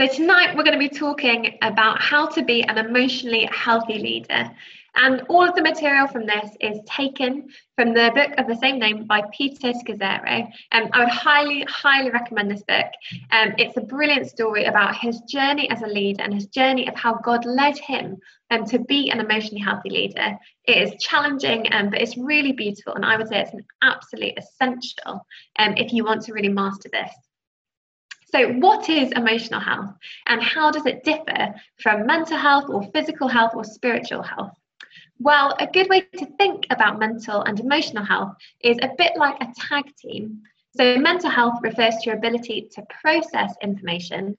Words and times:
So, 0.00 0.06
tonight 0.06 0.56
we're 0.56 0.62
going 0.62 0.80
to 0.80 0.88
be 0.88 0.88
talking 0.88 1.58
about 1.60 2.00
how 2.00 2.26
to 2.28 2.42
be 2.42 2.62
an 2.62 2.78
emotionally 2.78 3.46
healthy 3.52 3.98
leader. 3.98 4.50
And 4.96 5.20
all 5.28 5.46
of 5.46 5.54
the 5.54 5.60
material 5.60 6.06
from 6.06 6.24
this 6.24 6.56
is 6.58 6.78
taken 6.86 7.50
from 7.76 7.92
the 7.92 8.10
book 8.14 8.30
of 8.38 8.46
the 8.46 8.56
same 8.56 8.78
name 8.78 9.04
by 9.04 9.24
Peter 9.30 9.74
Scazzero. 9.74 10.50
Um, 10.72 10.88
I 10.94 11.00
would 11.00 11.10
highly, 11.10 11.66
highly 11.68 12.08
recommend 12.08 12.50
this 12.50 12.62
book. 12.62 12.86
Um, 13.30 13.52
it's 13.58 13.76
a 13.76 13.82
brilliant 13.82 14.26
story 14.26 14.64
about 14.64 14.96
his 14.96 15.20
journey 15.28 15.68
as 15.68 15.82
a 15.82 15.86
leader 15.86 16.22
and 16.22 16.32
his 16.32 16.46
journey 16.46 16.88
of 16.88 16.94
how 16.94 17.16
God 17.16 17.44
led 17.44 17.76
him 17.76 18.16
um, 18.50 18.64
to 18.64 18.78
be 18.78 19.10
an 19.10 19.20
emotionally 19.20 19.60
healthy 19.60 19.90
leader. 19.90 20.38
It 20.64 20.78
is 20.78 21.02
challenging, 21.02 21.66
um, 21.74 21.90
but 21.90 22.00
it's 22.00 22.16
really 22.16 22.52
beautiful. 22.52 22.94
And 22.94 23.04
I 23.04 23.18
would 23.18 23.28
say 23.28 23.42
it's 23.42 23.52
an 23.52 23.66
absolute 23.82 24.38
essential 24.38 25.26
um, 25.58 25.74
if 25.76 25.92
you 25.92 26.06
want 26.06 26.22
to 26.22 26.32
really 26.32 26.48
master 26.48 26.88
this. 26.90 27.12
So, 28.32 28.52
what 28.52 28.88
is 28.88 29.10
emotional 29.12 29.60
health 29.60 29.94
and 30.26 30.42
how 30.42 30.70
does 30.70 30.86
it 30.86 31.04
differ 31.04 31.54
from 31.82 32.06
mental 32.06 32.36
health 32.36 32.66
or 32.68 32.82
physical 32.92 33.28
health 33.28 33.52
or 33.54 33.64
spiritual 33.64 34.22
health? 34.22 34.52
Well, 35.18 35.56
a 35.58 35.66
good 35.66 35.88
way 35.88 36.02
to 36.02 36.26
think 36.38 36.66
about 36.70 36.98
mental 36.98 37.42
and 37.42 37.58
emotional 37.58 38.04
health 38.04 38.36
is 38.60 38.78
a 38.82 38.90
bit 38.96 39.16
like 39.16 39.36
a 39.40 39.52
tag 39.56 39.84
team. 39.96 40.42
So, 40.76 40.96
mental 40.98 41.30
health 41.30 41.58
refers 41.62 41.96
to 41.96 42.10
your 42.10 42.16
ability 42.16 42.68
to 42.72 42.86
process 43.02 43.54
information, 43.62 44.36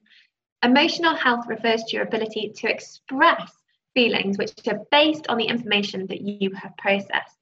emotional 0.62 1.14
health 1.14 1.46
refers 1.46 1.84
to 1.84 1.96
your 1.96 2.04
ability 2.04 2.52
to 2.56 2.70
express 2.70 3.52
feelings 3.94 4.38
which 4.38 4.52
are 4.66 4.80
based 4.90 5.26
on 5.28 5.36
the 5.36 5.44
information 5.44 6.06
that 6.06 6.22
you 6.22 6.50
have 6.54 6.76
processed. 6.78 7.36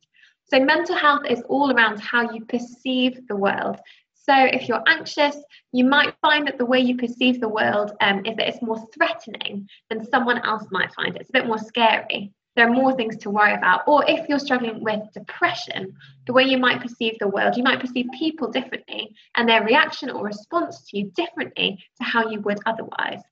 So, 0.45 0.59
mental 0.59 0.97
health 0.97 1.23
is 1.29 1.43
all 1.49 1.71
around 1.71 2.01
how 2.01 2.33
you 2.33 2.45
perceive 2.45 3.27
the 3.29 3.37
world. 3.37 3.79
So, 4.23 4.35
if 4.37 4.69
you're 4.69 4.83
anxious, 4.87 5.37
you 5.73 5.85
might 5.85 6.15
find 6.21 6.47
that 6.47 6.59
the 6.59 6.67
way 6.67 6.81
you 6.81 6.97
perceive 6.97 7.41
the 7.41 7.49
world 7.49 7.93
um, 8.01 8.25
is 8.27 8.37
that 8.37 8.49
it's 8.49 8.63
more 8.63 8.87
threatening 8.95 9.69
than 9.89 10.05
someone 10.05 10.39
else 10.45 10.65
might 10.71 10.93
find. 10.95 11.17
It's 11.17 11.31
a 11.31 11.33
bit 11.33 11.47
more 11.47 11.59
scary 11.59 12.33
there 12.57 12.69
are 12.69 12.73
more 12.73 12.95
things 12.97 13.17
to 13.19 13.31
worry 13.31 13.55
about. 13.55 13.83
Or 13.87 14.05
if 14.09 14.29
you're 14.29 14.39
struggling 14.39 14.83
with 14.83 15.13
depression, 15.15 15.95
the 16.27 16.33
way 16.33 16.45
you 16.45 16.59
might 16.59 16.83
perceive 16.83 17.19
the 17.19 17.29
world, 17.29 17.57
you 17.57 17.63
might 17.63 17.81
perceive 17.81 18.07
people 18.19 18.51
differently 18.51 19.15
and 19.37 19.49
their 19.49 19.65
reaction 19.65 20.11
or 20.11 20.25
response 20.25 20.83
to 20.89 20.99
you 20.99 21.13
differently 21.15 21.83
to 21.99 22.05
how 22.05 22.29
you 22.29 22.41
would 22.41 22.59
otherwise. 22.67 23.23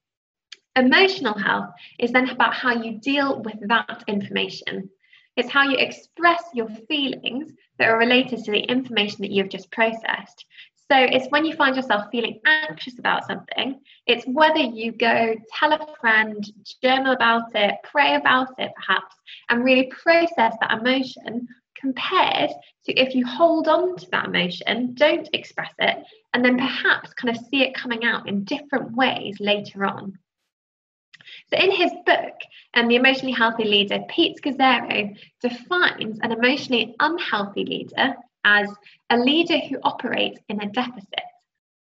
Emotional 0.77 1.37
health 1.37 1.71
is 1.99 2.13
then 2.13 2.31
about 2.31 2.55
how 2.55 2.73
you 2.73 2.99
deal 3.01 3.43
with 3.43 3.57
that 3.69 4.05
information. 4.07 4.89
It's 5.37 5.51
how 5.51 5.69
you 5.69 5.77
express 5.77 6.43
your 6.55 6.69
feelings 6.89 7.53
that 7.79 7.89
are 7.89 7.99
related 7.99 8.45
to 8.45 8.51
the 8.51 8.61
information 8.61 9.23
that 9.23 9.31
you've 9.31 9.49
just 9.49 9.71
processed. 9.71 10.45
So 10.91 10.97
it's 10.97 11.27
when 11.29 11.45
you 11.45 11.55
find 11.55 11.77
yourself 11.77 12.07
feeling 12.11 12.41
anxious 12.47 12.99
about 12.99 13.27
something, 13.27 13.79
it's 14.07 14.25
whether 14.27 14.59
you 14.59 14.93
go 14.93 15.35
tell 15.55 15.73
a 15.75 15.87
friend, 16.01 16.51
journal 16.83 17.13
about 17.13 17.55
it, 17.55 17.75
pray 17.85 18.15
about 18.15 18.55
it 18.59 18.73
perhaps, 18.75 19.15
and 19.51 19.65
really 19.65 19.93
process 20.03 20.55
that 20.61 20.79
emotion 20.81 21.47
compared 21.79 22.51
to 22.87 22.93
if 22.95 23.15
you 23.15 23.27
hold 23.27 23.69
on 23.69 23.97
to 23.97 24.11
that 24.11 24.27
emotion, 24.27 24.95
don't 24.95 25.29
express 25.35 25.73
it, 25.79 26.05
and 26.33 26.43
then 26.43 26.57
perhaps 26.57 27.13
kind 27.13 27.37
of 27.37 27.45
see 27.45 27.63
it 27.63 27.75
coming 27.75 28.05
out 28.05 28.27
in 28.27 28.45
different 28.45 28.97
ways 28.97 29.37
later 29.41 29.85
on. 29.85 30.19
So, 31.53 31.59
in 31.59 31.71
his 31.71 31.93
book, 32.07 32.35
um, 32.73 32.89
The 32.89 32.97
Emotionally 32.97 33.35
Healthy 33.35 33.65
Leader, 33.65 34.01
Pete 34.09 34.39
Scazzero 34.41 35.15
defines 35.43 36.19
an 36.23 36.33
emotionally 36.33 36.95
unhealthy 36.99 37.67
leader 37.67 38.17
as 38.45 38.69
a 39.11 39.17
leader 39.17 39.59
who 39.59 39.79
operates 39.83 40.41
in 40.49 40.61
a 40.61 40.71
deficit, 40.71 41.23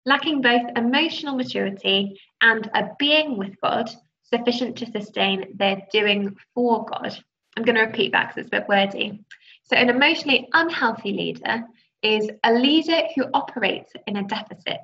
lacking 0.05 0.41
both 0.41 0.69
emotional 0.75 1.35
maturity 1.35 2.19
and 2.41 2.69
a 2.73 2.89
being 2.97 3.37
with 3.37 3.59
God 3.61 3.89
sufficient 4.33 4.77
to 4.77 4.91
sustain 4.91 5.55
their 5.57 5.81
doing 5.91 6.35
for 6.53 6.85
God. 6.85 7.17
I'm 7.55 7.63
going 7.63 7.75
to 7.75 7.83
repeat 7.83 8.13
that 8.13 8.29
because 8.29 8.45
it's 8.45 8.55
a 8.55 8.59
bit 8.59 8.69
wordy. 8.69 9.23
So, 9.63 9.75
an 9.75 9.89
emotionally 9.89 10.47
unhealthy 10.53 11.11
leader 11.11 11.63
is 12.01 12.29
a 12.43 12.53
leader 12.53 13.03
who 13.15 13.25
operates 13.33 13.91
in 14.07 14.17
a 14.17 14.23
deficit, 14.23 14.79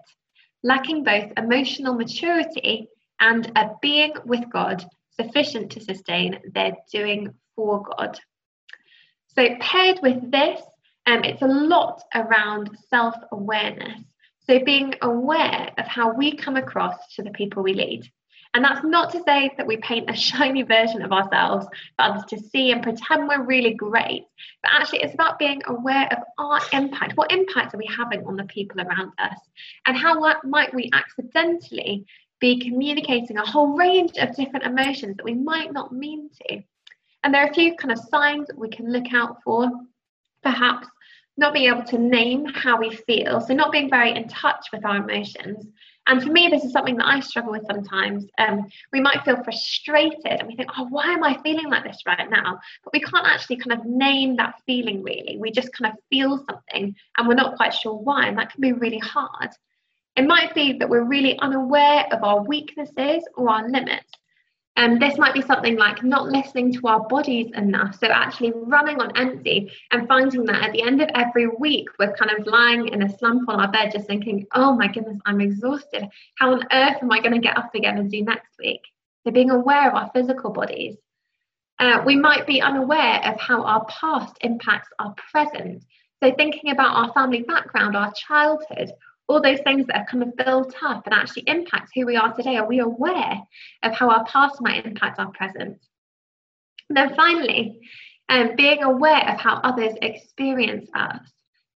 lacking 0.64 1.04
both 1.04 1.32
emotional 1.38 1.96
maturity 1.96 2.88
and 3.20 3.52
a 3.56 3.72
being 3.82 4.14
with 4.26 4.50
God 4.50 4.86
sufficient 5.12 5.72
to 5.72 5.82
sustain 5.82 6.40
their 6.54 6.74
doing 6.92 7.34
for 7.56 7.84
God. 7.84 8.20
So, 9.36 9.56
paired 9.60 10.00
with 10.02 10.32
this 10.32 10.62
um, 11.08 11.24
it's 11.24 11.42
a 11.42 11.48
lot 11.48 12.04
around 12.14 12.78
self 12.90 13.16
awareness. 13.32 14.02
So, 14.46 14.64
being 14.64 14.94
aware 15.02 15.72
of 15.78 15.88
how 15.88 16.14
we 16.14 16.36
come 16.36 16.58
across 16.58 16.96
to 17.16 17.24
the 17.24 17.32
people 17.32 17.64
we 17.64 17.74
lead. 17.74 18.10
And 18.54 18.64
that's 18.64 18.84
not 18.84 19.12
to 19.12 19.22
say 19.24 19.52
that 19.58 19.68
we 19.68 19.78
paint 19.78 20.10
a 20.10 20.16
shiny 20.16 20.64
version 20.64 21.02
of 21.02 21.12
ourselves 21.12 21.68
for 21.96 22.02
others 22.06 22.24
to 22.30 22.40
see 22.40 22.72
and 22.72 22.84
pretend 22.84 23.28
we're 23.28 23.44
really 23.44 23.74
great, 23.74 24.26
but 24.64 24.72
actually 24.74 25.04
it's 25.04 25.14
about 25.14 25.40
being 25.40 25.62
aware 25.68 26.08
of 26.12 26.20
our 26.38 26.60
impact. 26.74 27.18
What 27.18 27.32
impact 27.32 27.74
are 27.74 27.78
we 27.78 27.90
having 27.96 28.26
on 28.26 28.36
the 28.36 28.46
people 28.46 28.82
around 28.82 29.12
us? 29.18 29.38
And 29.86 29.98
how 29.98 30.20
might 30.44 30.74
we 30.74 30.90
accidentally 30.94 32.06
be 32.40 32.60
communicating 32.60 33.38
a 33.38 33.46
whole 33.46 33.78
range 33.78 34.18
of 34.18 34.36
different 34.36 34.66
emotions 34.66 35.18
that 35.18 35.26
we 35.26 35.34
might 35.34 35.72
not 35.72 35.94
mean 35.94 36.30
to? 36.42 36.62
And 37.24 37.34
there 37.34 37.44
are 37.44 37.50
a 37.50 37.54
few 37.54 37.76
kind 37.76 37.92
of 37.92 38.00
signs 38.10 38.48
that 38.48 38.58
we 38.58 38.70
can 38.70 38.92
look 38.92 39.14
out 39.14 39.44
for. 39.44 39.70
Perhaps 40.44 40.88
not 41.38 41.54
being 41.54 41.72
able 41.72 41.84
to 41.84 41.98
name 41.98 42.46
how 42.46 42.80
we 42.80 42.96
feel, 42.96 43.40
so 43.40 43.54
not 43.54 43.72
being 43.72 43.90
very 43.90 44.16
in 44.16 44.28
touch 44.28 44.68
with 44.74 44.84
our 44.86 44.98
emotions. 44.98 45.68
And 46.08 46.24
for 46.24 46.32
me, 46.32 46.48
this 46.48 46.64
is 46.64 46.72
something 46.72 46.96
that 46.98 47.06
I 47.06 47.20
struggle 47.20 47.52
with 47.52 47.66
sometimes. 47.66 48.26
Um, 48.38 48.68
we 48.94 49.02
might 49.02 49.24
feel 49.26 49.44
frustrated 49.44 50.40
and 50.40 50.48
we 50.48 50.56
think, 50.56 50.70
oh, 50.78 50.88
why 50.90 51.08
am 51.08 51.24
I 51.24 51.40
feeling 51.44 51.70
like 51.70 51.84
this 51.84 52.02
right 52.08 52.30
now? 52.30 52.60
But 52.84 52.94
we 52.94 53.02
can't 53.02 53.28
actually 53.28 53.58
kind 53.58 53.74
of 53.74 53.86
name 53.86 54.38
that 54.38 54.56
feeling 54.66 55.04
really. 55.04 55.38
We 55.38 55.52
just 55.52 55.74
kind 55.74 55.92
of 55.94 56.00
feel 56.10 56.38
something 56.46 56.96
and 57.18 57.28
we're 57.28 57.34
not 57.34 57.58
quite 57.58 57.74
sure 57.74 57.94
why, 57.94 58.28
and 58.28 58.38
that 58.38 58.52
can 58.52 58.62
be 58.62 58.72
really 58.72 59.00
hard. 59.00 59.50
It 60.16 60.26
might 60.26 60.56
be 60.56 60.74
that 60.80 60.90
we're 60.90 61.04
really 61.04 61.38
unaware 61.40 62.06
of 62.12 62.24
our 62.24 62.42
weaknesses 62.42 63.28
or 63.36 63.50
our 63.52 63.70
limits. 63.70 64.10
And 64.78 65.02
this 65.02 65.18
might 65.18 65.34
be 65.34 65.42
something 65.42 65.76
like 65.76 66.04
not 66.04 66.28
listening 66.28 66.72
to 66.74 66.88
our 66.88 67.08
bodies 67.08 67.52
enough. 67.56 67.98
So, 68.00 68.08
actually 68.08 68.54
running 68.56 69.02
on 69.02 69.18
empty 69.18 69.72
and 69.92 70.08
finding 70.08 70.46
that 70.46 70.64
at 70.64 70.72
the 70.72 70.84
end 70.84 71.02
of 71.02 71.10
every 71.16 71.48
week, 71.48 71.90
we're 71.98 72.14
kind 72.14 72.32
of 72.38 72.46
lying 72.46 72.88
in 72.90 73.02
a 73.02 73.18
slump 73.18 73.50
on 73.50 73.60
our 73.60 73.72
bed, 73.72 73.92
just 73.92 74.06
thinking, 74.06 74.46
oh 74.54 74.76
my 74.76 74.88
goodness, 74.88 75.18
I'm 75.26 75.42
exhausted. 75.42 76.08
How 76.38 76.54
on 76.54 76.62
earth 76.72 76.98
am 77.02 77.12
I 77.12 77.20
going 77.20 77.34
to 77.34 77.40
get 77.40 77.58
up 77.58 77.74
again 77.74 77.98
and 77.98 78.10
do 78.10 78.24
next 78.24 78.52
week? 78.60 78.82
So, 79.26 79.32
being 79.32 79.50
aware 79.50 79.90
of 79.90 79.96
our 79.96 80.12
physical 80.14 80.52
bodies. 80.52 80.96
Uh, 81.80 82.02
we 82.06 82.16
might 82.16 82.46
be 82.48 82.62
unaware 82.62 83.22
of 83.24 83.40
how 83.40 83.64
our 83.64 83.86
past 83.86 84.36
impacts 84.42 84.90
our 85.00 85.16
present. 85.32 85.84
So, 86.24 86.32
thinking 86.38 86.70
about 86.70 86.96
our 86.96 87.12
family 87.14 87.42
background, 87.42 87.96
our 87.96 88.14
childhood, 88.14 88.92
all 89.28 89.42
those 89.42 89.60
things 89.60 89.86
that 89.88 89.98
have 89.98 90.08
kind 90.08 90.24
of 90.24 90.36
built 90.36 90.74
up 90.84 91.06
and 91.06 91.14
actually 91.14 91.44
impact 91.48 91.92
who 91.94 92.06
we 92.06 92.16
are 92.16 92.34
today? 92.34 92.58
Are 92.58 92.68
we 92.68 92.80
aware 92.80 93.42
of 93.84 93.94
how 93.94 94.10
our 94.10 94.26
past 94.26 94.62
might 94.62 94.86
impact 94.86 95.20
our 95.20 95.32
present? 95.32 95.80
And 96.90 96.98
then 96.98 97.16
finally, 97.16 97.82
um, 98.30 98.56
being 98.56 98.84
aware 98.84 99.28
of 99.30 99.40
how 99.40 99.56
others 99.64 99.94
experience 100.02 100.90
us. 100.94 101.20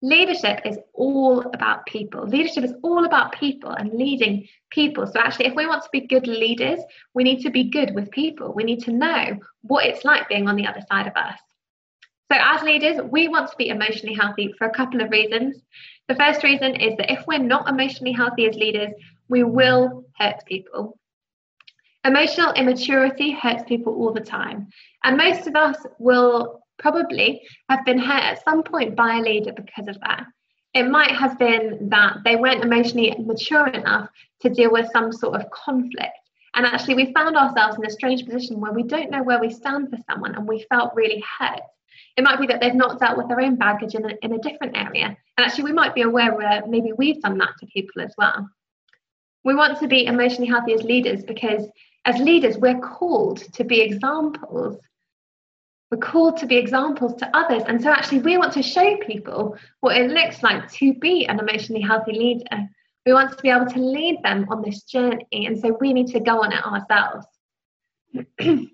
Leadership 0.03 0.61
is 0.66 0.79
all 0.94 1.41
about 1.53 1.85
people. 1.85 2.25
Leadership 2.25 2.63
is 2.63 2.73
all 2.81 3.06
about 3.06 3.34
people 3.34 3.69
and 3.69 3.94
leading 3.94 4.47
people. 4.72 5.06
So, 5.06 5.19
actually, 5.19 5.45
if 5.45 5.56
we 5.56 5.67
want 5.67 5.84
to 5.84 5.90
be 5.91 6.07
good 6.07 6.25
leaders, 6.25 6.79
we 7.13 7.23
need 7.23 7.41
to 7.44 7.51
be 7.51 7.69
good 7.69 7.94
with 7.94 8.09
people. 8.09 8.51
We 8.53 8.63
need 8.63 8.84
to 8.85 8.91
know 8.91 9.38
what 9.61 9.85
it's 9.85 10.03
like 10.03 10.28
being 10.28 10.47
on 10.47 10.56
the 10.56 10.66
other 10.66 10.81
side 10.90 11.06
of 11.06 11.16
us. 11.16 11.38
So, 12.31 12.38
as 12.40 12.63
leaders, 12.63 13.00
we 13.11 13.28
want 13.28 13.51
to 13.51 13.57
be 13.57 13.69
emotionally 13.69 14.16
healthy 14.16 14.53
for 14.57 14.66
a 14.66 14.73
couple 14.73 15.01
of 15.01 15.11
reasons. 15.11 15.61
The 16.07 16.16
first 16.16 16.44
reason 16.44 16.75
is 16.75 16.97
that 16.97 17.12
if 17.12 17.25
we're 17.28 17.39
not 17.39 17.69
emotionally 17.69 18.12
healthy 18.12 18.47
as 18.47 18.56
leaders, 18.56 18.91
we 19.29 19.44
will 19.44 20.06
hurt 20.17 20.45
people. 20.45 20.97
Emotional 22.03 22.52
immaturity 22.53 23.31
hurts 23.31 23.64
people 23.67 23.93
all 23.93 24.11
the 24.11 24.20
time. 24.20 24.67
And 25.03 25.17
most 25.17 25.47
of 25.47 25.55
us 25.55 25.78
will 25.99 26.64
probably 26.79 27.41
have 27.70 27.85
been 27.85 27.99
hurt 27.99 28.23
at 28.23 28.43
some 28.43 28.64
point 28.64 28.96
by 28.96 29.17
a 29.17 29.22
leader 29.22 29.53
because 29.53 29.87
of 29.87 29.99
that. 30.02 30.26
It 30.73 30.90
might 30.90 31.11
have 31.11 31.37
been 31.37 31.90
that 31.90 32.17
they 32.23 32.37
weren't 32.37 32.64
emotionally 32.64 33.16
mature 33.20 33.67
enough 33.67 34.09
to 34.41 34.49
deal 34.49 34.72
with 34.72 34.91
some 34.91 35.11
sort 35.11 35.40
of 35.40 35.49
conflict. 35.52 36.17
And 36.53 36.66
actually, 36.66 36.96
we 36.96 37.14
found 37.14 37.37
ourselves 37.37 37.78
in 37.78 37.85
a 37.85 37.90
strange 37.90 38.26
position 38.26 38.59
where 38.59 38.73
we 38.73 38.84
don't 38.84 39.11
know 39.11 39.23
where 39.23 39.40
we 39.40 39.49
stand 39.49 39.90
for 39.90 39.97
someone 40.09 40.35
and 40.35 40.47
we 40.47 40.66
felt 40.70 40.96
really 40.96 41.23
hurt. 41.40 41.61
It 42.17 42.23
might 42.23 42.40
be 42.40 42.47
that 42.47 42.59
they've 42.59 42.73
not 42.73 42.99
dealt 42.99 43.17
with 43.17 43.28
their 43.28 43.41
own 43.41 43.55
baggage 43.55 43.96
in 43.96 44.09
a, 44.09 44.14
in 44.22 44.34
a 44.34 44.40
different 44.40 44.76
area. 44.76 45.16
Actually, 45.41 45.66
we 45.66 45.73
might 45.73 45.96
be 45.96 46.02
aware 46.02 46.34
where 46.34 46.64
maybe 46.67 46.91
we've 46.97 47.22
done 47.22 47.38
that 47.40 47.53
to 47.59 47.66
people 47.67 48.02
as 48.02 48.14
well. 48.17 48.49
We 49.43 49.55
want 49.55 49.79
to 49.79 49.88
be 49.88 50.05
emotionally 50.05 50.49
healthy 50.49 50.73
as 50.73 50.84
leaders 50.84 51.23
because 51.23 51.67
as 52.05 52.17
leaders, 52.17 52.58
we're 52.58 52.79
called 52.79 53.40
to 53.53 53.64
be 53.64 53.82
examples. 53.82 54.78
We're 55.90 55.97
called 55.97 56.38
to 56.38 56.46
be 56.46 56.58
examples 56.58 57.16
to 57.16 57.29
others. 57.35 57.64
And 57.67 57.82
so, 57.82 57.91
actually, 57.91 58.20
we 58.20 58.38
want 58.38 58.53
to 58.53 58.64
show 58.64 58.97
people 58.97 59.58
what 59.82 59.97
it 59.97 60.09
looks 60.09 60.41
like 60.41 60.72
to 60.73 60.93
be 60.96 61.26
an 61.26 61.40
emotionally 61.40 61.82
healthy 61.82 62.14
leader. 62.14 62.70
We 63.05 63.14
want 63.14 63.32
to 63.32 63.41
be 63.41 63.49
able 63.49 63.66
to 63.67 63.79
lead 63.79 64.20
them 64.23 64.47
on 64.49 64.61
this 64.61 64.84
journey. 64.84 65.26
And 65.32 65.59
so 65.59 65.78
we 65.79 65.91
need 65.93 66.08
to 66.08 66.20
go 66.20 66.43
on 66.43 66.53
it 66.53 66.64
ourselves. 66.64 67.26
and 68.40 68.70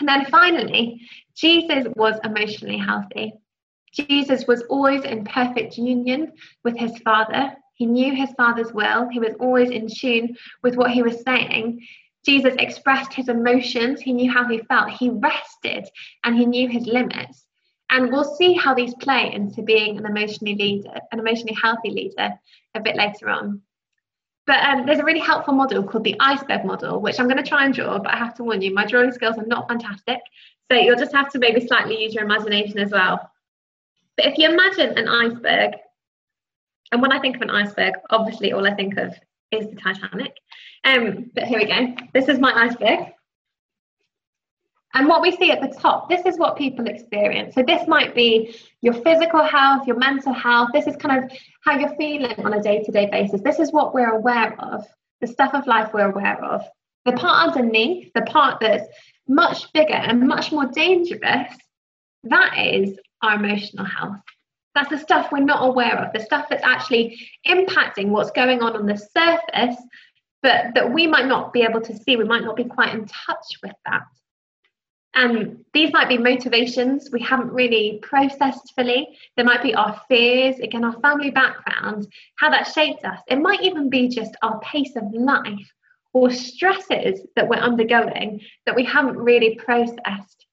then 0.00 0.26
finally, 0.26 1.00
Jesus 1.36 1.86
was 1.96 2.18
emotionally 2.24 2.78
healthy. 2.78 3.34
Jesus 3.92 4.46
was 4.46 4.62
always 4.62 5.04
in 5.04 5.24
perfect 5.24 5.78
union 5.78 6.32
with 6.64 6.76
his 6.76 6.96
Father. 6.98 7.52
He 7.74 7.86
knew 7.86 8.14
his 8.14 8.30
Father's 8.36 8.72
will. 8.72 9.08
He 9.08 9.20
was 9.20 9.34
always 9.40 9.70
in 9.70 9.88
tune 9.88 10.36
with 10.62 10.76
what 10.76 10.90
he 10.90 11.02
was 11.02 11.22
saying. 11.22 11.86
Jesus 12.24 12.54
expressed 12.58 13.14
his 13.14 13.28
emotions. 13.28 14.00
He 14.00 14.12
knew 14.12 14.30
how 14.30 14.46
he 14.48 14.58
felt. 14.58 14.90
He 14.90 15.10
rested 15.10 15.88
and 16.24 16.36
he 16.36 16.44
knew 16.44 16.68
his 16.68 16.86
limits. 16.86 17.46
And 17.90 18.10
we'll 18.10 18.36
see 18.36 18.52
how 18.52 18.74
these 18.74 18.94
play 18.96 19.32
into 19.32 19.62
being 19.62 19.96
an 19.96 20.04
emotionally 20.04 20.54
leader, 20.54 21.00
an 21.10 21.18
emotionally 21.20 21.56
healthy 21.60 21.90
leader 21.90 22.38
a 22.74 22.80
bit 22.80 22.96
later 22.96 23.30
on. 23.30 23.62
But 24.46 24.64
um, 24.64 24.86
there's 24.86 24.98
a 24.98 25.04
really 25.04 25.20
helpful 25.20 25.54
model 25.54 25.82
called 25.82 26.04
the 26.04 26.16
iceberg 26.20 26.64
model, 26.64 27.00
which 27.00 27.20
I'm 27.20 27.28
going 27.28 27.42
to 27.42 27.48
try 27.48 27.64
and 27.64 27.74
draw, 27.74 27.98
but 27.98 28.12
I 28.12 28.16
have 28.16 28.34
to 28.34 28.44
warn 28.44 28.62
you, 28.62 28.74
my 28.74 28.86
drawing 28.86 29.12
skills 29.12 29.38
are 29.38 29.46
not 29.46 29.68
fantastic. 29.68 30.20
So 30.70 30.76
you'll 30.76 30.98
just 30.98 31.14
have 31.14 31.30
to 31.32 31.38
maybe 31.38 31.66
slightly 31.66 32.02
use 32.02 32.14
your 32.14 32.24
imagination 32.24 32.78
as 32.78 32.90
well. 32.90 33.30
But 34.18 34.26
if 34.26 34.36
you 34.36 34.50
imagine 34.50 34.98
an 34.98 35.06
iceberg, 35.08 35.74
and 36.90 37.00
when 37.00 37.12
I 37.12 37.20
think 37.20 37.36
of 37.36 37.42
an 37.42 37.50
iceberg, 37.50 37.94
obviously 38.10 38.52
all 38.52 38.66
I 38.66 38.74
think 38.74 38.96
of 38.98 39.14
is 39.52 39.70
the 39.70 39.76
Titanic. 39.76 40.32
Um, 40.82 41.30
but 41.34 41.44
here 41.44 41.60
we 41.60 41.66
go. 41.66 41.94
This 42.12 42.28
is 42.28 42.40
my 42.40 42.52
iceberg. 42.52 43.12
And 44.94 45.06
what 45.06 45.22
we 45.22 45.36
see 45.36 45.52
at 45.52 45.60
the 45.60 45.78
top, 45.78 46.10
this 46.10 46.26
is 46.26 46.36
what 46.36 46.56
people 46.56 46.88
experience. 46.88 47.54
So, 47.54 47.62
this 47.62 47.86
might 47.86 48.12
be 48.12 48.56
your 48.80 48.94
physical 48.94 49.44
health, 49.44 49.86
your 49.86 49.98
mental 49.98 50.32
health. 50.32 50.70
This 50.72 50.88
is 50.88 50.96
kind 50.96 51.22
of 51.22 51.38
how 51.64 51.78
you're 51.78 51.94
feeling 51.94 52.44
on 52.44 52.54
a 52.54 52.62
day 52.62 52.82
to 52.82 52.90
day 52.90 53.06
basis. 53.06 53.40
This 53.42 53.60
is 53.60 53.70
what 53.70 53.94
we're 53.94 54.16
aware 54.16 54.60
of, 54.60 54.84
the 55.20 55.28
stuff 55.28 55.54
of 55.54 55.66
life 55.68 55.90
we're 55.94 56.10
aware 56.10 56.42
of. 56.42 56.64
The 57.04 57.12
part 57.12 57.48
underneath, 57.48 58.12
the 58.14 58.22
part 58.22 58.58
that's 58.60 58.88
much 59.28 59.72
bigger 59.72 59.94
and 59.94 60.26
much 60.26 60.50
more 60.50 60.66
dangerous, 60.66 61.52
that 62.24 62.58
is 62.58 62.98
our 63.22 63.34
emotional 63.34 63.84
health. 63.84 64.16
That's 64.74 64.90
the 64.90 64.98
stuff 64.98 65.32
we're 65.32 65.40
not 65.40 65.66
aware 65.66 65.98
of, 65.98 66.12
the 66.12 66.20
stuff 66.20 66.46
that's 66.48 66.64
actually 66.64 67.18
impacting 67.46 68.08
what's 68.08 68.30
going 68.30 68.62
on 68.62 68.76
on 68.76 68.86
the 68.86 68.96
surface, 68.96 69.76
but 70.42 70.66
that 70.74 70.92
we 70.92 71.06
might 71.06 71.26
not 71.26 71.52
be 71.52 71.62
able 71.62 71.80
to 71.80 71.96
see. 71.96 72.16
We 72.16 72.24
might 72.24 72.44
not 72.44 72.56
be 72.56 72.64
quite 72.64 72.94
in 72.94 73.06
touch 73.06 73.46
with 73.62 73.74
that. 73.86 74.02
And 75.14 75.64
these 75.74 75.92
might 75.92 76.08
be 76.08 76.18
motivations 76.18 77.10
we 77.10 77.20
haven't 77.20 77.50
really 77.50 77.98
processed 78.02 78.72
fully. 78.76 79.18
There 79.36 79.44
might 79.44 79.62
be 79.62 79.74
our 79.74 80.00
fears, 80.06 80.60
again, 80.60 80.84
our 80.84 81.00
family 81.00 81.30
background, 81.30 82.06
how 82.36 82.50
that 82.50 82.68
shaped 82.68 83.04
us. 83.04 83.18
It 83.26 83.40
might 83.40 83.62
even 83.62 83.90
be 83.90 84.08
just 84.08 84.36
our 84.42 84.60
pace 84.60 84.94
of 84.94 85.12
life 85.12 85.72
or 86.12 86.30
stresses 86.30 87.26
that 87.34 87.48
we're 87.48 87.56
undergoing 87.56 88.40
that 88.66 88.76
we 88.76 88.84
haven't 88.84 89.16
really 89.16 89.56
processed. 89.56 90.46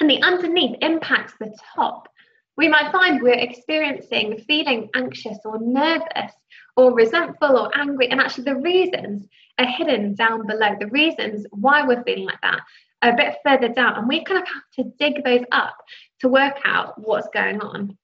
And 0.00 0.08
the 0.08 0.22
underneath 0.22 0.76
impacts 0.80 1.34
the 1.40 1.54
top. 1.74 2.08
We 2.56 2.68
might 2.68 2.92
find 2.92 3.22
we're 3.22 3.34
experiencing 3.34 4.44
feeling 4.46 4.90
anxious 4.94 5.38
or 5.44 5.58
nervous 5.60 6.32
or 6.76 6.92
resentful 6.92 7.56
or 7.56 7.76
angry, 7.76 8.08
and 8.10 8.20
actually 8.20 8.44
the 8.44 8.56
reasons 8.56 9.26
are 9.58 9.66
hidden 9.66 10.14
down 10.14 10.46
below. 10.46 10.76
The 10.78 10.86
reasons 10.88 11.46
why 11.50 11.86
we're 11.86 12.02
feeling 12.04 12.26
like 12.26 12.40
that 12.42 12.60
are 13.02 13.12
a 13.12 13.16
bit 13.16 13.36
further 13.44 13.68
down, 13.68 13.96
and 13.96 14.08
we 14.08 14.24
kind 14.24 14.40
of 14.40 14.48
have 14.48 14.62
to 14.76 14.92
dig 14.98 15.24
those 15.24 15.44
up 15.52 15.76
to 16.20 16.28
work 16.28 16.58
out 16.64 17.00
what's 17.00 17.28
going 17.32 17.60
on. 17.60 17.96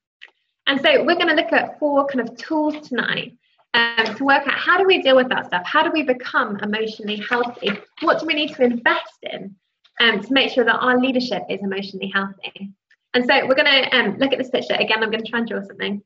And 0.67 0.81
so 0.81 1.05
we're 1.05 1.17
going 1.17 1.29
to 1.29 1.35
look 1.35 1.53
at 1.53 1.79
four 1.79 2.07
kind 2.07 2.29
of 2.29 2.37
tools 2.37 2.89
tonight 2.89 3.37
um, 3.75 4.15
to 4.17 4.25
work 4.25 4.47
out 4.47 4.55
how 4.55 4.79
do 4.79 4.85
we 4.85 5.03
deal 5.03 5.17
with 5.17 5.29
that 5.29 5.47
stuff? 5.47 5.63
How 5.65 5.83
do 5.83 5.91
we 5.93 6.03
become 6.03 6.59
emotionally 6.63 7.23
healthy? 7.29 7.71
What 8.01 8.21
do 8.21 8.27
we 8.27 8.35
need 8.35 8.55
to 8.55 8.63
invest 8.63 9.19
in 9.23 9.57
um, 10.01 10.21
to 10.21 10.33
make 10.33 10.51
sure 10.51 10.65
that 10.65 10.77
our 10.77 10.99
leadership 10.99 11.43
is 11.49 11.61
emotionally 11.63 12.11
healthy? 12.15 12.71
And 13.15 13.25
so 13.25 13.47
we're 13.47 13.55
going 13.55 13.67
to 13.67 13.97
um, 13.97 14.17
look 14.19 14.33
at 14.33 14.39
this 14.39 14.51
picture. 14.51 14.75
Again, 14.75 15.03
I'm 15.03 15.11
going 15.11 15.23
to 15.23 15.31
try 15.31 15.39
and 15.39 15.49
draw 15.49 15.61
something. 15.63 16.03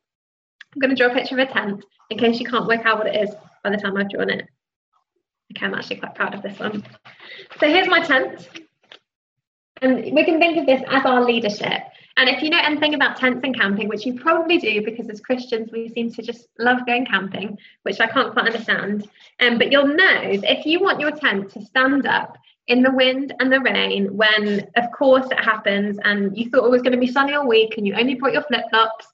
I'm 0.75 0.81
going 0.81 0.95
to 0.95 0.97
draw 0.97 1.11
a 1.11 1.15
picture 1.15 1.41
of 1.41 1.49
a 1.49 1.53
tent 1.53 1.85
in 2.11 2.19
case 2.19 2.39
you 2.39 2.47
can't 2.47 2.67
work 2.67 2.85
out 2.85 2.99
what 2.99 3.07
it 3.07 3.17
is 3.17 3.35
by 3.65 3.71
the 3.71 3.77
time 3.77 3.97
I've 3.97 4.11
drawn 4.11 4.31
it. 4.31 4.47
Okay, 5.57 5.65
I'm 5.65 5.75
actually 5.75 5.97
quite 5.97 6.15
proud 6.15 6.35
of 6.35 6.43
this 6.43 6.59
one. 6.59 6.85
So 7.59 7.69
here's 7.69 7.89
my 7.89 8.01
tent. 8.01 8.49
And 9.81 9.97
we 10.15 10.25
can 10.25 10.39
think 10.39 10.59
of 10.59 10.67
this 10.67 10.83
as 10.89 11.05
our 11.07 11.25
leadership. 11.25 11.83
And 12.19 12.29
if 12.29 12.43
you 12.43 12.51
know 12.51 12.61
anything 12.61 12.95
about 12.95 13.17
tents 13.17 13.41
and 13.45 13.57
camping, 13.57 13.89
which 13.89 14.05
you 14.05 14.19
probably 14.19 14.59
do 14.59 14.85
because 14.85 15.09
as 15.09 15.21
Christians 15.21 15.71
we 15.73 15.89
seem 15.89 16.13
to 16.13 16.23
just 16.23 16.49
love 16.59 16.85
going 16.85 17.07
camping, 17.07 17.57
which 17.85 18.01
I 18.01 18.09
can't 18.09 18.33
quite 18.33 18.47
understand. 18.47 19.09
Um, 19.41 19.57
but 19.57 19.71
you'll 19.71 19.87
know 19.87 20.21
if 20.23 20.67
you 20.67 20.81
want 20.81 21.01
your 21.01 21.13
tent 21.13 21.53
to 21.53 21.65
stand 21.65 22.07
up 22.07 22.37
in 22.69 22.83
the 22.83 22.93
wind 22.93 23.35
and 23.41 23.53
the 23.53 23.61
rain, 23.61 24.17
when 24.17 24.67
of 24.77 24.93
course 24.93 25.27
it 25.31 25.41
happens, 25.41 25.99
and 26.05 26.37
you 26.37 26.51
thought 26.51 26.65
it 26.65 26.71
was 26.71 26.83
going 26.83 26.93
to 26.93 26.99
be 26.99 27.11
sunny 27.11 27.33
all 27.33 27.49
week 27.49 27.77
and 27.77 27.87
you 27.87 27.95
only 27.95 28.15
brought 28.15 28.35
your 28.35 28.43
flip 28.43 28.65
flops, 28.71 29.07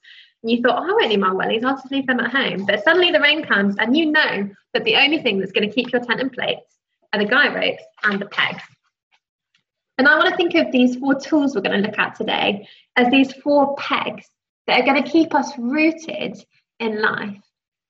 and 0.42 0.50
you 0.50 0.60
thought, 0.60 0.78
oh, 0.78 0.84
I 0.84 0.92
won't 0.92 1.08
need 1.08 1.20
my 1.20 1.30
wellies, 1.30 1.64
I'll 1.64 1.76
just 1.76 1.90
leave 1.90 2.06
them 2.06 2.20
at 2.20 2.30
home. 2.30 2.66
But 2.66 2.84
suddenly 2.84 3.10
the 3.10 3.20
rain 3.20 3.44
comes, 3.44 3.76
and 3.78 3.96
you 3.96 4.12
know 4.12 4.50
that 4.74 4.84
the 4.84 4.96
only 4.96 5.22
thing 5.22 5.38
that's 5.38 5.52
going 5.52 5.68
to 5.68 5.74
keep 5.74 5.92
your 5.92 6.04
tent 6.04 6.20
in 6.20 6.30
place 6.30 6.58
are 7.12 7.18
the 7.18 7.24
guy 7.24 7.54
ropes 7.54 7.82
and 8.02 8.20
the 8.20 8.26
pegs. 8.26 8.62
And 9.96 10.08
I 10.08 10.18
want 10.18 10.30
to 10.30 10.36
think 10.36 10.54
of 10.54 10.72
these 10.72 10.96
four 10.96 11.14
tools 11.14 11.54
we're 11.54 11.62
going 11.62 11.80
to 11.80 11.88
look 11.88 11.98
at 11.98 12.16
today 12.16 12.68
as 12.96 13.08
these 13.10 13.32
four 13.34 13.76
pegs 13.76 14.26
that 14.66 14.80
are 14.80 14.84
going 14.84 15.02
to 15.02 15.08
keep 15.08 15.32
us 15.34 15.52
rooted 15.56 16.36
in 16.80 17.00
life. 17.00 17.38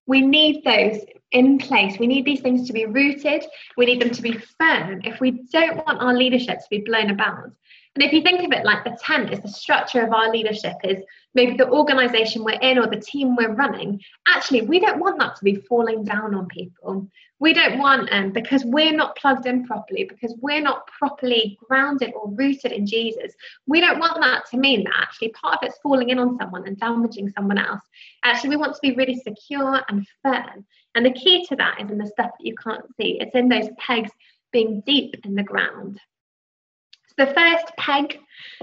We 0.06 0.20
need 0.20 0.62
those 0.64 1.00
in 1.34 1.58
place. 1.58 1.98
We 1.98 2.06
need 2.06 2.24
these 2.24 2.40
things 2.40 2.66
to 2.66 2.72
be 2.72 2.86
rooted. 2.86 3.44
We 3.76 3.86
need 3.86 4.00
them 4.00 4.10
to 4.10 4.22
be 4.22 4.38
firm 4.58 5.02
if 5.04 5.20
we 5.20 5.32
don't 5.52 5.84
want 5.84 6.00
our 6.00 6.14
leadership 6.14 6.60
to 6.60 6.66
be 6.70 6.78
blown 6.78 7.10
about. 7.10 7.50
And 7.94 8.02
if 8.02 8.12
you 8.12 8.22
think 8.22 8.42
of 8.42 8.50
it 8.50 8.64
like 8.64 8.82
the 8.82 8.98
tent 9.00 9.32
is 9.32 9.40
the 9.40 9.48
structure 9.48 10.02
of 10.02 10.12
our 10.12 10.30
leadership, 10.30 10.74
is 10.82 11.04
maybe 11.34 11.56
the 11.56 11.70
organization 11.70 12.42
we're 12.42 12.58
in 12.60 12.78
or 12.78 12.88
the 12.88 13.00
team 13.00 13.36
we're 13.36 13.54
running, 13.54 14.00
actually, 14.26 14.62
we 14.62 14.80
don't 14.80 14.98
want 14.98 15.20
that 15.20 15.36
to 15.36 15.44
be 15.44 15.56
falling 15.68 16.02
down 16.02 16.34
on 16.34 16.46
people. 16.46 17.08
We 17.38 17.52
don't 17.52 17.78
want, 17.78 18.08
um, 18.12 18.32
because 18.32 18.64
we're 18.64 18.92
not 18.92 19.16
plugged 19.16 19.46
in 19.46 19.64
properly, 19.64 20.04
because 20.04 20.36
we're 20.40 20.60
not 20.60 20.88
properly 20.88 21.56
grounded 21.68 22.12
or 22.14 22.30
rooted 22.30 22.72
in 22.72 22.84
Jesus, 22.84 23.32
we 23.66 23.80
don't 23.80 24.00
want 24.00 24.20
that 24.20 24.46
to 24.50 24.56
mean 24.56 24.82
that 24.84 24.94
actually 25.00 25.28
part 25.30 25.62
of 25.62 25.68
it's 25.68 25.78
falling 25.78 26.08
in 26.08 26.18
on 26.18 26.36
someone 26.36 26.66
and 26.66 26.78
damaging 26.78 27.30
someone 27.30 27.58
else. 27.58 27.82
Actually, 28.24 28.50
we 28.50 28.56
want 28.56 28.74
to 28.74 28.80
be 28.82 28.94
really 28.94 29.16
secure 29.16 29.82
and 29.88 30.06
firm. 30.22 30.64
And 30.96 31.06
the 31.06 31.12
key 31.12 31.46
to 31.46 31.56
that 31.56 31.80
is 31.80 31.90
in 31.90 31.98
the 31.98 32.06
stuff 32.06 32.30
that 32.38 32.46
you 32.46 32.54
can't 32.56 32.86
see, 32.96 33.18
it's 33.20 33.34
in 33.36 33.48
those 33.48 33.68
pegs 33.78 34.10
being 34.52 34.82
deep 34.84 35.14
in 35.24 35.34
the 35.34 35.42
ground. 35.42 36.00
So 37.18 37.26
the 37.26 37.34
first 37.34 37.66
peg 37.76 38.18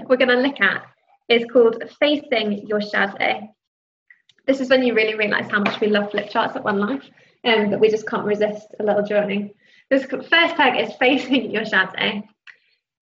we're 0.06 0.16
going 0.16 0.28
to 0.28 0.36
look 0.36 0.60
at 0.60 0.82
is 1.28 1.44
called 1.50 1.82
Facing 1.98 2.66
Your 2.66 2.82
Shadow. 2.82 3.48
This 4.46 4.60
is 4.60 4.68
when 4.68 4.82
you 4.82 4.94
really 4.94 5.14
realise 5.14 5.50
how 5.50 5.60
much 5.60 5.80
we 5.80 5.86
love 5.86 6.10
flip 6.10 6.28
charts 6.28 6.54
at 6.56 6.64
One 6.64 6.78
Life, 6.78 7.08
and 7.44 7.64
um, 7.64 7.70
that 7.70 7.80
we 7.80 7.88
just 7.88 8.06
can't 8.06 8.26
resist 8.26 8.66
a 8.78 8.82
little 8.82 9.06
drawing. 9.06 9.54
This 9.88 10.04
first 10.04 10.56
peg 10.56 10.78
is 10.78 10.94
Facing 10.96 11.50
Your 11.50 11.64
Shadow. 11.64 12.22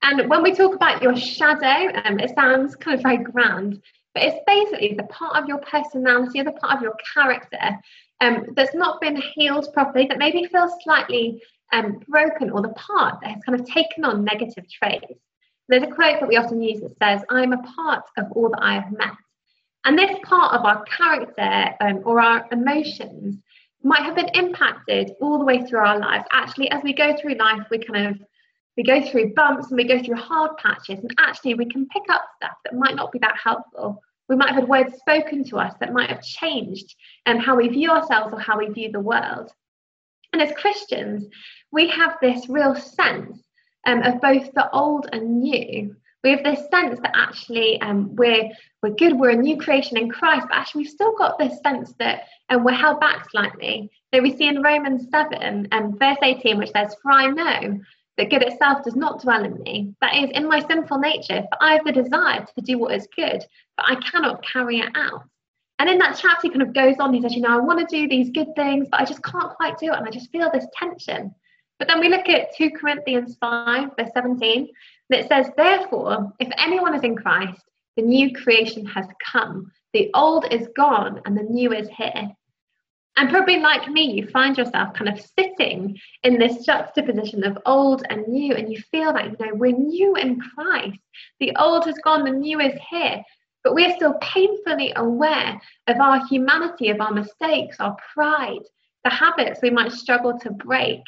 And 0.03 0.31
when 0.31 0.43
we 0.43 0.55
talk 0.55 0.75
about 0.75 1.03
your 1.03 1.17
shadow, 1.17 1.93
um, 2.05 2.21
it 2.21 2.35
sounds 2.35 2.77
kind 2.77 2.97
of 2.97 3.03
very 3.03 3.19
grand, 3.19 3.83
but 4.15 4.23
it's 4.23 4.39
basically 4.47 4.95
the 4.95 5.05
part 5.05 5.37
of 5.37 5.49
your 5.49 5.59
personality 5.59 6.43
the 6.43 6.53
part 6.53 6.77
of 6.77 6.83
your 6.83 6.95
character 7.13 7.79
um, 8.21 8.47
that's 8.55 8.75
not 8.75 9.01
been 9.01 9.17
healed 9.35 9.67
properly, 9.75 10.07
that 10.07 10.19
maybe 10.19 10.45
feels 10.45 10.73
slightly 10.85 11.43
um, 11.73 12.01
broken, 12.09 12.51
or 12.51 12.63
the 12.63 12.69
part 12.71 13.19
that 13.23 13.33
has 13.33 13.43
kind 13.45 13.61
of 13.61 13.67
taken 13.67 14.05
on 14.05 14.25
negative 14.25 14.65
traits. 14.71 15.13
There's 15.71 15.85
a 15.85 15.87
quote 15.87 16.19
that 16.19 16.29
we 16.29 16.37
often 16.37 16.61
use 16.61 16.81
that 16.81 16.99
says, 16.99 17.25
I'm 17.31 17.53
a 17.53 17.63
part 17.63 18.03
of 18.19 18.33
all 18.33 18.51
that 18.51 18.61
I 18.61 18.75
have 18.75 18.91
met. 18.91 19.15
And 19.85 19.97
this 19.97 20.19
part 20.25 20.53
of 20.53 20.65
our 20.65 20.83
character 20.85 21.77
um, 21.81 22.01
or 22.05 22.21
our 22.21 22.45
emotions 22.51 23.39
might 23.85 24.03
have 24.03 24.17
been 24.17 24.31
impacted 24.35 25.13
all 25.21 25.39
the 25.39 25.45
way 25.45 25.65
through 25.65 25.79
our 25.79 25.99
lives. 25.99 26.25
Actually, 26.33 26.73
as 26.73 26.83
we 26.83 26.93
go 26.93 27.17
through 27.17 27.37
life, 27.37 27.67
we 27.71 27.79
kind 27.79 28.09
of 28.09 28.21
we 28.77 28.83
go 28.83 29.01
through 29.01 29.33
bumps 29.35 29.69
and 29.69 29.77
we 29.77 29.85
go 29.85 30.03
through 30.03 30.17
hard 30.17 30.57
patches, 30.57 30.99
and 30.99 31.15
actually 31.19 31.55
we 31.55 31.67
can 31.67 31.87
pick 31.89 32.03
up 32.11 32.23
stuff 32.37 32.57
that 32.65 32.75
might 32.75 32.97
not 32.97 33.13
be 33.13 33.19
that 33.21 33.37
helpful. 33.43 34.03
We 34.29 34.37
might 34.37 34.49
have 34.49 34.61
had 34.61 34.69
words 34.69 34.97
spoken 34.97 35.45
to 35.45 35.59
us 35.59 35.75
that 35.81 35.93
might 35.93 36.11
have 36.11 36.23
changed 36.23 36.95
um, 37.27 37.39
how 37.39 37.57
we 37.57 37.69
view 37.69 37.91
ourselves 37.91 38.33
or 38.33 38.41
how 38.41 38.59
we 38.59 38.69
view 38.69 38.91
the 38.91 39.01
world. 39.01 39.53
And 40.33 40.43
as 40.43 40.53
Christians, 40.53 41.27
we 41.73 41.89
have 41.89 42.17
this 42.21 42.49
real 42.49 42.75
sense 42.75 43.41
um, 43.87 44.03
of 44.03 44.21
both 44.21 44.53
the 44.55 44.71
old 44.71 45.09
and 45.13 45.41
new. 45.41 45.97
We 46.23 46.31
have 46.31 46.45
this 46.45 46.69
sense 46.71 47.01
that 47.01 47.13
actually 47.15 47.81
um, 47.81 48.15
we're 48.15 48.51
we're 48.83 48.91
good, 48.91 49.19
we're 49.19 49.31
a 49.31 49.37
new 49.37 49.57
creation 49.57 49.97
in 49.97 50.11
Christ, 50.11 50.47
but 50.49 50.57
actually 50.57 50.83
we've 50.83 50.91
still 50.91 51.15
got 51.17 51.39
this 51.39 51.61
sense 51.63 51.95
that 51.99 52.25
um, 52.51 52.65
we're 52.65 52.73
held 52.73 53.01
back 53.01 53.31
slightly. 53.31 53.91
So 54.13 54.21
we 54.21 54.37
see 54.37 54.49
in 54.49 54.63
Romans 54.63 55.07
7 55.11 55.33
and 55.41 55.69
um, 55.73 55.99
verse 55.99 56.19
18, 56.23 56.59
which 56.59 56.73
says, 56.73 56.95
For 57.03 57.11
I 57.11 57.29
know 57.29 57.81
that 58.19 58.31
good 58.31 58.43
itself 58.43 58.85
does 58.85 58.97
not 58.97 59.23
dwell 59.23 59.45
in 59.45 59.63
me. 59.63 59.95
That 60.01 60.15
is, 60.15 60.31
in 60.33 60.49
my 60.49 60.61
sinful 60.61 60.99
nature, 60.99 61.43
for 61.43 61.63
I 61.63 61.75
have 61.75 61.85
the 61.85 61.93
desire 61.93 62.45
to 62.45 62.63
do 62.63 62.79
what 62.79 62.95
is 62.95 63.09
good, 63.17 63.43
but 63.77 63.87
I 63.87 63.95
cannot 63.97 64.45
carry 64.45 64.81
it 64.81 64.91
out. 64.95 65.25
And 65.79 65.89
in 65.89 65.99
that 65.99 66.19
chapter, 66.21 66.43
he 66.43 66.51
kind 66.51 66.61
of 66.61 66.75
goes 66.75 66.97
on, 67.01 67.15
he 67.15 67.23
says, 67.23 67.35
You 67.35 67.41
know, 67.41 67.57
I 67.57 67.61
want 67.61 67.81
to 67.81 67.97
do 67.97 68.07
these 68.07 68.29
good 68.31 68.55
things, 68.55 68.89
but 68.91 69.01
I 69.01 69.07
just 69.07 69.23
can't 69.23 69.55
quite 69.55 69.79
do 69.79 69.93
it. 69.93 69.97
And 69.97 70.07
I 70.07 70.11
just 70.11 70.31
feel 70.31 70.51
this 70.53 70.67
tension. 70.75 71.35
But 71.81 71.89
then 71.89 71.99
we 71.99 72.11
look 72.11 72.29
at 72.29 72.55
2 72.57 72.73
Corinthians 72.73 73.39
5, 73.41 73.93
verse 73.99 74.11
17, 74.13 74.69
and 75.09 75.21
it 75.21 75.27
says, 75.29 75.51
Therefore, 75.57 76.31
if 76.39 76.53
anyone 76.59 76.95
is 76.95 77.03
in 77.03 77.17
Christ, 77.17 77.63
the 77.97 78.03
new 78.03 78.35
creation 78.35 78.85
has 78.85 79.07
come. 79.33 79.73
The 79.95 80.11
old 80.13 80.45
is 80.53 80.69
gone 80.77 81.23
and 81.25 81.35
the 81.35 81.43
new 81.43 81.73
is 81.73 81.89
here. 81.89 82.31
And 83.17 83.31
probably 83.31 83.61
like 83.61 83.89
me, 83.89 84.13
you 84.13 84.29
find 84.29 84.59
yourself 84.59 84.93
kind 84.93 85.09
of 85.09 85.25
sitting 85.39 85.99
in 86.23 86.39
this 86.39 86.67
juxtaposition 86.67 87.45
of 87.45 87.57
old 87.65 88.03
and 88.11 88.29
new, 88.29 88.55
and 88.55 88.71
you 88.71 88.79
feel 88.91 89.15
that, 89.15 89.31
you 89.31 89.37
know, 89.41 89.55
we're 89.55 89.73
new 89.73 90.17
in 90.17 90.39
Christ. 90.39 91.01
The 91.41 91.57
old 91.57 91.87
has 91.87 91.99
gone, 92.05 92.25
the 92.25 92.31
new 92.31 92.61
is 92.61 92.79
here. 92.91 93.23
But 93.65 93.75
we're 93.75 93.97
still 93.97 94.15
painfully 94.21 94.93
aware 94.97 95.59
of 95.87 95.97
our 95.99 96.27
humanity, 96.27 96.91
of 96.91 97.01
our 97.01 97.13
mistakes, 97.13 97.81
our 97.81 97.97
pride, 98.13 98.65
the 99.03 99.11
habits 99.11 99.61
we 99.63 99.71
might 99.71 99.93
struggle 99.93 100.39
to 100.41 100.51
break. 100.51 101.01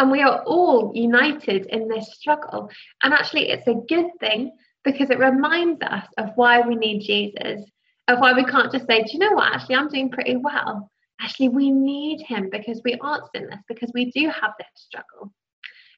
And 0.00 0.10
we 0.10 0.22
are 0.22 0.42
all 0.42 0.90
united 0.94 1.66
in 1.66 1.86
this 1.86 2.12
struggle. 2.14 2.68
And 3.04 3.14
actually, 3.14 3.50
it's 3.50 3.68
a 3.68 3.74
good 3.88 4.06
thing 4.18 4.50
because 4.82 5.10
it 5.10 5.18
reminds 5.18 5.80
us 5.82 6.06
of 6.18 6.30
why 6.34 6.62
we 6.62 6.74
need 6.74 7.00
Jesus, 7.00 7.62
of 8.08 8.18
why 8.18 8.32
we 8.32 8.44
can't 8.44 8.72
just 8.72 8.88
say, 8.88 9.02
Do 9.04 9.12
you 9.12 9.20
know 9.20 9.32
what? 9.32 9.52
Actually, 9.52 9.76
I'm 9.76 9.88
doing 9.88 10.10
pretty 10.10 10.36
well 10.36 10.90
actually 11.20 11.48
we 11.48 11.70
need 11.70 12.22
him 12.22 12.48
because 12.50 12.80
we 12.84 12.96
aren't 13.00 13.24
sinless, 13.34 13.60
because 13.68 13.90
we 13.94 14.10
do 14.10 14.28
have 14.28 14.52
this 14.58 14.68
struggle. 14.74 15.32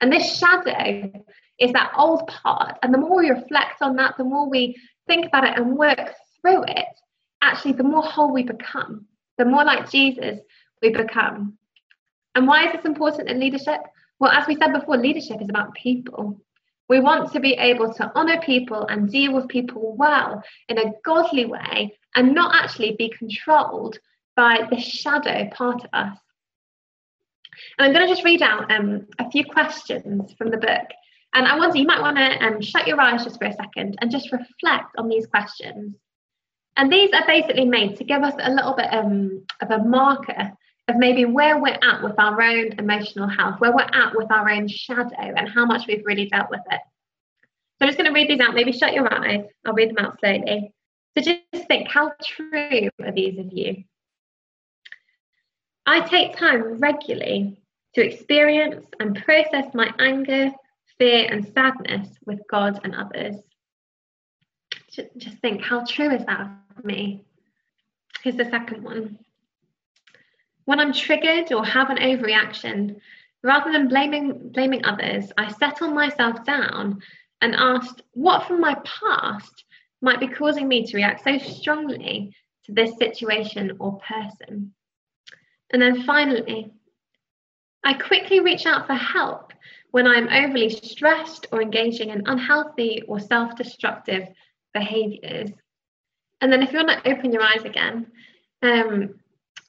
And 0.01 0.13
this 0.13 0.39
shadow 0.39 1.13
is 1.59 1.73
that 1.73 1.93
old 1.97 2.27
part. 2.27 2.79
And 2.83 2.93
the 2.93 2.99
more 2.99 3.19
we 3.19 3.31
reflect 3.31 3.83
on 3.83 3.97
that, 3.97 4.17
the 4.19 4.25
more 4.25 4.49
we 4.49 4.77
think 5.07 5.27
about 5.27 5.45
it 5.45 5.57
and 5.57 5.77
work 5.77 6.13
through 6.41 6.65
it, 6.65 6.87
actually, 7.41 7.73
the 7.73 7.85
more 7.85 8.03
whole 8.03 8.33
we 8.33 8.43
become, 8.43 9.07
the 9.39 9.45
more 9.45 9.65
like 9.65 9.91
Jesus 9.91 10.41
we 10.81 10.91
become. 10.91 11.57
And 12.35 12.47
why 12.47 12.67
is 12.67 12.73
this 12.73 12.85
important 12.85 13.29
in 13.29 13.41
leadership? 13.41 13.81
Well, 14.19 14.33
as 14.33 14.47
we 14.47 14.57
said 14.57 14.73
before, 14.73 14.97
leadership 14.97 15.41
is 15.41 15.49
about 15.49 15.75
people. 15.75 16.41
We 16.89 17.01
want 17.01 17.33
to 17.33 17.41
be 17.41 17.55
able 17.55 17.93
to 17.95 18.17
honour 18.17 18.41
people 18.41 18.87
and 18.87 19.11
deal 19.11 19.35
with 19.35 19.49
people 19.49 19.95
well 19.97 20.43
in 20.69 20.79
a 20.79 20.93
godly 21.05 21.47
way 21.47 21.97
and 22.15 22.35
not 22.35 22.55
actually 22.55 22.97
be 22.99 23.09
controlled 23.09 23.99
by 24.37 24.67
the 24.71 24.79
shadow 24.79 25.49
part 25.53 25.85
of 25.85 25.91
us. 25.93 26.19
And 27.79 27.87
I'm 27.87 27.93
going 27.93 28.07
to 28.07 28.13
just 28.13 28.25
read 28.25 28.43
out 28.43 28.71
um, 28.71 29.07
a 29.19 29.31
few 29.31 29.45
questions 29.45 30.33
from 30.35 30.51
the 30.51 30.57
book. 30.57 30.89
And 31.35 31.47
I 31.47 31.57
wonder, 31.57 31.79
you 31.79 31.87
might 31.87 32.01
want 32.01 32.17
to 32.19 32.45
um, 32.45 32.61
shut 32.61 32.87
your 32.87 33.01
eyes 33.01 33.25
just 33.25 33.39
for 33.39 33.47
a 33.47 33.55
second 33.55 33.97
and 34.01 34.11
just 34.11 34.33
reflect 34.33 34.91
on 34.99 35.09
these 35.09 35.27
questions. 35.27 35.97
And 36.77 36.93
these 36.93 37.11
are 37.13 37.27
basically 37.27 37.65
made 37.65 37.97
to 37.97 38.05
give 38.05 38.23
us 38.23 38.35
a 38.39 38.51
little 38.51 38.75
bit 38.75 38.93
um, 38.93 39.45
of 39.61 39.71
a 39.71 39.85
marker 39.85 40.53
of 40.89 40.97
maybe 40.97 41.25
where 41.25 41.59
we're 41.59 41.79
at 41.81 42.03
with 42.03 42.19
our 42.19 42.41
own 42.41 42.73
emotional 42.79 43.29
health, 43.29 43.61
where 43.61 43.73
we're 43.73 43.83
at 43.83 44.17
with 44.17 44.31
our 44.31 44.51
own 44.51 44.69
shadow, 44.69 45.15
and 45.19 45.49
how 45.49 45.65
much 45.65 45.87
we've 45.87 46.05
really 46.05 46.27
dealt 46.27 46.51
with 46.51 46.63
it. 46.71 46.81
So 47.79 47.83
I'm 47.83 47.89
just 47.89 47.99
going 47.99 48.09
to 48.09 48.15
read 48.15 48.29
these 48.29 48.41
out. 48.41 48.55
Maybe 48.55 48.73
shut 48.73 48.93
your 48.93 49.13
eyes. 49.13 49.45
I'll 49.65 49.75
read 49.75 49.91
them 49.91 50.05
out 50.05 50.19
slowly. 50.21 50.73
So 51.17 51.23
just 51.25 51.69
think 51.69 51.89
how 51.89 52.13
true 52.25 52.89
are 53.03 53.13
these 53.13 53.39
of 53.39 53.53
you? 53.53 53.85
I 55.85 56.01
take 56.01 56.37
time 56.37 56.79
regularly 56.79 57.61
to 57.95 58.05
experience 58.05 58.87
and 59.01 59.23
process 59.25 59.67
my 59.75 59.93
anger, 59.99 60.51
fear, 60.99 61.29
and 61.31 61.47
sadness 61.53 62.09
with 62.25 62.41
God 62.51 62.81
and 62.85 62.95
others. 62.95 63.37
Just 65.17 65.39
think, 65.39 65.63
how 65.63 65.85
true 65.85 66.11
is 66.11 66.25
that 66.27 66.51
of 66.77 66.85
me? 66.85 67.25
Here's 68.23 68.37
the 68.37 68.45
second 68.45 68.83
one. 68.85 69.19
When 70.65 70.81
I'm 70.81 70.93
triggered 70.93 71.53
or 71.53 71.65
have 71.65 71.91
an 71.91 71.99
overreaction, 71.99 73.01
rather 73.43 73.73
than 73.73 73.89
blaming, 73.89 74.51
blaming 74.51 74.85
others, 74.85 75.33
I 75.37 75.51
settle 75.53 75.89
myself 75.89 76.45
down 76.45 77.01
and 77.41 77.55
ask 77.55 77.99
what 78.13 78.47
from 78.47 78.61
my 78.61 78.77
past 78.85 79.65
might 80.01 80.21
be 80.21 80.29
causing 80.29 80.69
me 80.69 80.85
to 80.87 80.97
react 80.97 81.25
so 81.25 81.39
strongly 81.39 82.35
to 82.65 82.73
this 82.73 82.97
situation 82.97 83.77
or 83.81 83.99
person. 83.99 84.73
And 85.73 85.83
then 85.83 86.03
finally, 86.05 86.73
I 87.85 87.95
quickly 87.95 88.41
reach 88.41 88.67
out 88.67 88.87
for 88.87 88.95
help 88.95 89.53
when 89.91 90.07
I'm 90.07 90.29
overly 90.29 90.71
stressed 90.71 91.47
or 91.51 91.61
engaging 91.61 92.11
in 92.11 92.27
unhealthy 92.27 93.03
or 93.09 93.19
self 93.19 93.57
destructive 93.57 94.29
behaviors. 94.73 95.51
And 96.41 96.53
then 96.53 96.63
if 96.63 96.73
you 96.73 96.79
want 96.79 97.05
to 97.05 97.11
open 97.11 97.33
your 97.33 97.43
eyes 97.43 97.65
again, 97.65 98.07
um, 98.63 99.15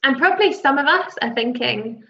and 0.03 0.17
probably 0.17 0.53
some 0.53 0.77
of 0.77 0.85
us 0.85 1.13
are 1.21 1.33
thinking, 1.33 2.03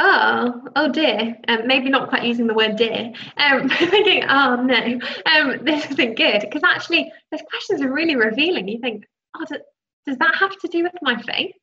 oh, 0.00 0.62
oh 0.76 0.88
dear, 0.90 1.36
um, 1.48 1.66
maybe 1.66 1.88
not 1.88 2.08
quite 2.08 2.24
using 2.24 2.46
the 2.46 2.54
word 2.54 2.76
dear, 2.76 3.12
um, 3.36 3.68
thinking, 3.78 4.24
oh 4.28 4.56
no, 4.56 5.00
um, 5.26 5.64
this 5.64 5.90
isn't 5.90 6.16
good. 6.16 6.40
Because 6.40 6.62
actually, 6.64 7.12
those 7.30 7.42
questions 7.48 7.80
are 7.80 7.92
really 7.92 8.16
revealing. 8.16 8.68
You 8.68 8.80
think, 8.80 9.06
oh, 9.36 9.44
does, 9.48 9.60
does 10.06 10.18
that 10.18 10.34
have 10.36 10.56
to 10.58 10.68
do 10.68 10.82
with 10.82 10.94
my 11.02 11.20
faith? 11.22 11.54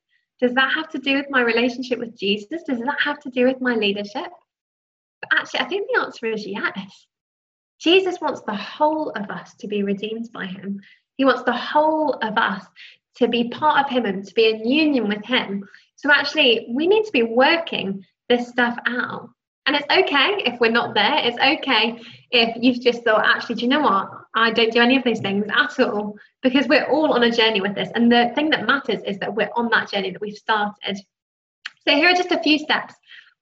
Does 0.42 0.54
that 0.54 0.74
have 0.74 0.90
to 0.90 1.00
do 1.00 1.16
with 1.16 1.28
my 1.30 1.42
relationship 1.42 2.00
with 2.00 2.18
Jesus? 2.18 2.64
Does 2.68 2.80
that 2.80 2.98
have 3.02 3.20
to 3.22 3.30
do 3.30 3.46
with 3.46 3.62
my 3.62 3.76
leadership? 3.76 4.28
But 5.22 5.40
actually, 5.40 5.62
I 5.62 5.66
think 5.66 5.88
the 5.92 6.02
answer 6.02 6.28
is 6.28 6.46
yes. 6.46 7.08
Jesus 7.80 8.20
wants 8.22 8.42
the 8.42 8.56
whole 8.56 9.10
of 9.12 9.30
us 9.30 9.54
to 9.56 9.68
be 9.68 9.84
redeemed 9.84 10.30
by 10.34 10.46
him. 10.46 10.82
He 11.18 11.26
wants 11.26 11.44
the 11.44 11.54
whole 11.54 12.14
of 12.22 12.38
us 12.38 12.66
to 13.18 13.28
be 13.28 13.50
part 13.50 13.86
of 13.86 13.92
him 13.92 14.06
and 14.06 14.26
to 14.26 14.34
be 14.34 14.50
in 14.50 14.68
union 14.68 15.08
with 15.08 15.24
him. 15.26 15.68
So 15.96 16.12
actually, 16.12 16.68
we 16.70 16.88
need 16.88 17.06
to 17.06 17.12
be 17.12 17.24
working 17.24 18.06
this 18.30 18.48
stuff 18.48 18.78
out. 18.88 19.30
And 19.68 19.76
it's 19.76 19.86
okay 19.86 20.44
if 20.46 20.60
we're 20.60 20.70
not 20.70 20.94
there. 20.94 21.18
It's 21.18 21.40
okay 21.40 22.00
if 22.30 22.56
you've 22.62 22.82
just 22.82 23.04
thought, 23.04 23.26
actually, 23.26 23.56
do 23.56 23.62
you 23.64 23.70
know 23.70 23.82
what? 23.82 24.10
I 24.36 24.52
don't 24.52 24.72
do 24.72 24.80
any 24.80 24.98
of 24.98 25.04
those 25.04 25.22
things 25.22 25.46
at 25.50 25.80
all 25.80 26.16
because 26.44 26.68
we're 26.68 26.86
all 26.86 27.14
on 27.14 27.24
a 27.24 27.32
journey 27.32 27.62
with 27.62 27.74
this. 27.74 27.90
And 27.96 28.12
the 28.12 28.32
thing 28.36 28.52
that 28.52 28.68
matters 28.68 29.02
is 29.04 29.18
that 29.20 29.34
we're 29.34 29.50
on 29.56 29.70
that 29.70 29.90
journey 29.90 30.12
that 30.12 30.22
we've 30.22 30.38
started. 30.38 31.00
So 31.88 31.96
here 31.96 32.10
are 32.10 32.14
just 32.14 32.32
a 32.32 32.44
few 32.44 32.60
steps 32.60 32.94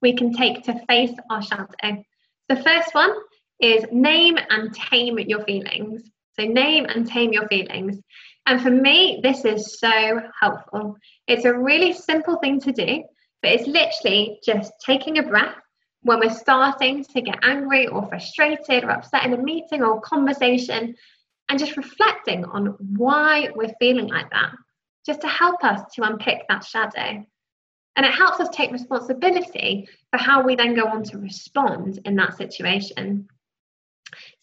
we 0.02 0.14
can 0.14 0.34
take 0.34 0.64
to 0.64 0.80
face 0.88 1.14
our 1.30 1.42
shadow. 1.42 2.04
The 2.50 2.58
first 2.58 2.94
one 2.94 3.14
is 3.60 3.86
name 3.92 4.38
and 4.50 4.74
tame 4.74 5.18
your 5.20 5.44
feelings. 5.46 6.04
So 6.40 6.46
name 6.46 6.86
and 6.86 7.08
tame 7.08 7.34
your 7.34 7.48
feelings. 7.48 8.00
And 8.46 8.62
for 8.62 8.72
me, 8.72 9.20
this 9.24 9.46
is 9.46 9.80
so 9.80 10.22
helpful. 10.40 10.98
It's 11.28 11.46
a 11.46 11.54
really 11.54 11.94
simple 11.94 12.38
thing 12.38 12.60
to 12.62 12.72
do, 12.72 13.04
but 13.42 13.52
it's 13.52 13.68
literally 13.68 14.40
just 14.44 14.74
taking 14.86 15.18
a 15.18 15.24
breath 15.24 15.56
when 16.02 16.20
we're 16.20 16.34
starting 16.34 17.04
to 17.06 17.22
get 17.22 17.40
angry 17.44 17.88
or 17.88 18.06
frustrated 18.08 18.84
or 18.84 18.92
upset 18.92 19.26
in 19.26 19.34
a 19.34 19.38
meeting 19.38 19.82
or 19.82 20.02
conversation 20.02 20.96
and 21.50 21.60
just 21.60 21.78
reflecting 21.78 22.44
on 22.46 22.76
why 22.98 23.50
we're 23.56 23.74
feeling 23.80 24.08
like 24.08 24.30
that, 24.32 24.52
just 25.06 25.22
to 25.22 25.28
help 25.28 25.64
us 25.64 25.82
to 25.94 26.04
unpick 26.04 26.42
that 26.50 26.66
shadow. 26.66 27.26
And 27.96 28.06
it 28.06 28.14
helps 28.14 28.40
us 28.40 28.50
take 28.50 28.72
responsibility 28.72 29.88
for 30.12 30.18
how 30.18 30.44
we 30.44 30.56
then 30.56 30.74
go 30.74 30.86
on 30.86 31.04
to 31.04 31.20
respond 31.20 32.00
in 32.06 32.16
that 32.16 32.38
situation. 32.38 33.28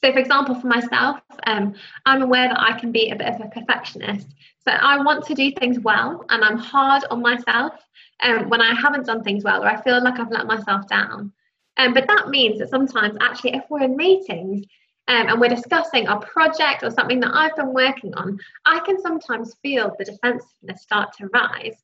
So, 0.02 0.12
for 0.12 0.18
example, 0.18 0.54
for 0.54 0.66
myself, 0.66 1.20
um, 1.46 1.74
I'm 2.06 2.22
aware 2.22 2.48
that 2.48 2.60
I 2.60 2.78
can 2.78 2.92
be 2.92 3.10
a 3.10 3.16
bit 3.16 3.28
of 3.28 3.40
a 3.40 3.48
perfectionist. 3.48 4.28
So, 4.66 4.72
I 4.72 5.02
want 5.02 5.24
to 5.26 5.34
do 5.34 5.50
things 5.52 5.80
well, 5.80 6.24
and 6.28 6.44
I'm 6.44 6.58
hard 6.58 7.04
on 7.10 7.22
myself 7.22 7.74
um, 8.22 8.48
when 8.48 8.60
I 8.60 8.74
haven't 8.74 9.06
done 9.06 9.22
things 9.22 9.44
well 9.44 9.62
or 9.62 9.66
I 9.66 9.80
feel 9.82 10.02
like 10.02 10.18
I've 10.18 10.30
let 10.30 10.46
myself 10.46 10.86
down. 10.88 11.32
Um, 11.76 11.94
but 11.94 12.06
that 12.08 12.28
means 12.28 12.58
that 12.58 12.68
sometimes, 12.68 13.16
actually, 13.20 13.54
if 13.54 13.64
we're 13.70 13.84
in 13.84 13.96
meetings 13.96 14.64
um, 15.08 15.28
and 15.28 15.40
we're 15.40 15.48
discussing 15.48 16.06
a 16.06 16.18
project 16.20 16.82
or 16.82 16.90
something 16.90 17.20
that 17.20 17.32
I've 17.32 17.56
been 17.56 17.72
working 17.72 18.14
on, 18.14 18.38
I 18.66 18.80
can 18.80 19.00
sometimes 19.00 19.56
feel 19.62 19.94
the 19.98 20.04
defensiveness 20.04 20.82
start 20.82 21.16
to 21.16 21.28
rise. 21.28 21.76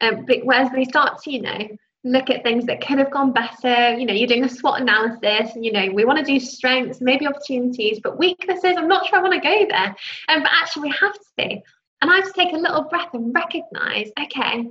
Um, 0.00 0.24
whereas 0.44 0.70
we 0.74 0.84
start 0.84 1.20
to, 1.22 1.30
you 1.30 1.42
know, 1.42 1.68
look 2.04 2.30
at 2.30 2.42
things 2.42 2.66
that 2.66 2.80
could 2.80 2.98
have 2.98 3.10
gone 3.10 3.32
better. 3.32 3.96
You 3.96 4.06
know, 4.06 4.14
you're 4.14 4.26
doing 4.26 4.44
a 4.44 4.48
SWOT 4.48 4.80
analysis, 4.80 5.54
and 5.54 5.64
you 5.64 5.72
know, 5.72 5.88
we 5.92 6.04
want 6.04 6.18
to 6.18 6.24
do 6.24 6.40
strengths, 6.40 7.00
maybe 7.00 7.26
opportunities, 7.26 8.00
but 8.02 8.18
weaknesses, 8.18 8.74
I'm 8.76 8.88
not 8.88 9.06
sure 9.06 9.18
I 9.18 9.22
want 9.22 9.34
to 9.34 9.40
go 9.40 9.66
there. 9.68 9.96
Um, 10.28 10.42
but 10.42 10.52
actually, 10.52 10.88
we 10.88 10.94
have 11.00 11.14
to. 11.38 11.60
And 12.02 12.10
I 12.10 12.16
have 12.16 12.26
to 12.26 12.32
take 12.32 12.54
a 12.54 12.56
little 12.56 12.84
breath 12.84 13.12
and 13.12 13.34
recognize, 13.34 14.10
okay, 14.18 14.68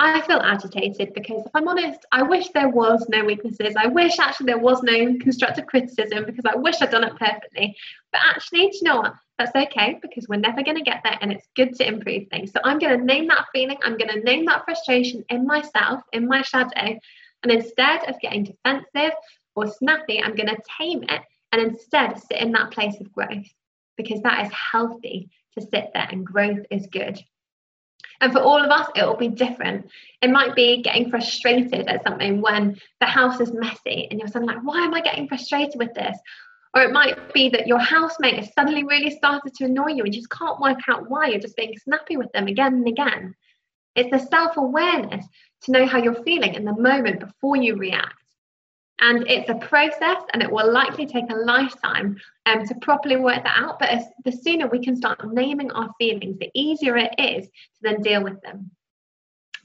I 0.00 0.20
feel 0.20 0.38
agitated 0.38 1.12
because 1.12 1.44
if 1.44 1.50
I'm 1.54 1.66
honest, 1.66 2.06
I 2.12 2.22
wish 2.22 2.50
there 2.50 2.68
was 2.68 3.04
no 3.08 3.24
weaknesses. 3.24 3.74
I 3.76 3.88
wish 3.88 4.20
actually 4.20 4.46
there 4.46 4.58
was 4.58 4.80
no 4.84 5.18
constructive 5.18 5.66
criticism 5.66 6.24
because 6.24 6.44
I 6.46 6.54
wish 6.54 6.80
I'd 6.80 6.90
done 6.90 7.02
it 7.02 7.16
perfectly. 7.16 7.76
But 8.12 8.20
actually, 8.24 8.68
do 8.68 8.76
you 8.76 8.82
know 8.84 8.98
what? 8.98 9.14
That's 9.40 9.54
okay 9.56 9.98
because 10.00 10.28
we're 10.28 10.36
never 10.36 10.62
going 10.62 10.76
to 10.76 10.84
get 10.84 11.00
there 11.02 11.18
and 11.20 11.32
it's 11.32 11.48
good 11.56 11.74
to 11.74 11.88
improve 11.88 12.28
things. 12.28 12.52
So 12.52 12.60
I'm 12.62 12.78
going 12.78 12.96
to 12.96 13.04
name 13.04 13.26
that 13.26 13.46
feeling. 13.52 13.76
I'm 13.82 13.98
going 13.98 14.10
to 14.10 14.20
name 14.20 14.46
that 14.46 14.64
frustration 14.64 15.24
in 15.30 15.44
myself, 15.44 16.00
in 16.12 16.28
my 16.28 16.42
shadow. 16.42 16.70
And 17.42 17.52
instead 17.52 18.08
of 18.08 18.20
getting 18.20 18.44
defensive 18.44 19.16
or 19.56 19.66
snappy, 19.66 20.22
I'm 20.22 20.36
going 20.36 20.48
to 20.48 20.62
tame 20.78 21.02
it 21.08 21.22
and 21.50 21.60
instead 21.60 22.20
sit 22.20 22.40
in 22.40 22.52
that 22.52 22.70
place 22.70 23.00
of 23.00 23.12
growth 23.12 23.46
because 23.96 24.22
that 24.22 24.46
is 24.46 24.52
healthy 24.52 25.28
to 25.58 25.60
sit 25.60 25.90
there 25.92 26.06
and 26.08 26.24
growth 26.24 26.64
is 26.70 26.86
good. 26.86 27.20
And 28.20 28.32
for 28.32 28.40
all 28.40 28.62
of 28.62 28.70
us, 28.70 28.88
it 28.96 29.04
will 29.04 29.16
be 29.16 29.28
different. 29.28 29.88
It 30.22 30.30
might 30.30 30.56
be 30.56 30.82
getting 30.82 31.10
frustrated 31.10 31.86
at 31.86 32.02
something 32.02 32.40
when 32.40 32.76
the 33.00 33.06
house 33.06 33.40
is 33.40 33.52
messy 33.52 34.08
and 34.10 34.18
you're 34.18 34.28
suddenly 34.28 34.54
like, 34.54 34.64
why 34.64 34.84
am 34.84 34.94
I 34.94 35.00
getting 35.00 35.28
frustrated 35.28 35.76
with 35.76 35.94
this? 35.94 36.18
Or 36.74 36.82
it 36.82 36.92
might 36.92 37.32
be 37.32 37.48
that 37.50 37.66
your 37.66 37.78
housemate 37.78 38.36
has 38.36 38.52
suddenly 38.52 38.84
really 38.84 39.10
started 39.10 39.54
to 39.54 39.64
annoy 39.64 39.88
you 39.88 40.04
and 40.04 40.14
you 40.14 40.20
just 40.20 40.30
can't 40.30 40.60
work 40.60 40.78
out 40.88 41.08
why. 41.08 41.28
You're 41.28 41.40
just 41.40 41.56
being 41.56 41.76
snappy 41.78 42.16
with 42.16 42.30
them 42.32 42.46
again 42.46 42.74
and 42.74 42.88
again. 42.88 43.34
It's 43.94 44.10
the 44.10 44.18
self 44.18 44.56
awareness 44.56 45.26
to 45.62 45.72
know 45.72 45.86
how 45.86 45.98
you're 45.98 46.22
feeling 46.22 46.54
in 46.54 46.64
the 46.64 46.74
moment 46.74 47.20
before 47.20 47.56
you 47.56 47.76
react. 47.76 48.14
And 49.00 49.28
it's 49.28 49.48
a 49.48 49.54
process 49.54 50.22
and 50.32 50.42
it 50.42 50.50
will 50.50 50.72
likely 50.72 51.06
take 51.06 51.30
a 51.30 51.36
lifetime 51.36 52.16
um, 52.46 52.66
to 52.66 52.74
properly 52.76 53.16
work 53.16 53.44
that 53.44 53.56
out. 53.56 53.78
But 53.78 53.90
as, 53.90 54.04
the 54.24 54.32
sooner 54.32 54.66
we 54.66 54.84
can 54.84 54.96
start 54.96 55.32
naming 55.32 55.70
our 55.70 55.90
feelings, 55.98 56.38
the 56.38 56.50
easier 56.54 56.96
it 56.96 57.14
is 57.18 57.46
to 57.46 57.80
then 57.82 58.02
deal 58.02 58.24
with 58.24 58.40
them. 58.42 58.70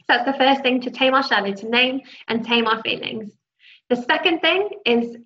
So 0.01 0.03
that's 0.09 0.25
the 0.25 0.37
first 0.37 0.61
thing 0.61 0.81
to 0.81 0.91
tame 0.91 1.13
our 1.13 1.23
shadow, 1.23 1.53
to 1.53 1.69
name 1.69 2.01
and 2.27 2.45
tame 2.45 2.67
our 2.67 2.81
feelings. 2.83 3.31
The 3.89 3.95
second 3.95 4.41
thing 4.41 4.69
is 4.85 5.17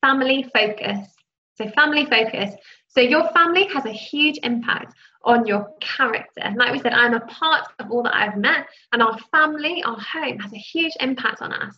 family 0.00 0.50
focus. 0.54 1.08
So, 1.56 1.68
family 1.70 2.04
focus. 2.06 2.54
So, 2.88 3.00
your 3.00 3.28
family 3.28 3.66
has 3.68 3.84
a 3.86 3.92
huge 3.92 4.38
impact 4.42 4.94
on 5.24 5.46
your 5.46 5.70
character. 5.80 6.52
Like 6.56 6.72
we 6.72 6.80
said, 6.80 6.92
I'm 6.92 7.14
a 7.14 7.20
part 7.20 7.68
of 7.78 7.90
all 7.90 8.02
that 8.02 8.14
I've 8.14 8.36
met, 8.36 8.66
and 8.92 9.02
our 9.02 9.18
family, 9.30 9.82
our 9.84 9.98
home, 9.98 10.38
has 10.38 10.52
a 10.52 10.58
huge 10.58 10.92
impact 11.00 11.42
on 11.42 11.52
us. 11.52 11.76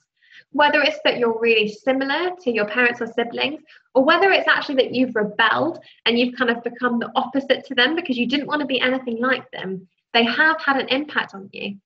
Whether 0.57 0.81
it's 0.81 0.99
that 1.05 1.19
you're 1.19 1.39
really 1.39 1.69
similar 1.69 2.31
to 2.43 2.51
your 2.51 2.67
parents 2.67 3.03
or 3.03 3.07
siblings, 3.07 3.61
or 3.95 4.05
whether 4.05 4.31
it's 4.31 4.49
actually 4.49 4.77
that 4.77 4.95
you've 4.95 5.15
rebelled 5.15 5.79
and 6.07 6.19
you've 6.19 6.35
kind 6.35 6.51
of 6.51 6.65
become 6.65 6.99
the 6.99 7.11
opposite 7.15 7.67
to 7.67 7.75
them 7.75 7.95
because 7.95 8.17
you 8.17 8.27
didn't 8.27 8.47
want 8.47 8.61
to 8.61 8.67
be 8.67 8.81
anything 8.81 9.21
like 9.21 9.51
them, 9.51 9.87
they 10.15 10.25
have 10.25 10.59
had 10.61 10.79
an 10.79 10.89
impact 10.89 11.35
on 11.35 11.51
you. 11.53 11.77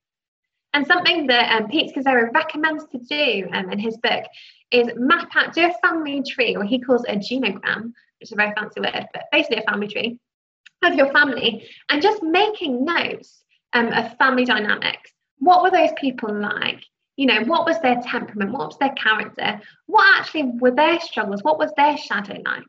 And 0.72 0.86
something 0.86 1.26
that 1.26 1.50
um, 1.52 1.68
Pete 1.68 1.92
Scazzero 1.92 2.32
recommends 2.32 2.84
to 2.92 2.98
do 2.98 3.48
um, 3.52 3.72
in 3.72 3.80
his 3.80 3.96
book 3.96 4.24
is 4.70 4.88
map 4.94 5.30
out, 5.34 5.52
do 5.52 5.66
a 5.66 5.88
family 5.88 6.22
tree, 6.22 6.54
or 6.54 6.62
he 6.62 6.78
calls 6.78 7.04
a 7.08 7.16
genogram, 7.16 7.92
which 8.20 8.28
is 8.28 8.32
a 8.32 8.36
very 8.36 8.52
fancy 8.54 8.80
word, 8.80 9.06
but 9.12 9.24
basically 9.32 9.56
a 9.56 9.70
family 9.70 9.88
tree 9.88 10.16
of 10.84 10.94
your 10.94 11.12
family, 11.12 11.68
and 11.88 12.00
just 12.00 12.22
making 12.22 12.84
notes 12.84 13.42
um, 13.72 13.88
of 13.88 14.16
family 14.16 14.44
dynamics. 14.44 15.10
What 15.38 15.62
were 15.64 15.72
those 15.72 15.90
people 16.00 16.32
like? 16.32 16.84
You 17.20 17.26
know, 17.26 17.42
what 17.44 17.66
was 17.66 17.78
their 17.80 18.00
temperament? 18.00 18.52
What 18.52 18.68
was 18.68 18.78
their 18.78 18.94
character? 18.94 19.60
What 19.84 20.18
actually 20.18 20.52
were 20.58 20.70
their 20.70 20.98
struggles? 21.00 21.44
What 21.44 21.58
was 21.58 21.70
their 21.76 21.98
shadow 21.98 22.40
like? 22.46 22.64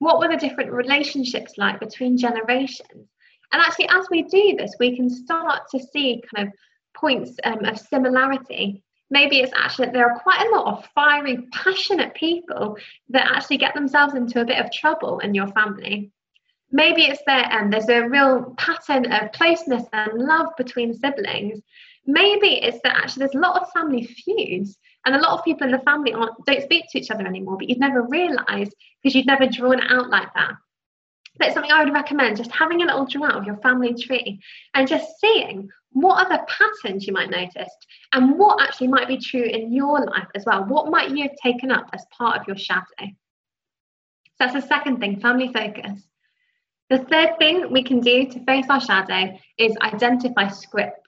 What 0.00 0.18
were 0.18 0.28
the 0.28 0.36
different 0.36 0.70
relationships 0.70 1.54
like 1.56 1.80
between 1.80 2.18
generations? 2.18 3.08
And 3.52 3.62
actually, 3.62 3.88
as 3.88 4.06
we 4.10 4.24
do 4.24 4.54
this, 4.58 4.74
we 4.78 4.94
can 4.94 5.08
start 5.08 5.62
to 5.70 5.80
see 5.80 6.22
kind 6.34 6.46
of 6.46 6.54
points 6.94 7.38
um, 7.44 7.64
of 7.64 7.78
similarity. 7.78 8.82
Maybe 9.08 9.40
it's 9.40 9.54
actually 9.56 9.86
that 9.86 9.94
there 9.94 10.10
are 10.10 10.20
quite 10.20 10.46
a 10.46 10.54
lot 10.54 10.66
of 10.66 10.86
fiery, 10.94 11.48
passionate 11.54 12.12
people 12.12 12.76
that 13.08 13.34
actually 13.34 13.56
get 13.56 13.72
themselves 13.72 14.12
into 14.12 14.42
a 14.42 14.44
bit 14.44 14.62
of 14.62 14.70
trouble 14.70 15.20
in 15.20 15.34
your 15.34 15.48
family. 15.48 16.12
Maybe 16.70 17.04
it's 17.04 17.22
that 17.24 17.50
um, 17.50 17.70
there's 17.70 17.88
a 17.88 18.06
real 18.06 18.54
pattern 18.58 19.10
of 19.10 19.32
closeness 19.32 19.84
and 19.94 20.12
love 20.18 20.48
between 20.58 20.92
siblings. 20.92 21.62
Maybe 22.06 22.62
it's 22.62 22.80
that 22.84 22.96
actually 22.96 23.20
there's 23.20 23.34
a 23.34 23.38
lot 23.38 23.60
of 23.60 23.70
family 23.72 24.04
feuds 24.04 24.78
and 25.04 25.14
a 25.14 25.20
lot 25.20 25.38
of 25.38 25.44
people 25.44 25.66
in 25.66 25.72
the 25.72 25.80
family 25.80 26.12
don't 26.12 26.62
speak 26.62 26.84
to 26.90 26.98
each 26.98 27.10
other 27.10 27.26
anymore, 27.26 27.56
but 27.58 27.68
you'd 27.68 27.80
never 27.80 28.02
realised 28.02 28.74
because 29.02 29.14
you'd 29.14 29.26
never 29.26 29.46
drawn 29.46 29.80
it 29.80 29.90
out 29.90 30.08
like 30.08 30.28
that. 30.34 30.52
That's 31.38 31.54
something 31.54 31.70
I 31.70 31.84
would 31.84 31.92
recommend 31.92 32.36
just 32.36 32.50
having 32.52 32.82
a 32.82 32.86
little 32.86 33.06
draw 33.06 33.28
of 33.28 33.44
your 33.44 33.56
family 33.58 33.94
tree 33.94 34.40
and 34.74 34.88
just 34.88 35.18
seeing 35.20 35.68
what 35.92 36.26
other 36.26 36.44
patterns 36.48 37.06
you 37.06 37.12
might 37.12 37.30
notice 37.30 37.72
and 38.12 38.38
what 38.38 38.62
actually 38.62 38.88
might 38.88 39.08
be 39.08 39.18
true 39.18 39.42
in 39.42 39.72
your 39.72 40.04
life 40.04 40.28
as 40.34 40.44
well. 40.44 40.64
What 40.64 40.90
might 40.90 41.10
you 41.10 41.22
have 41.22 41.36
taken 41.42 41.70
up 41.70 41.88
as 41.92 42.04
part 42.16 42.40
of 42.40 42.46
your 42.46 42.56
shadow? 42.56 42.84
So 43.00 43.06
that's 44.38 44.54
the 44.54 44.62
second 44.62 45.00
thing, 45.00 45.20
family 45.20 45.52
focus. 45.52 46.02
The 46.88 46.98
third 46.98 47.38
thing 47.38 47.72
we 47.72 47.82
can 47.82 48.00
do 48.00 48.26
to 48.26 48.44
face 48.44 48.66
our 48.70 48.80
shadow 48.80 49.36
is 49.58 49.76
identify 49.80 50.48
scripts. 50.48 51.05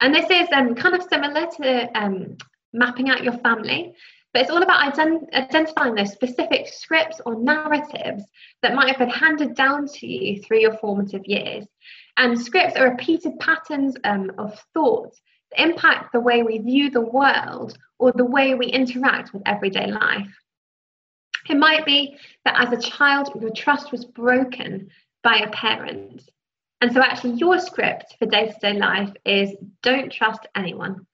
And 0.00 0.14
this 0.14 0.28
is 0.30 0.48
um, 0.52 0.74
kind 0.74 0.94
of 0.94 1.02
similar 1.02 1.46
to 1.58 1.98
um, 1.98 2.36
mapping 2.72 3.08
out 3.08 3.24
your 3.24 3.38
family, 3.38 3.94
but 4.32 4.42
it's 4.42 4.50
all 4.50 4.62
about 4.62 4.92
ident- 4.92 5.32
identifying 5.32 5.94
those 5.94 6.12
specific 6.12 6.68
scripts 6.68 7.20
or 7.24 7.40
narratives 7.40 8.24
that 8.62 8.74
might 8.74 8.88
have 8.88 8.98
been 8.98 9.08
handed 9.08 9.54
down 9.54 9.86
to 9.86 10.06
you 10.06 10.42
through 10.42 10.60
your 10.60 10.76
formative 10.76 11.22
years. 11.24 11.66
And 12.18 12.38
scripts 12.38 12.76
are 12.76 12.90
repeated 12.90 13.38
patterns 13.38 13.96
um, 14.04 14.30
of 14.38 14.58
thought 14.74 15.14
that 15.50 15.62
impact 15.62 16.12
the 16.12 16.20
way 16.20 16.42
we 16.42 16.58
view 16.58 16.90
the 16.90 17.00
world 17.00 17.78
or 17.98 18.12
the 18.12 18.24
way 18.24 18.54
we 18.54 18.66
interact 18.66 19.32
with 19.32 19.42
everyday 19.46 19.86
life. 19.86 20.28
It 21.48 21.56
might 21.56 21.86
be 21.86 22.16
that 22.44 22.60
as 22.60 22.72
a 22.72 22.90
child, 22.90 23.30
your 23.40 23.50
trust 23.50 23.92
was 23.92 24.04
broken 24.04 24.90
by 25.22 25.36
a 25.36 25.50
parent. 25.50 26.28
And 26.80 26.92
so, 26.92 27.00
actually, 27.00 27.34
your 27.34 27.58
script 27.58 28.16
for 28.18 28.26
day 28.26 28.48
to 28.48 28.58
day 28.60 28.78
life 28.78 29.12
is 29.24 29.54
don't 29.82 30.12
trust 30.12 30.46
anyone. 30.54 31.06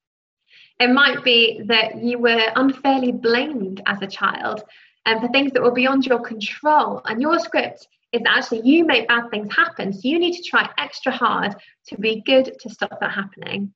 It 0.80 0.90
might 0.90 1.22
be 1.22 1.62
that 1.66 2.02
you 2.02 2.18
were 2.18 2.52
unfairly 2.56 3.12
blamed 3.12 3.82
as 3.86 4.02
a 4.02 4.06
child 4.06 4.64
and 5.06 5.20
for 5.20 5.28
things 5.28 5.52
that 5.52 5.62
were 5.62 5.72
beyond 5.72 6.06
your 6.06 6.20
control. 6.20 7.02
And 7.04 7.22
your 7.22 7.38
script 7.38 7.86
is 8.12 8.22
actually 8.26 8.62
you 8.62 8.84
make 8.84 9.08
bad 9.08 9.30
things 9.30 9.54
happen. 9.54 9.92
So 9.92 10.00
you 10.02 10.18
need 10.18 10.34
to 10.34 10.42
try 10.42 10.68
extra 10.78 11.12
hard 11.12 11.54
to 11.88 11.98
be 11.98 12.22
good 12.26 12.58
to 12.60 12.68
stop 12.68 12.98
that 13.00 13.12
happening. 13.12 13.72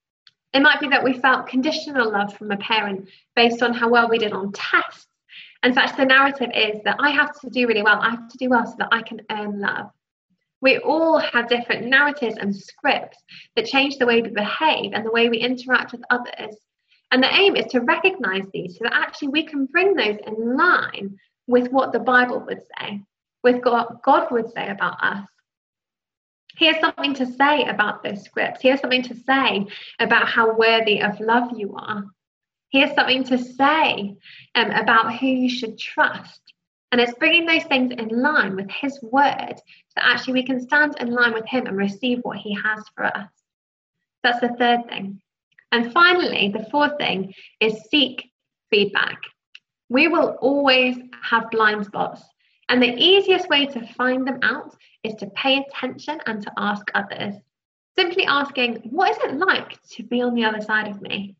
It 0.53 0.61
might 0.61 0.81
be 0.81 0.89
that 0.89 1.05
we 1.05 1.19
felt 1.21 1.47
conditional 1.47 2.11
love 2.11 2.35
from 2.35 2.51
a 2.51 2.57
parent 2.57 3.09
based 3.35 3.63
on 3.63 3.75
how 3.75 3.89
well 3.89 4.09
we 4.09 4.19
did 4.19 4.33
on 4.33 4.53
tests. 4.53 5.07
And 5.63 5.75
so 5.75 5.81
actually 5.81 6.05
the 6.05 6.15
narrative 6.15 6.51
is 6.55 6.83
that 6.85 6.97
I 6.99 7.11
have 7.11 7.39
to 7.41 7.51
do 7.51 7.67
really 7.67 7.83
well. 7.83 8.01
I 8.01 8.11
have 8.11 8.29
to 8.29 8.39
do 8.39 8.49
well 8.51 8.67
so 8.67 8.75
that 8.79 8.89
I 8.93 9.03
can 9.03 9.21
earn 9.31 9.61
love. 9.61 9.91
We 10.67 10.79
all 10.79 11.19
have 11.19 11.49
different 11.49 11.87
narratives 11.87 12.39
and 12.41 12.53
scripts 12.53 13.23
that 13.55 13.67
change 13.67 13.99
the 13.99 14.07
way 14.07 14.21
we 14.21 14.31
behave 14.31 14.95
and 14.95 15.07
the 15.07 15.13
way 15.13 15.29
we 15.29 15.39
interact 15.39 15.93
with 15.93 16.03
others. 16.11 16.57
And 17.13 17.23
the 17.23 17.33
aim 17.33 17.55
is 17.55 17.67
to 17.67 17.83
recognize 17.83 18.49
these 18.53 18.77
so 18.77 18.83
that 18.83 18.93
actually 18.93 19.29
we 19.29 19.45
can 19.45 19.67
bring 19.67 19.95
those 19.95 20.19
in 20.27 20.57
line 20.57 21.19
with 21.47 21.71
what 21.71 21.93
the 21.93 22.01
Bible 22.01 22.41
would 22.49 22.63
say, 22.81 23.01
with 23.45 23.65
what 23.65 24.03
God 24.03 24.33
would 24.33 24.51
say 24.51 24.69
about 24.69 24.97
us. 25.01 25.29
He 26.57 26.67
has 26.67 26.81
something 26.81 27.15
to 27.15 27.27
say 27.27 27.63
about 27.67 28.03
those 28.03 28.25
scripts. 28.25 28.61
He 28.61 28.67
has 28.67 28.81
something 28.81 29.05
to 29.05 29.15
say 29.15 29.69
about 30.01 30.27
how 30.27 30.57
worthy 30.57 31.01
of 31.01 31.21
love 31.21 31.57
you 31.57 31.77
are. 31.77 32.07
He 32.71 32.81
has 32.81 32.93
something 32.97 33.23
to 33.23 33.39
say 33.39 34.17
um, 34.57 34.71
about 34.73 35.15
who 35.15 35.29
you 35.29 35.49
should 35.49 35.79
trust. 35.79 36.41
And 36.97 37.07
it's 37.07 37.19
bringing 37.19 37.45
those 37.45 37.65
things 37.65 37.93
in 37.93 38.09
line 38.09 38.57
with 38.57 38.71
His 38.71 38.99
word 39.03 39.57
so 39.59 40.01
actually 40.01 40.33
we 40.33 40.45
can 40.45 40.59
stand 40.59 40.97
in 40.99 41.13
line 41.13 41.35
with 41.35 41.45
Him 41.45 41.67
and 41.67 41.77
receive 41.77 42.21
what 42.23 42.39
He 42.39 42.55
has 42.55 42.87
for 42.95 43.05
us. 43.05 43.29
That's 44.23 44.41
the 44.41 44.57
third 44.59 44.89
thing. 44.89 45.21
And 45.73 45.93
finally, 45.93 46.49
the 46.49 46.65
fourth 46.71 46.97
thing 46.97 47.35
is 47.61 47.83
seek 47.91 48.31
feedback. 48.71 49.19
We 49.91 50.09
will 50.09 50.39
always 50.41 50.97
have 51.21 51.51
blind 51.51 51.85
spots. 51.85 52.23
And 52.71 52.81
the 52.81 52.97
easiest 52.97 53.51
way 53.51 53.67
to 53.67 53.87
find 53.89 54.27
them 54.27 54.39
out 54.43 54.75
is 55.03 55.17
to 55.17 55.27
pay 55.27 55.59
attention 55.59 56.19
and 56.25 56.43
to 56.45 56.53
ask 56.57 56.87
others. 56.95 57.35
Simply 57.95 58.25
asking, 58.25 58.77
what 58.85 59.11
is 59.11 59.19
it 59.23 59.35
like 59.35 59.79
to 59.91 60.03
be 60.03 60.23
on 60.23 60.35
the 60.35 60.47
other 60.47 60.63
side 60.63 60.89
of 60.89 61.03
me? 61.03 61.37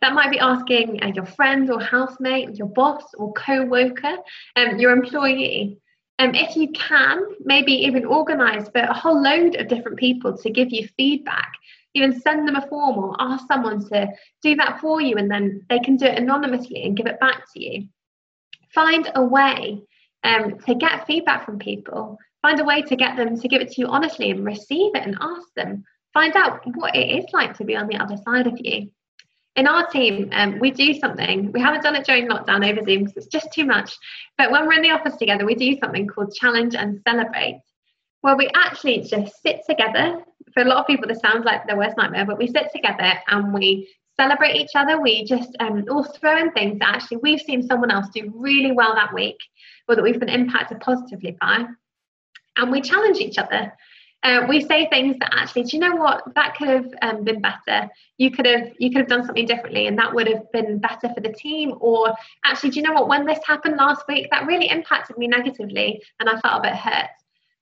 That 0.00 0.14
might 0.14 0.30
be 0.30 0.38
asking 0.38 1.02
uh, 1.02 1.12
your 1.14 1.24
friend 1.24 1.70
or 1.70 1.80
housemate, 1.80 2.56
your 2.56 2.68
boss 2.68 3.02
or 3.14 3.32
co 3.32 3.64
worker, 3.64 4.16
um, 4.56 4.78
your 4.78 4.92
employee. 4.92 5.78
Um, 6.18 6.34
if 6.34 6.56
you 6.56 6.70
can, 6.72 7.20
maybe 7.40 7.72
even 7.72 8.04
organise 8.04 8.68
for 8.68 8.82
a 8.82 8.94
whole 8.94 9.20
load 9.20 9.56
of 9.56 9.68
different 9.68 9.98
people 9.98 10.36
to 10.38 10.50
give 10.50 10.70
you 10.70 10.86
feedback 10.96 11.52
even 11.94 12.20
send 12.20 12.46
them 12.46 12.56
a 12.56 12.66
form 12.66 12.98
or 12.98 13.16
ask 13.18 13.46
someone 13.46 13.88
to 13.88 14.08
do 14.42 14.56
that 14.56 14.80
for 14.80 15.00
you 15.00 15.16
and 15.16 15.30
then 15.30 15.64
they 15.70 15.78
can 15.78 15.96
do 15.96 16.06
it 16.06 16.18
anonymously 16.18 16.82
and 16.82 16.96
give 16.96 17.06
it 17.06 17.20
back 17.20 17.44
to 17.52 17.64
you. 17.64 17.88
Find 18.74 19.10
a 19.14 19.24
way 19.24 19.82
um, 20.24 20.58
to 20.66 20.74
get 20.74 21.06
feedback 21.06 21.46
from 21.46 21.58
people. 21.58 22.18
Find 22.42 22.60
a 22.60 22.64
way 22.64 22.82
to 22.82 22.96
get 22.96 23.16
them 23.16 23.38
to 23.38 23.48
give 23.48 23.62
it 23.62 23.70
to 23.72 23.80
you 23.80 23.86
honestly 23.86 24.30
and 24.30 24.44
receive 24.44 24.94
it 24.94 25.06
and 25.06 25.16
ask 25.20 25.46
them. 25.54 25.84
Find 26.12 26.34
out 26.36 26.60
what 26.76 26.94
it 26.96 27.18
is 27.18 27.26
like 27.32 27.56
to 27.58 27.64
be 27.64 27.76
on 27.76 27.86
the 27.86 27.96
other 27.96 28.16
side 28.16 28.46
of 28.46 28.58
you. 28.58 28.90
In 29.56 29.68
our 29.68 29.86
team, 29.86 30.30
um, 30.32 30.58
we 30.58 30.70
do 30.70 30.94
something. 30.94 31.52
We 31.52 31.60
haven't 31.60 31.82
done 31.82 31.94
it 31.94 32.04
during 32.04 32.28
lockdown 32.28 32.68
over 32.68 32.84
Zoom 32.84 33.04
because 33.04 33.16
it's 33.16 33.26
just 33.26 33.52
too 33.52 33.64
much. 33.64 33.96
But 34.36 34.50
when 34.50 34.66
we're 34.66 34.74
in 34.74 34.82
the 34.82 34.90
office 34.90 35.16
together, 35.16 35.46
we 35.46 35.54
do 35.54 35.78
something 35.78 36.08
called 36.08 36.34
challenge 36.34 36.74
and 36.74 37.00
celebrate, 37.06 37.62
where 38.22 38.36
we 38.36 38.50
actually 38.54 39.02
just 39.02 39.40
sit 39.42 39.60
together 39.68 40.24
for 40.54 40.62
a 40.62 40.66
lot 40.66 40.78
of 40.78 40.86
people, 40.86 41.08
this 41.08 41.20
sounds 41.20 41.44
like 41.44 41.66
the 41.66 41.76
worst 41.76 41.96
nightmare, 41.96 42.24
but 42.24 42.38
we 42.38 42.46
sit 42.46 42.70
together 42.72 43.12
and 43.26 43.52
we 43.52 43.92
celebrate 44.16 44.54
each 44.54 44.70
other. 44.76 45.00
We 45.00 45.24
just 45.24 45.50
um, 45.58 45.84
all 45.90 46.04
throw 46.04 46.38
in 46.38 46.52
things 46.52 46.78
that 46.78 46.94
actually 46.94 47.18
we've 47.18 47.40
seen 47.40 47.62
someone 47.62 47.90
else 47.90 48.06
do 48.14 48.32
really 48.34 48.70
well 48.70 48.94
that 48.94 49.12
week 49.12 49.36
or 49.88 49.96
that 49.96 50.02
we've 50.02 50.20
been 50.20 50.28
impacted 50.28 50.80
positively 50.80 51.36
by. 51.40 51.64
And 52.56 52.70
we 52.70 52.80
challenge 52.80 53.18
each 53.18 53.36
other. 53.36 53.72
Uh, 54.24 54.46
we 54.48 54.62
say 54.62 54.88
things 54.88 55.16
that 55.20 55.28
actually, 55.34 55.64
do 55.64 55.76
you 55.76 55.80
know 55.80 55.96
what? 55.96 56.22
That 56.34 56.56
could 56.56 56.68
have 56.68 56.86
um, 57.02 57.24
been 57.24 57.42
better. 57.42 57.90
You 58.16 58.30
could 58.30 58.46
have 58.46 58.72
you 58.78 58.90
could 58.90 59.00
have 59.00 59.08
done 59.08 59.26
something 59.26 59.44
differently, 59.44 59.86
and 59.86 59.98
that 59.98 60.14
would 60.14 60.26
have 60.26 60.50
been 60.50 60.78
better 60.78 61.12
for 61.14 61.20
the 61.20 61.32
team. 61.32 61.74
Or 61.78 62.14
actually, 62.42 62.70
do 62.70 62.80
you 62.80 62.86
know 62.86 62.94
what? 62.94 63.08
When 63.08 63.26
this 63.26 63.40
happened 63.46 63.76
last 63.76 64.02
week, 64.08 64.28
that 64.30 64.46
really 64.46 64.70
impacted 64.70 65.18
me 65.18 65.28
negatively, 65.28 66.02
and 66.20 66.28
I 66.30 66.40
felt 66.40 66.60
a 66.60 66.68
bit 66.68 66.74
hurt. 66.74 67.10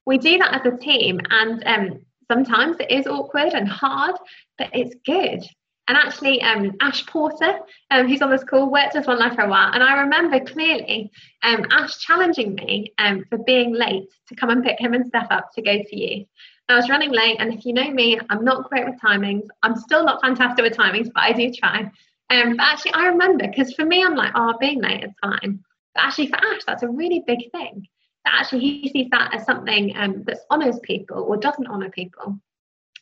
We 0.06 0.18
do 0.18 0.38
that 0.38 0.54
as 0.54 0.72
a 0.72 0.76
team, 0.76 1.20
and 1.30 1.62
um, 1.66 2.00
sometimes 2.28 2.76
it 2.78 2.92
is 2.92 3.08
awkward 3.08 3.54
and 3.54 3.68
hard, 3.68 4.14
but 4.56 4.70
it's 4.72 4.94
good. 5.04 5.44
And 5.88 5.98
actually, 5.98 6.40
um, 6.42 6.76
Ash 6.80 7.04
Porter, 7.06 7.58
um, 7.90 8.06
who's 8.06 8.22
on 8.22 8.30
this 8.30 8.44
call, 8.44 8.70
worked 8.70 8.94
with 8.94 9.08
One 9.08 9.18
Life 9.18 9.34
for 9.34 9.42
a 9.42 9.48
while. 9.48 9.72
And 9.72 9.82
I 9.82 10.00
remember 10.02 10.38
clearly 10.38 11.10
um, 11.42 11.66
Ash 11.72 11.98
challenging 11.98 12.54
me 12.54 12.92
um, 12.98 13.24
for 13.28 13.38
being 13.38 13.74
late 13.74 14.04
to 14.28 14.36
come 14.36 14.50
and 14.50 14.62
pick 14.62 14.78
him 14.78 14.94
and 14.94 15.04
Steph 15.06 15.26
up 15.30 15.50
to 15.54 15.62
go 15.62 15.82
to 15.82 15.96
youth. 15.96 16.28
I 16.72 16.76
was 16.76 16.88
running 16.88 17.10
late, 17.10 17.36
and 17.38 17.52
if 17.52 17.64
you 17.64 17.72
know 17.72 17.90
me, 17.90 18.18
I'm 18.30 18.44
not 18.44 18.68
great 18.68 18.86
with 18.86 19.00
timings. 19.00 19.46
I'm 19.62 19.76
still 19.76 20.04
not 20.04 20.20
fantastic 20.22 20.64
with 20.64 20.76
timings, 20.76 21.10
but 21.12 21.22
I 21.22 21.32
do 21.32 21.52
try. 21.52 21.90
Um, 22.30 22.56
but 22.56 22.64
actually, 22.64 22.94
I 22.94 23.06
remember 23.06 23.46
because 23.46 23.74
for 23.74 23.84
me, 23.84 24.02
I'm 24.02 24.14
like, 24.14 24.32
oh, 24.34 24.54
being 24.58 24.80
late 24.80 25.04
is 25.04 25.12
fine. 25.20 25.62
But 25.94 26.04
actually, 26.04 26.28
for 26.28 26.36
Ash, 26.36 26.62
that's 26.66 26.82
a 26.82 26.88
really 26.88 27.22
big 27.26 27.50
thing. 27.52 27.86
That 28.24 28.40
actually 28.40 28.60
he 28.60 28.88
sees 28.88 29.08
that 29.10 29.34
as 29.34 29.44
something 29.44 29.94
um, 29.96 30.22
that 30.24 30.38
honours 30.50 30.78
people 30.82 31.22
or 31.22 31.36
doesn't 31.36 31.66
honour 31.66 31.90
people. 31.90 32.38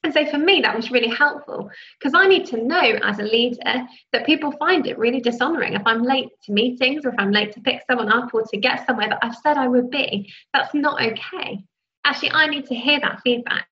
And 0.03 0.15
so 0.15 0.25
for 0.27 0.39
me, 0.39 0.63
that 0.63 0.75
was 0.75 0.91
really 0.91 1.15
helpful 1.15 1.71
because 1.99 2.15
I 2.15 2.27
need 2.27 2.47
to 2.47 2.65
know 2.65 2.99
as 3.03 3.19
a 3.19 3.23
leader 3.23 3.87
that 4.13 4.25
people 4.25 4.51
find 4.53 4.87
it 4.87 4.99
really 4.99 5.21
dishonoring 5.21 5.75
if 5.75 5.83
I'm 5.85 6.03
late 6.03 6.31
to 6.45 6.53
meetings 6.53 7.05
or 7.05 7.11
if 7.11 7.17
I'm 7.19 7.33
late 7.33 7.53
to 7.53 7.61
pick 7.61 7.83
someone 7.89 8.11
up 8.11 8.33
or 8.33 8.43
to 8.43 8.57
get 8.57 8.87
somewhere 8.87 9.11
that 9.11 9.19
I've 9.23 9.37
said 9.37 9.59
I 9.59 9.69
would 9.69 9.91
be. 9.91 10.33
That's 10.55 10.73
not 10.73 11.03
okay. 11.03 11.63
Actually, 12.05 12.33
I 12.33 12.47
need 12.47 12.67
to 12.67 12.75
hear 12.75 13.01
that 13.01 13.21
feedback. 13.23 13.67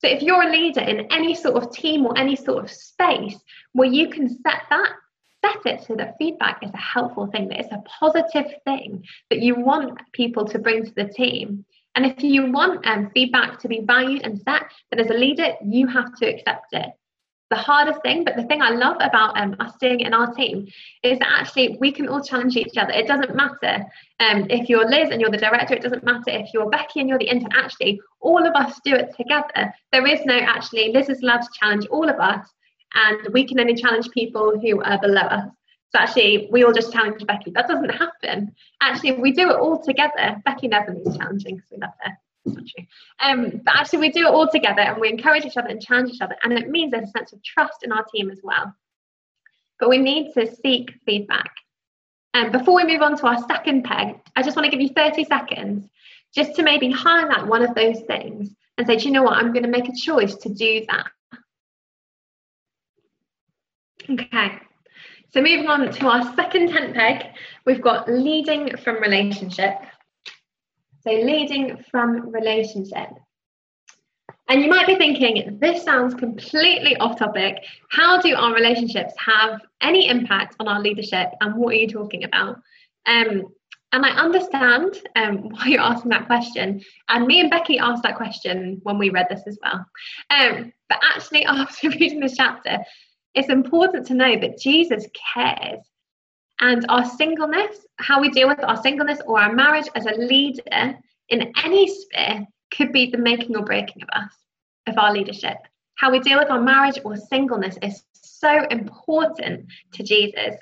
So 0.00 0.08
if 0.08 0.22
you're 0.22 0.42
a 0.42 0.50
leader 0.50 0.80
in 0.80 1.12
any 1.12 1.34
sort 1.34 1.62
of 1.62 1.72
team 1.72 2.06
or 2.06 2.16
any 2.16 2.36
sort 2.36 2.64
of 2.64 2.70
space 2.70 3.38
where 3.72 3.88
you 3.88 4.08
can 4.08 4.28
set 4.28 4.62
that, 4.70 4.92
set 5.44 5.66
it 5.66 5.86
so 5.86 5.94
that 5.96 6.16
feedback 6.18 6.62
is 6.62 6.70
a 6.72 6.78
helpful 6.78 7.26
thing, 7.26 7.48
that 7.48 7.60
it's 7.60 7.72
a 7.72 7.82
positive 7.98 8.52
thing 8.64 9.04
that 9.28 9.40
you 9.40 9.54
want 9.56 10.00
people 10.12 10.46
to 10.46 10.58
bring 10.58 10.84
to 10.84 10.94
the 10.94 11.04
team 11.04 11.64
and 11.96 12.06
if 12.06 12.22
you 12.22 12.50
want 12.50 12.86
um, 12.86 13.10
feedback 13.12 13.58
to 13.60 13.68
be 13.68 13.80
valued 13.80 14.22
and 14.22 14.40
set, 14.40 14.62
then 14.90 15.00
as 15.00 15.10
a 15.10 15.14
leader, 15.14 15.54
you 15.64 15.86
have 15.88 16.14
to 16.16 16.26
accept 16.26 16.72
it. 16.72 16.90
The 17.50 17.56
hardest 17.56 18.00
thing, 18.02 18.22
but 18.22 18.36
the 18.36 18.44
thing 18.44 18.62
I 18.62 18.70
love 18.70 18.96
about 19.00 19.36
um, 19.36 19.56
us 19.58 19.72
doing 19.80 20.00
it 20.00 20.06
in 20.06 20.14
our 20.14 20.32
team 20.32 20.68
is 21.02 21.18
that 21.18 21.28
actually 21.40 21.76
we 21.80 21.90
can 21.90 22.08
all 22.08 22.22
challenge 22.22 22.56
each 22.56 22.76
other. 22.76 22.92
It 22.92 23.08
doesn't 23.08 23.34
matter 23.34 23.84
um, 24.20 24.46
if 24.50 24.68
you're 24.68 24.88
Liz 24.88 25.10
and 25.10 25.20
you're 25.20 25.30
the 25.30 25.36
director, 25.36 25.74
it 25.74 25.82
doesn't 25.82 26.04
matter 26.04 26.28
if 26.28 26.54
you're 26.54 26.70
Becky 26.70 27.00
and 27.00 27.08
you're 27.08 27.18
the 27.18 27.28
intern. 27.28 27.50
Actually, 27.52 28.00
all 28.20 28.46
of 28.46 28.54
us 28.54 28.78
do 28.84 28.94
it 28.94 29.16
together. 29.16 29.74
There 29.92 30.06
is 30.06 30.24
no 30.24 30.38
actually, 30.38 30.92
Liz 30.92 31.08
is 31.08 31.22
allowed 31.22 31.42
to 31.42 31.48
challenge 31.58 31.86
all 31.86 32.08
of 32.08 32.20
us, 32.20 32.46
and 32.94 33.32
we 33.32 33.44
can 33.44 33.58
only 33.58 33.74
challenge 33.74 34.10
people 34.10 34.58
who 34.60 34.82
are 34.82 35.00
below 35.00 35.22
us. 35.22 35.48
So 35.92 35.98
actually, 35.98 36.48
we 36.52 36.62
all 36.64 36.72
just 36.72 36.92
challenge 36.92 37.26
Becky. 37.26 37.50
That 37.50 37.66
doesn't 37.66 37.90
happen. 37.90 38.54
Actually, 38.80 39.12
we 39.12 39.32
do 39.32 39.50
it 39.50 39.56
all 39.56 39.82
together. 39.82 40.40
Becky 40.44 40.68
never 40.68 40.92
needs 40.92 41.16
challenging 41.16 41.56
because 41.56 41.70
we 41.72 41.78
love 41.78 41.90
her. 42.00 42.16
It's 42.44 42.54
not 42.54 42.64
true. 42.66 42.84
Um, 43.20 43.60
but 43.64 43.76
actually, 43.76 44.00
we 44.00 44.10
do 44.10 44.26
it 44.26 44.30
all 44.30 44.48
together 44.48 44.80
and 44.80 45.00
we 45.00 45.10
encourage 45.10 45.44
each 45.44 45.56
other 45.56 45.68
and 45.68 45.82
challenge 45.82 46.12
each 46.14 46.20
other. 46.20 46.36
And 46.42 46.52
it 46.52 46.68
means 46.68 46.90
there's 46.90 47.08
a 47.08 47.18
sense 47.18 47.32
of 47.32 47.42
trust 47.42 47.82
in 47.82 47.92
our 47.92 48.04
team 48.04 48.30
as 48.30 48.40
well. 48.42 48.74
But 49.78 49.88
we 49.88 49.98
need 49.98 50.32
to 50.34 50.54
seek 50.56 50.92
feedback. 51.04 51.50
And 52.32 52.52
before 52.52 52.76
we 52.76 52.84
move 52.84 53.02
on 53.02 53.16
to 53.18 53.26
our 53.26 53.38
second 53.46 53.84
peg, 53.84 54.20
I 54.36 54.42
just 54.42 54.56
want 54.56 54.64
to 54.66 54.70
give 54.70 54.80
you 54.80 54.90
30 54.94 55.24
seconds 55.24 55.88
just 56.34 56.54
to 56.56 56.62
maybe 56.62 56.90
highlight 56.90 57.46
one 57.46 57.62
of 57.62 57.74
those 57.74 58.00
things 58.02 58.54
and 58.78 58.86
say, 58.86 58.96
do 58.96 59.06
you 59.06 59.10
know 59.10 59.22
what? 59.22 59.34
I'm 59.34 59.52
going 59.52 59.64
to 59.64 59.68
make 59.68 59.88
a 59.88 59.94
choice 59.94 60.36
to 60.36 60.48
do 60.48 60.86
that. 60.88 61.06
Okay. 64.08 64.58
So 65.32 65.40
moving 65.40 65.68
on 65.68 65.92
to 65.92 66.08
our 66.08 66.34
second 66.34 66.70
tent 66.70 66.94
peg, 66.94 67.26
we've 67.64 67.82
got 67.82 68.08
leading 68.08 68.76
from 68.78 69.00
relationship. 69.00 69.74
So 71.02 71.10
leading 71.10 71.82
from 71.90 72.30
relationship. 72.30 73.08
And 74.48 74.62
you 74.62 74.68
might 74.68 74.86
be 74.86 74.96
thinking, 74.96 75.58
this 75.60 75.84
sounds 75.84 76.14
completely 76.14 76.96
off 76.96 77.18
topic. 77.18 77.64
How 77.90 78.20
do 78.20 78.34
our 78.34 78.52
relationships 78.52 79.14
have 79.24 79.60
any 79.80 80.08
impact 80.08 80.56
on 80.58 80.66
our 80.66 80.80
leadership? 80.80 81.28
And 81.40 81.54
what 81.54 81.74
are 81.74 81.78
you 81.78 81.88
talking 81.88 82.24
about? 82.24 82.56
Um, 83.06 83.44
and 83.92 84.04
I 84.04 84.10
understand 84.10 85.00
um, 85.16 85.36
why 85.50 85.66
you're 85.66 85.80
asking 85.80 86.10
that 86.10 86.26
question. 86.26 86.82
And 87.08 87.26
me 87.26 87.40
and 87.40 87.50
Becky 87.50 87.78
asked 87.78 88.02
that 88.02 88.16
question 88.16 88.80
when 88.82 88.98
we 88.98 89.10
read 89.10 89.26
this 89.30 89.42
as 89.46 89.58
well. 89.62 89.86
Um, 90.30 90.72
but 90.88 90.98
actually, 91.14 91.44
after 91.46 91.88
reading 91.90 92.20
this 92.20 92.36
chapter, 92.36 92.78
it's 93.34 93.48
important 93.48 94.06
to 94.08 94.14
know 94.14 94.38
that 94.40 94.58
Jesus 94.58 95.06
cares. 95.34 95.78
And 96.60 96.84
our 96.88 97.04
singleness, 97.04 97.86
how 97.96 98.20
we 98.20 98.28
deal 98.30 98.48
with 98.48 98.62
our 98.62 98.80
singleness 98.80 99.20
or 99.26 99.40
our 99.40 99.52
marriage 99.52 99.88
as 99.94 100.06
a 100.06 100.12
leader 100.12 100.98
in 101.30 101.52
any 101.64 101.88
sphere, 101.88 102.46
could 102.70 102.92
be 102.92 103.10
the 103.10 103.18
making 103.18 103.56
or 103.56 103.64
breaking 103.64 104.02
of 104.02 104.08
us, 104.12 104.32
of 104.86 104.98
our 104.98 105.12
leadership. 105.12 105.56
How 105.96 106.10
we 106.10 106.20
deal 106.20 106.38
with 106.38 106.50
our 106.50 106.60
marriage 106.60 106.98
or 107.04 107.16
singleness 107.16 107.76
is 107.82 108.04
so 108.12 108.64
important 108.70 109.66
to 109.94 110.02
Jesus. 110.02 110.56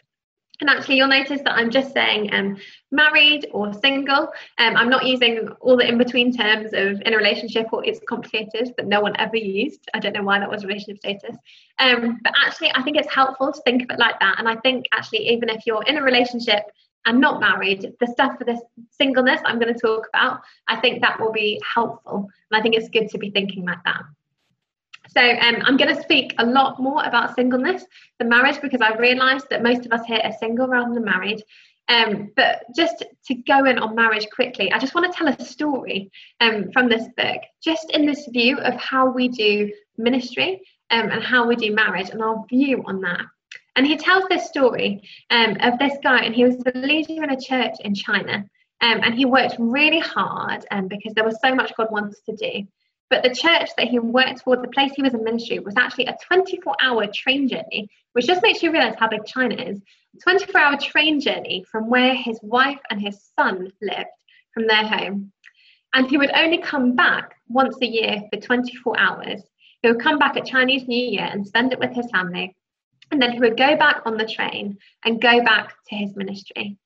And 0.61 0.69
actually, 0.69 0.97
you'll 0.97 1.09
notice 1.09 1.41
that 1.43 1.55
I'm 1.55 1.71
just 1.71 1.93
saying 1.93 2.35
um, 2.35 2.57
married 2.91 3.47
or 3.53 3.73
single. 3.75 4.29
Um, 4.59 4.77
I'm 4.77 4.91
not 4.91 5.07
using 5.07 5.49
all 5.61 5.77
the 5.77 5.87
in 5.87 5.99
between 5.99 6.37
terms 6.37 6.73
of 6.73 7.01
in 7.03 7.15
a 7.15 7.17
relationship 7.17 7.67
or 7.73 7.85
it's 7.85 8.01
complicated 8.09 8.75
that 8.77 8.87
no 8.87 9.01
one 9.01 9.15
ever 9.19 9.37
used. 9.37 9.89
I 9.95 10.01
don't 10.01 10.15
know 10.15 10.23
why 10.23 10.41
that 10.41 10.51
was 10.51 10.65
relationship 10.65 10.99
status. 10.99 11.37
Um, 11.79 12.19
but 12.25 12.33
actually, 12.45 12.73
I 12.75 12.83
think 12.83 12.97
it's 12.97 13.13
helpful 13.13 13.53
to 13.53 13.61
think 13.63 13.83
of 13.83 13.91
it 13.91 14.01
like 14.01 14.19
that. 14.19 14.37
And 14.39 14.49
I 14.49 14.57
think 14.57 14.87
actually, 14.93 15.29
even 15.29 15.49
if 15.49 15.65
you're 15.65 15.85
in 15.85 15.97
a 15.97 16.03
relationship 16.03 16.65
and 17.07 17.21
not 17.21 17.41
married, 17.41 17.95
the 18.01 18.07
stuff 18.09 18.37
for 18.37 18.45
this 18.45 18.61
singleness 18.91 19.41
I'm 19.45 19.61
going 19.61 19.73
to 19.73 19.81
talk 19.81 20.09
about, 20.13 20.41
I 20.67 20.81
think 20.81 21.03
that 21.03 21.21
will 21.21 21.33
be 21.33 21.63
helpful. 21.65 22.29
And 22.51 22.59
I 22.59 22.63
think 22.63 22.75
it's 22.75 22.89
good 22.89 23.09
to 23.11 23.19
be 23.19 23.31
thinking 23.31 23.65
like 23.65 23.83
that. 23.85 24.03
So 25.09 25.21
um, 25.21 25.57
I'm 25.65 25.77
going 25.77 25.95
to 25.95 26.03
speak 26.03 26.35
a 26.39 26.45
lot 26.45 26.81
more 26.81 27.03
about 27.05 27.35
singleness 27.35 27.85
than 28.19 28.29
marriage 28.29 28.61
because 28.61 28.81
I 28.81 28.95
realised 28.97 29.47
that 29.51 29.63
most 29.63 29.87
of 29.87 29.93
us 29.93 30.05
here 30.07 30.21
are 30.23 30.33
single 30.39 30.69
rather 30.69 30.93
than 30.93 31.05
married. 31.05 31.43
Um, 31.89 32.31
but 32.37 32.65
just 32.77 33.03
to 33.27 33.35
go 33.35 33.65
in 33.65 33.79
on 33.79 33.95
marriage 33.95 34.27
quickly, 34.35 34.71
I 34.71 34.79
just 34.79 34.95
want 34.95 35.11
to 35.11 35.17
tell 35.17 35.29
a 35.29 35.45
story 35.45 36.11
um, 36.41 36.71
from 36.73 36.89
this 36.89 37.09
book, 37.17 37.41
just 37.63 37.91
in 37.93 38.05
this 38.05 38.29
view 38.31 38.59
of 38.59 38.75
how 38.75 39.11
we 39.11 39.29
do 39.29 39.73
ministry 39.97 40.61
um, 40.91 41.11
and 41.11 41.23
how 41.23 41.47
we 41.47 41.57
do 41.57 41.75
marriage 41.75 42.11
and 42.11 42.23
our 42.23 42.45
view 42.49 42.83
on 42.87 43.01
that. 43.01 43.23
And 43.77 43.87
he 43.87 43.97
tells 43.97 44.25
this 44.29 44.49
story 44.49 45.03
um, 45.31 45.57
of 45.61 45.79
this 45.79 45.97
guy, 46.03 46.19
and 46.19 46.35
he 46.35 46.45
was 46.45 46.59
the 46.59 46.73
leader 46.75 47.23
in 47.23 47.31
a 47.31 47.41
church 47.41 47.77
in 47.81 47.95
China. 47.95 48.45
Um, 48.81 49.01
and 49.03 49.15
he 49.15 49.25
worked 49.25 49.57
really 49.59 49.99
hard 49.99 50.65
because 50.89 51.15
there 51.15 51.25
was 51.25 51.39
so 51.41 51.55
much 51.55 51.75
God 51.77 51.89
wanted 51.91 52.17
to 52.27 52.37
do. 52.37 52.67
But 53.11 53.23
the 53.23 53.35
church 53.35 53.71
that 53.77 53.89
he 53.89 53.99
worked 53.99 54.43
for, 54.43 54.57
the 54.57 54.69
place 54.69 54.93
he 54.95 55.03
was 55.03 55.15
in 55.15 55.25
ministry, 55.25 55.59
was 55.61 55.77
actually 55.77 56.07
a 56.07 56.17
24 56.27 56.75
hour 56.81 57.07
train 57.13 57.49
journey, 57.49 57.89
which 58.13 58.27
just 58.27 58.43
makes 58.43 58.63
you 58.63 58.71
realize 58.71 58.97
how 58.99 59.09
big 59.09 59.25
China 59.25 59.55
is. 59.55 59.81
24 60.23 60.61
hour 60.61 60.77
train 60.77 61.21
journey 61.21 61.65
from 61.71 61.89
where 61.89 62.15
his 62.15 62.39
wife 62.43 62.81
and 62.91 63.01
his 63.01 63.31
son 63.39 63.73
lived 63.81 64.11
from 64.53 64.67
their 64.67 64.87
home. 64.87 65.33
And 65.95 66.09
he 66.09 66.19
would 66.19 66.37
only 66.37 66.59
come 66.59 66.95
back 66.95 67.37
once 67.49 67.77
a 67.81 67.87
year 67.87 68.23
for 68.31 68.39
24 68.41 68.99
hours. 68.99 69.43
He 69.83 69.89
would 69.89 70.03
come 70.03 70.19
back 70.19 70.37
at 70.37 70.45
Chinese 70.45 70.87
New 70.87 71.03
Year 71.03 71.29
and 71.31 71.47
spend 71.47 71.73
it 71.73 71.79
with 71.79 71.95
his 71.95 72.11
family. 72.11 72.55
And 73.11 73.23
then 73.23 73.33
he 73.33 73.41
would 73.41 73.57
go 73.57 73.77
back 73.77 74.03
on 74.05 74.19
the 74.19 74.27
train 74.27 74.77
and 75.05 75.21
go 75.21 75.43
back 75.43 75.73
to 75.89 75.95
his 75.95 76.15
ministry. 76.15 76.77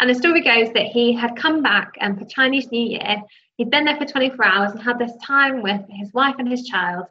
And 0.00 0.10
the 0.10 0.14
story 0.14 0.40
goes 0.40 0.72
that 0.72 0.86
he 0.86 1.12
had 1.12 1.36
come 1.36 1.62
back 1.62 1.94
um, 2.00 2.16
for 2.18 2.24
Chinese 2.24 2.72
New 2.72 2.84
Year 2.84 3.22
He'd 3.56 3.70
been 3.70 3.84
there 3.84 3.96
for 3.96 4.04
24 4.04 4.44
hours 4.44 4.72
and 4.72 4.82
had 4.82 4.98
this 4.98 5.12
time 5.24 5.62
with 5.62 5.82
his 5.88 6.12
wife 6.12 6.36
and 6.38 6.48
his 6.48 6.66
child. 6.66 7.06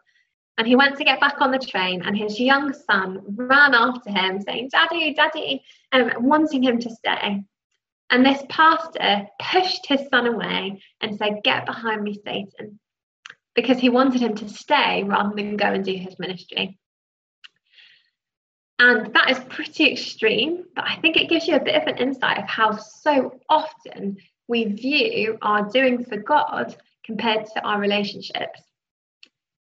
And 0.57 0.67
he 0.67 0.75
went 0.75 0.97
to 0.97 1.03
get 1.03 1.19
back 1.19 1.41
on 1.41 1.51
the 1.51 1.57
train, 1.57 2.03
and 2.03 2.15
his 2.15 2.39
young 2.39 2.73
son 2.73 3.23
ran 3.25 3.73
after 3.73 4.11
him, 4.11 4.39
saying, 4.39 4.69
Daddy, 4.71 5.13
Daddy, 5.13 5.63
um, 5.91 6.11
wanting 6.19 6.61
him 6.61 6.79
to 6.79 6.91
stay. 6.91 7.43
And 8.11 8.23
this 8.23 8.43
pastor 8.49 9.27
pushed 9.41 9.87
his 9.87 10.07
son 10.09 10.27
away 10.27 10.79
and 11.01 11.17
said, 11.17 11.41
Get 11.43 11.65
behind 11.65 12.03
me, 12.03 12.19
Satan, 12.23 12.79
because 13.55 13.79
he 13.79 13.89
wanted 13.89 14.21
him 14.21 14.35
to 14.35 14.49
stay 14.49 15.03
rather 15.03 15.33
than 15.35 15.57
go 15.57 15.65
and 15.65 15.83
do 15.83 15.95
his 15.95 16.19
ministry. 16.19 16.77
And 18.77 19.11
that 19.13 19.31
is 19.31 19.39
pretty 19.49 19.91
extreme, 19.91 20.65
but 20.75 20.85
I 20.85 20.97
think 20.97 21.17
it 21.17 21.29
gives 21.29 21.47
you 21.47 21.55
a 21.55 21.63
bit 21.63 21.81
of 21.81 21.87
an 21.87 21.97
insight 21.97 22.37
of 22.37 22.47
how 22.47 22.77
so 22.77 23.39
often 23.49 24.17
we 24.47 24.65
view 24.65 25.37
our 25.41 25.69
doing 25.69 26.03
for 26.03 26.17
God 26.17 26.75
compared 27.05 27.45
to 27.47 27.61
our 27.63 27.79
relationships. 27.79 28.61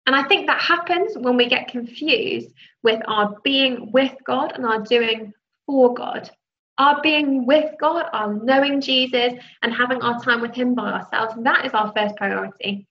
And 0.05 0.15
I 0.15 0.23
think 0.23 0.47
that 0.47 0.61
happens 0.61 1.17
when 1.17 1.35
we 1.35 1.49
get 1.49 1.67
confused 1.67 2.53
with 2.81 3.01
our 3.07 3.35
being 3.43 3.91
with 3.91 4.13
God 4.25 4.53
and 4.53 4.65
our 4.65 4.81
doing 4.81 5.33
for 5.65 5.93
God. 5.93 6.29
Our 6.77 7.01
being 7.01 7.45
with 7.45 7.73
God, 7.79 8.05
our 8.13 8.33
knowing 8.33 8.79
Jesus, 8.79 9.33
and 9.63 9.73
having 9.73 10.01
our 10.01 10.21
time 10.21 10.41
with 10.41 10.53
Him 10.53 10.75
by 10.75 10.91
ourselves, 10.91 11.33
that 11.43 11.65
is 11.65 11.73
our 11.73 11.91
first 11.95 12.15
priority. 12.15 12.87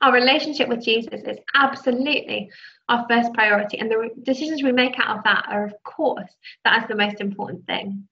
Our 0.00 0.12
relationship 0.12 0.68
with 0.68 0.82
Jesus 0.82 1.20
is 1.22 1.38
absolutely 1.54 2.50
our 2.88 3.06
first 3.08 3.32
priority, 3.34 3.78
and 3.78 3.88
the 3.88 4.10
decisions 4.24 4.62
we 4.62 4.72
make 4.72 4.98
out 4.98 5.18
of 5.18 5.24
that 5.24 5.44
are, 5.48 5.64
of 5.64 5.74
course, 5.84 6.30
that 6.64 6.82
is 6.82 6.88
the 6.88 6.96
most 6.96 7.20
important 7.20 7.66
thing. 7.66 8.08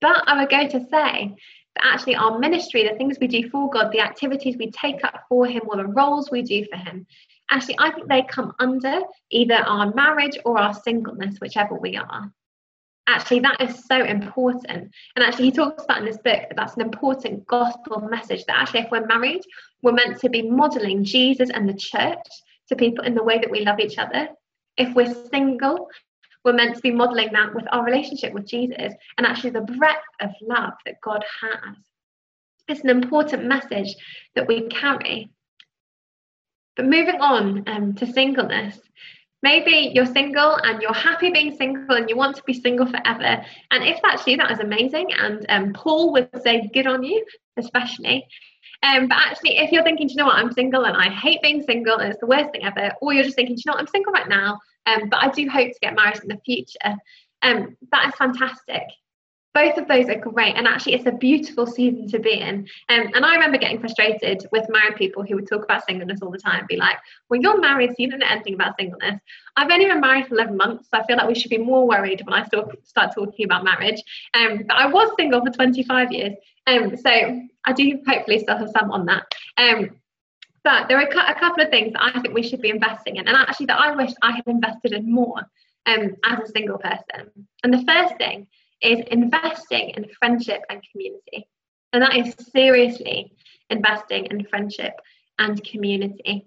But 0.00 0.28
I 0.28 0.38
would 0.38 0.50
go 0.50 0.68
to 0.68 0.86
say 0.90 1.36
that 1.76 1.94
actually 1.94 2.16
our 2.16 2.38
ministry, 2.38 2.88
the 2.88 2.96
things 2.96 3.18
we 3.20 3.28
do 3.28 3.48
for 3.50 3.70
God, 3.70 3.92
the 3.92 4.00
activities 4.00 4.56
we 4.58 4.70
take 4.70 5.04
up 5.04 5.24
for 5.28 5.46
Him, 5.46 5.62
or 5.68 5.76
the 5.76 5.86
roles 5.86 6.30
we 6.30 6.42
do 6.42 6.64
for 6.70 6.76
Him, 6.76 7.06
actually, 7.50 7.76
I 7.78 7.90
think 7.90 8.08
they 8.08 8.22
come 8.22 8.52
under 8.58 9.00
either 9.30 9.54
our 9.54 9.92
marriage 9.94 10.38
or 10.44 10.58
our 10.58 10.74
singleness, 10.74 11.38
whichever 11.40 11.74
we 11.74 11.96
are. 11.96 12.32
Actually 13.08 13.38
that 13.38 13.60
is 13.60 13.84
so 13.84 14.02
important. 14.04 14.90
And 15.14 15.24
actually 15.24 15.44
he 15.44 15.52
talks 15.52 15.84
about 15.84 15.98
in 15.98 16.06
this 16.06 16.16
book 16.16 16.42
that 16.48 16.56
that's 16.56 16.74
an 16.74 16.82
important 16.82 17.46
gospel 17.46 18.00
message 18.00 18.44
that 18.46 18.56
actually 18.56 18.80
if 18.80 18.90
we're 18.90 19.06
married 19.06 19.42
we're 19.82 19.92
meant 19.92 20.18
to 20.22 20.28
be 20.28 20.42
modeling 20.42 21.04
jesus 21.04 21.48
and 21.50 21.68
the 21.68 21.74
church 21.74 22.26
to 22.68 22.76
people 22.76 23.04
in 23.04 23.14
the 23.14 23.22
way 23.22 23.38
that 23.38 23.50
we 23.50 23.64
love 23.64 23.80
each 23.80 23.98
other. 23.98 24.28
If 24.76 24.94
we're 24.94 25.14
single 25.30 25.88
we're 26.46 26.54
meant 26.54 26.74
to 26.74 26.80
be 26.80 26.90
modeling 26.90 27.28
that 27.32 27.54
with 27.54 27.66
our 27.72 27.84
relationship 27.84 28.32
with 28.32 28.46
jesus 28.46 28.94
and 29.18 29.26
actually 29.26 29.50
the 29.50 29.60
breadth 29.60 29.98
of 30.20 30.30
love 30.40 30.72
that 30.86 31.00
god 31.02 31.22
has 31.42 31.76
it's 32.68 32.80
an 32.80 32.90
important 32.90 33.44
message 33.44 33.94
that 34.34 34.48
we 34.48 34.62
carry 34.68 35.30
but 36.76 36.86
moving 36.86 37.20
on 37.20 37.64
um, 37.68 37.94
to 37.94 38.10
singleness 38.10 38.78
Maybe 39.42 39.92
you're 39.94 40.06
single 40.06 40.56
and 40.64 40.80
you're 40.82 40.92
happy 40.92 41.30
being 41.30 41.54
single 41.54 41.96
and 41.96 42.08
you 42.08 42.16
want 42.16 42.34
to 42.36 42.42
be 42.44 42.52
single 42.52 42.86
forever. 42.86 43.44
And 43.70 43.84
if 43.84 44.00
that's 44.02 44.26
you, 44.26 44.36
that 44.38 44.50
is 44.50 44.58
amazing. 44.60 45.10
And 45.16 45.46
um, 45.48 45.72
Paul 45.72 46.12
would 46.14 46.30
say, 46.42 46.68
good 46.74 46.86
on 46.86 47.02
you, 47.02 47.24
especially. 47.56 48.26
Um, 48.82 49.08
but 49.08 49.18
actually, 49.18 49.58
if 49.58 49.72
you're 49.72 49.84
thinking, 49.84 50.08
you 50.08 50.16
know 50.16 50.26
what, 50.26 50.36
I'm 50.36 50.52
single 50.52 50.84
and 50.84 50.96
I 50.96 51.10
hate 51.10 51.42
being 51.42 51.62
single 51.62 51.98
and 51.98 52.10
it's 52.10 52.20
the 52.20 52.26
worst 52.26 52.50
thing 52.52 52.64
ever, 52.64 52.92
or 53.00 53.12
you're 53.12 53.24
just 53.24 53.36
thinking, 53.36 53.56
you 53.56 53.62
know 53.66 53.74
what, 53.74 53.80
I'm 53.80 53.86
single 53.86 54.12
right 54.12 54.28
now, 54.28 54.58
um, 54.86 55.08
but 55.08 55.22
I 55.22 55.30
do 55.30 55.48
hope 55.48 55.72
to 55.72 55.78
get 55.80 55.94
married 55.94 56.22
in 56.22 56.28
the 56.28 56.40
future, 56.44 56.96
um, 57.42 57.76
that 57.92 58.08
is 58.08 58.14
fantastic. 58.14 58.82
Both 59.54 59.78
of 59.78 59.88
those 59.88 60.10
are 60.10 60.18
great 60.18 60.54
and 60.54 60.66
actually 60.66 60.94
it's 60.94 61.06
a 61.06 61.12
beautiful 61.12 61.66
season 61.66 62.08
to 62.08 62.18
be 62.18 62.40
in. 62.40 62.68
Um, 62.90 63.10
and 63.14 63.24
i 63.24 63.32
remember 63.32 63.56
getting 63.56 63.80
frustrated 63.80 64.46
with 64.52 64.68
married 64.68 64.96
people 64.96 65.22
who 65.22 65.34
would 65.34 65.48
talk 65.48 65.64
about 65.64 65.86
singleness 65.86 66.20
all 66.20 66.30
the 66.30 66.36
time 66.36 66.58
and 66.58 66.68
be 66.68 66.76
like 66.76 66.98
well 67.30 67.40
you're 67.40 67.58
married 67.58 67.88
so 67.90 67.94
you 67.98 68.10
don't 68.10 68.18
know 68.18 68.26
anything 68.28 68.52
about 68.52 68.76
singleness. 68.78 69.18
I've 69.56 69.70
only 69.70 69.86
been 69.86 70.00
married 70.02 70.26
for 70.26 70.34
11 70.34 70.58
months 70.58 70.88
so 70.92 71.00
i 71.00 71.06
feel 71.06 71.16
like 71.16 71.28
we 71.28 71.34
should 71.34 71.50
be 71.50 71.56
more 71.56 71.88
worried 71.88 72.20
when 72.26 72.34
i 72.34 72.44
start, 72.44 72.86
start 72.86 73.14
talking 73.14 73.46
about 73.46 73.64
marriage. 73.64 74.02
Um, 74.34 74.64
but 74.68 74.76
i 74.76 74.86
was 74.86 75.10
single 75.18 75.42
for 75.42 75.50
25 75.50 76.12
years. 76.12 76.34
Um, 76.66 76.94
so 76.94 77.40
i 77.64 77.72
do 77.72 77.98
hopefully 78.06 78.40
still 78.40 78.58
have 78.58 78.70
some 78.70 78.92
on 78.92 79.06
that. 79.06 79.24
Um, 79.56 79.90
but 80.66 80.88
there 80.88 80.98
are 80.98 81.08
a 81.08 81.40
couple 81.40 81.62
of 81.62 81.70
things 81.70 81.92
that 81.92 82.02
i 82.02 82.20
think 82.20 82.34
we 82.34 82.42
should 82.42 82.60
be 82.60 82.70
investing 82.70 83.16
in 83.16 83.26
and 83.26 83.36
actually 83.36 83.66
that 83.66 83.80
i 83.80 83.94
wish 83.94 84.12
i 84.22 84.32
had 84.32 84.46
invested 84.46 84.92
in 84.92 85.10
more 85.10 85.40
um, 85.86 86.16
as 86.24 86.40
a 86.40 86.52
single 86.52 86.78
person 86.78 87.30
and 87.62 87.72
the 87.72 87.84
first 87.84 88.16
thing 88.16 88.46
is 88.82 89.00
investing 89.10 89.90
in 89.90 90.06
friendship 90.18 90.62
and 90.68 90.82
community. 90.92 91.48
And 91.92 92.02
that 92.02 92.16
is 92.16 92.34
seriously 92.52 93.32
investing 93.70 94.26
in 94.26 94.44
friendship 94.46 94.94
and 95.38 95.62
community. 95.64 96.46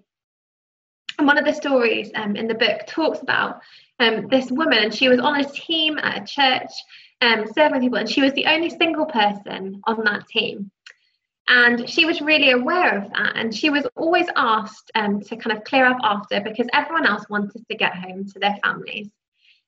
And 1.18 1.26
one 1.26 1.38
of 1.38 1.44
the 1.44 1.52
stories 1.52 2.10
um, 2.14 2.36
in 2.36 2.46
the 2.46 2.54
book 2.54 2.86
talks 2.86 3.20
about 3.20 3.60
um, 3.98 4.28
this 4.30 4.50
woman, 4.50 4.78
and 4.78 4.94
she 4.94 5.08
was 5.08 5.20
on 5.20 5.40
a 5.40 5.44
team 5.44 5.98
at 5.98 6.22
a 6.22 6.26
church 6.26 6.70
um, 7.20 7.44
serving 7.54 7.80
people, 7.80 7.98
and 7.98 8.08
she 8.08 8.22
was 8.22 8.32
the 8.32 8.46
only 8.46 8.70
single 8.70 9.06
person 9.06 9.80
on 9.84 10.04
that 10.04 10.26
team. 10.28 10.70
And 11.50 11.90
she 11.90 12.04
was 12.04 12.20
really 12.20 12.52
aware 12.52 12.96
of 12.96 13.10
that, 13.10 13.32
and 13.34 13.52
she 13.52 13.70
was 13.70 13.84
always 13.96 14.28
asked 14.36 14.88
um, 14.94 15.20
to 15.22 15.36
kind 15.36 15.56
of 15.56 15.64
clear 15.64 15.84
up 15.84 15.98
after 16.00 16.40
because 16.40 16.68
everyone 16.72 17.06
else 17.06 17.28
wanted 17.28 17.66
to 17.66 17.76
get 17.76 17.92
home 17.92 18.24
to 18.24 18.38
their 18.38 18.56
families. 18.62 19.10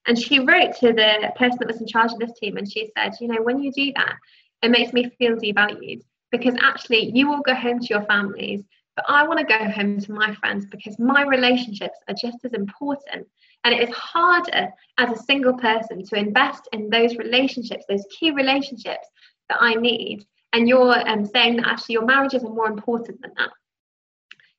And 0.06 0.16
she 0.16 0.38
wrote 0.38 0.76
to 0.76 0.92
the 0.92 1.32
person 1.34 1.58
that 1.58 1.66
was 1.66 1.80
in 1.80 1.88
charge 1.88 2.12
of 2.12 2.20
this 2.20 2.38
team 2.38 2.56
and 2.56 2.70
she 2.70 2.88
said, 2.96 3.14
You 3.20 3.26
know, 3.26 3.42
when 3.42 3.60
you 3.60 3.72
do 3.72 3.92
that, 3.96 4.14
it 4.62 4.70
makes 4.70 4.92
me 4.92 5.10
feel 5.18 5.34
devalued 5.34 6.02
because 6.30 6.54
actually 6.62 7.10
you 7.14 7.28
will 7.28 7.40
go 7.40 7.54
home 7.54 7.80
to 7.80 7.86
your 7.86 8.04
families, 8.04 8.62
but 8.94 9.04
I 9.08 9.26
want 9.26 9.40
to 9.40 9.44
go 9.44 9.68
home 9.68 10.00
to 10.00 10.12
my 10.12 10.34
friends 10.36 10.66
because 10.66 11.00
my 11.00 11.22
relationships 11.22 11.98
are 12.08 12.14
just 12.14 12.44
as 12.44 12.52
important. 12.52 13.26
And 13.64 13.74
it 13.74 13.88
is 13.88 13.94
harder 13.94 14.68
as 14.98 15.10
a 15.10 15.22
single 15.22 15.56
person 15.56 16.04
to 16.04 16.16
invest 16.16 16.68
in 16.72 16.90
those 16.90 17.16
relationships, 17.16 17.84
those 17.88 18.06
key 18.18 18.30
relationships 18.30 19.08
that 19.48 19.58
I 19.60 19.74
need. 19.74 20.24
And 20.52 20.68
you're 20.68 21.08
um, 21.08 21.24
saying 21.24 21.56
that 21.56 21.66
actually 21.66 21.94
your 21.94 22.04
marriages 22.04 22.44
are 22.44 22.50
more 22.50 22.68
important 22.68 23.20
than 23.22 23.32
that. 23.36 23.50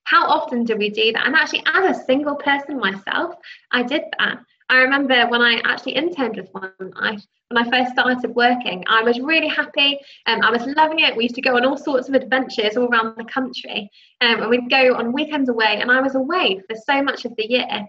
How 0.05 0.25
often 0.25 0.63
do 0.63 0.75
we 0.75 0.89
do 0.89 1.13
that? 1.13 1.25
And 1.25 1.35
actually, 1.35 1.63
as 1.65 1.97
a 1.97 2.03
single 2.03 2.35
person 2.35 2.79
myself, 2.79 3.35
I 3.71 3.83
did 3.83 4.03
that. 4.19 4.39
I 4.69 4.77
remember 4.77 5.27
when 5.27 5.41
I 5.41 5.61
actually 5.65 5.93
interned 5.93 6.35
with 6.35 6.49
one, 6.51 6.93
I 6.95 7.17
when 7.49 7.67
I 7.67 7.69
first 7.69 7.91
started 7.91 8.33
working, 8.35 8.83
I 8.87 9.03
was 9.03 9.19
really 9.19 9.47
happy 9.47 9.99
and 10.25 10.43
um, 10.43 10.47
I 10.47 10.51
was 10.51 10.65
loving 10.75 10.99
it. 10.99 11.15
We 11.15 11.23
used 11.23 11.35
to 11.35 11.41
go 11.41 11.55
on 11.55 11.65
all 11.65 11.77
sorts 11.77 12.09
of 12.09 12.15
adventures 12.15 12.75
all 12.75 12.85
around 12.85 13.15
the 13.17 13.25
country 13.25 13.89
um, 14.21 14.41
and 14.41 14.49
we'd 14.49 14.69
go 14.69 14.95
on 14.95 15.13
weekends 15.13 15.49
away 15.49 15.79
and 15.79 15.91
I 15.91 16.01
was 16.01 16.15
away 16.15 16.61
for 16.67 16.75
so 16.75 17.03
much 17.03 17.25
of 17.25 17.35
the 17.35 17.47
year. 17.47 17.87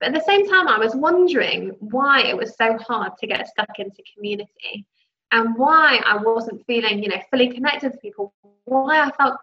But 0.00 0.08
at 0.08 0.14
the 0.14 0.24
same 0.26 0.48
time, 0.48 0.66
I 0.66 0.78
was 0.78 0.94
wondering 0.94 1.76
why 1.80 2.22
it 2.22 2.36
was 2.36 2.56
so 2.56 2.78
hard 2.78 3.12
to 3.18 3.26
get 3.26 3.48
stuck 3.48 3.78
into 3.78 4.02
community 4.14 4.86
and 5.32 5.56
why 5.56 6.00
I 6.04 6.16
wasn't 6.18 6.64
feeling, 6.66 7.02
you 7.02 7.08
know, 7.08 7.20
fully 7.30 7.48
connected 7.48 7.92
to 7.92 7.98
people, 7.98 8.32
why 8.64 9.00
I 9.00 9.10
felt 9.12 9.38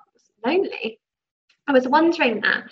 lonely. 0.45 0.99
I 1.67 1.71
was 1.71 1.87
wondering 1.87 2.41
that. 2.41 2.63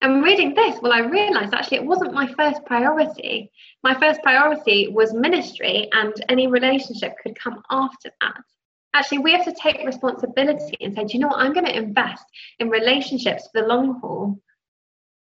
And 0.00 0.24
reading 0.24 0.54
this, 0.54 0.80
well, 0.82 0.92
I 0.92 1.00
realized 1.00 1.54
actually 1.54 1.76
it 1.78 1.86
wasn't 1.86 2.12
my 2.12 2.26
first 2.34 2.64
priority. 2.64 3.50
My 3.84 3.94
first 3.94 4.20
priority 4.22 4.88
was 4.88 5.14
ministry, 5.14 5.88
and 5.92 6.12
any 6.28 6.48
relationship 6.48 7.14
could 7.22 7.38
come 7.38 7.62
after 7.70 8.10
that. 8.20 8.42
Actually, 8.94 9.18
we 9.18 9.32
have 9.32 9.44
to 9.44 9.54
take 9.54 9.86
responsibility 9.86 10.76
and 10.80 10.94
say, 10.94 11.04
do 11.04 11.14
you 11.14 11.20
know 11.20 11.28
what? 11.28 11.38
I'm 11.38 11.54
going 11.54 11.66
to 11.66 11.76
invest 11.76 12.24
in 12.58 12.68
relationships 12.68 13.48
for 13.52 13.62
the 13.62 13.68
long 13.68 14.00
haul. 14.00 14.38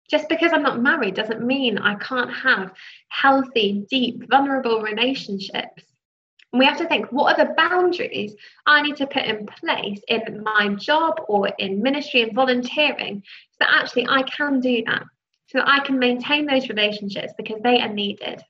Just 0.09 0.29
because 0.29 0.51
I'm 0.53 0.61
not 0.61 0.81
married 0.81 1.15
doesn't 1.15 1.41
mean 1.41 1.79
I 1.79 1.95
can't 1.95 2.31
have 2.31 2.71
healthy, 3.07 3.85
deep, 3.89 4.29
vulnerable 4.29 4.81
relationships. 4.81 5.83
And 6.55 6.59
we 6.61 6.67
have 6.67 6.77
to 6.77 6.87
think 6.87 7.11
what 7.11 7.37
are 7.37 7.45
the 7.45 7.53
boundaries 7.55 8.33
I 8.65 8.81
need 8.81 8.95
to 8.95 9.07
put 9.07 9.25
in 9.25 9.45
place 9.45 9.99
in 10.07 10.41
my 10.41 10.69
job 10.75 11.15
or 11.27 11.49
in 11.59 11.83
ministry 11.83 12.21
and 12.21 12.33
volunteering 12.33 13.21
so 13.51 13.57
that 13.59 13.73
actually 13.73 14.07
I 14.07 14.23
can 14.23 14.61
do 14.61 14.81
that, 14.85 15.03
so 15.47 15.57
that 15.57 15.67
I 15.67 15.81
can 15.85 15.99
maintain 15.99 16.45
those 16.45 16.69
relationships 16.69 17.33
because 17.35 17.61
they 17.61 17.81
are 17.81 17.89
needed. 17.89 18.41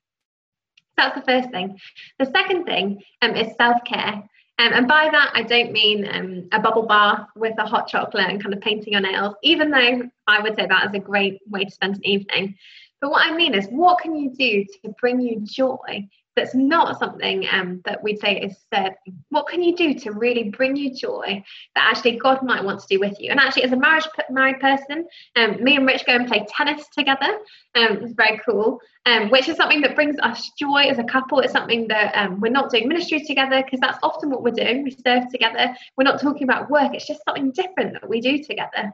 That's 0.96 1.16
the 1.16 1.26
first 1.26 1.50
thing. 1.50 1.80
The 2.20 2.28
second 2.28 2.66
thing 2.66 3.02
um, 3.24 3.36
is 3.36 3.56
self 3.58 3.84
care. 3.86 4.22
Um, 4.60 4.74
and 4.74 4.88
by 4.88 5.10
that, 5.12 5.32
I 5.34 5.42
don't 5.42 5.72
mean 5.72 6.08
um, 6.08 6.48
a 6.52 6.60
bubble 6.60 6.86
bath 6.86 7.26
with 7.36 7.56
a 7.58 7.66
hot 7.66 7.88
chocolate 7.88 8.30
and 8.30 8.40
kind 8.40 8.54
of 8.54 8.62
painting 8.62 8.94
your 8.94 9.02
nails, 9.02 9.34
even 9.42 9.72
though 9.72 10.04
I 10.28 10.42
would 10.44 10.56
say 10.56 10.68
that 10.68 10.86
is 10.86 10.94
a 10.94 11.00
great 11.00 11.40
way 11.50 11.66
to 11.66 11.72
spend 11.72 11.96
an 11.96 12.06
evening. 12.06 12.56
But 13.02 13.10
what 13.10 13.26
I 13.26 13.36
mean 13.36 13.56
is, 13.56 13.66
what 13.70 13.98
can 13.98 14.16
you 14.16 14.30
do 14.30 14.64
to 14.84 14.94
bring 15.02 15.20
you 15.20 15.40
joy 15.42 16.08
that's 16.36 16.54
not 16.54 17.00
something 17.00 17.46
um, 17.52 17.82
that 17.86 18.04
we'd 18.04 18.20
say 18.20 18.40
is 18.40 18.58
said. 18.74 18.96
What 19.30 19.48
can 19.48 19.62
you 19.62 19.76
do 19.76 19.94
to 19.94 20.12
really 20.12 20.50
bring 20.50 20.76
you 20.76 20.94
joy 20.94 21.44
that 21.76 21.90
actually 21.92 22.18
God 22.18 22.44
might 22.44 22.64
want 22.64 22.82
to 22.82 22.88
do 22.88 23.00
with 23.00 23.20
you? 23.20 23.32
And 23.32 23.40
actually, 23.40 23.64
as 23.64 23.72
a 23.72 23.78
marriage 23.78 24.08
married 24.30 24.60
person, 24.60 25.08
um, 25.36 25.64
me 25.64 25.76
and 25.76 25.86
Rich 25.86 26.06
go 26.06 26.14
and 26.14 26.28
play 26.28 26.46
tennis 26.50 26.88
together. 26.90 27.40
Um, 27.76 28.00
it's 28.02 28.14
very 28.14 28.40
cool, 28.46 28.80
um, 29.06 29.30
which 29.30 29.48
is 29.48 29.58
something 29.58 29.82
that 29.82 29.96
brings 29.96 30.18
us 30.20 30.52
joy 30.60 30.88
as 30.90 31.00
a 31.00 31.04
couple. 31.04 31.40
It's 31.40 31.54
something 31.54 31.88
that 31.88 32.16
um, 32.16 32.40
we're 32.40 32.52
not 32.52 32.70
doing 32.70 32.88
ministry 32.88 33.24
together 33.24 33.64
because 33.64 33.80
that's 33.80 34.00
often 34.04 34.30
what 34.30 34.44
we're 34.44 34.52
doing. 34.52 34.84
We 34.84 34.92
serve 34.92 35.30
together. 35.32 35.76
We're 35.98 36.04
not 36.04 36.22
talking 36.22 36.44
about 36.44 36.70
work. 36.70 36.94
It's 36.94 37.08
just 37.08 37.22
something 37.26 37.52
different 37.52 37.94
that 37.94 38.10
we 38.10 38.22
do 38.22 38.44
together. 38.44 38.94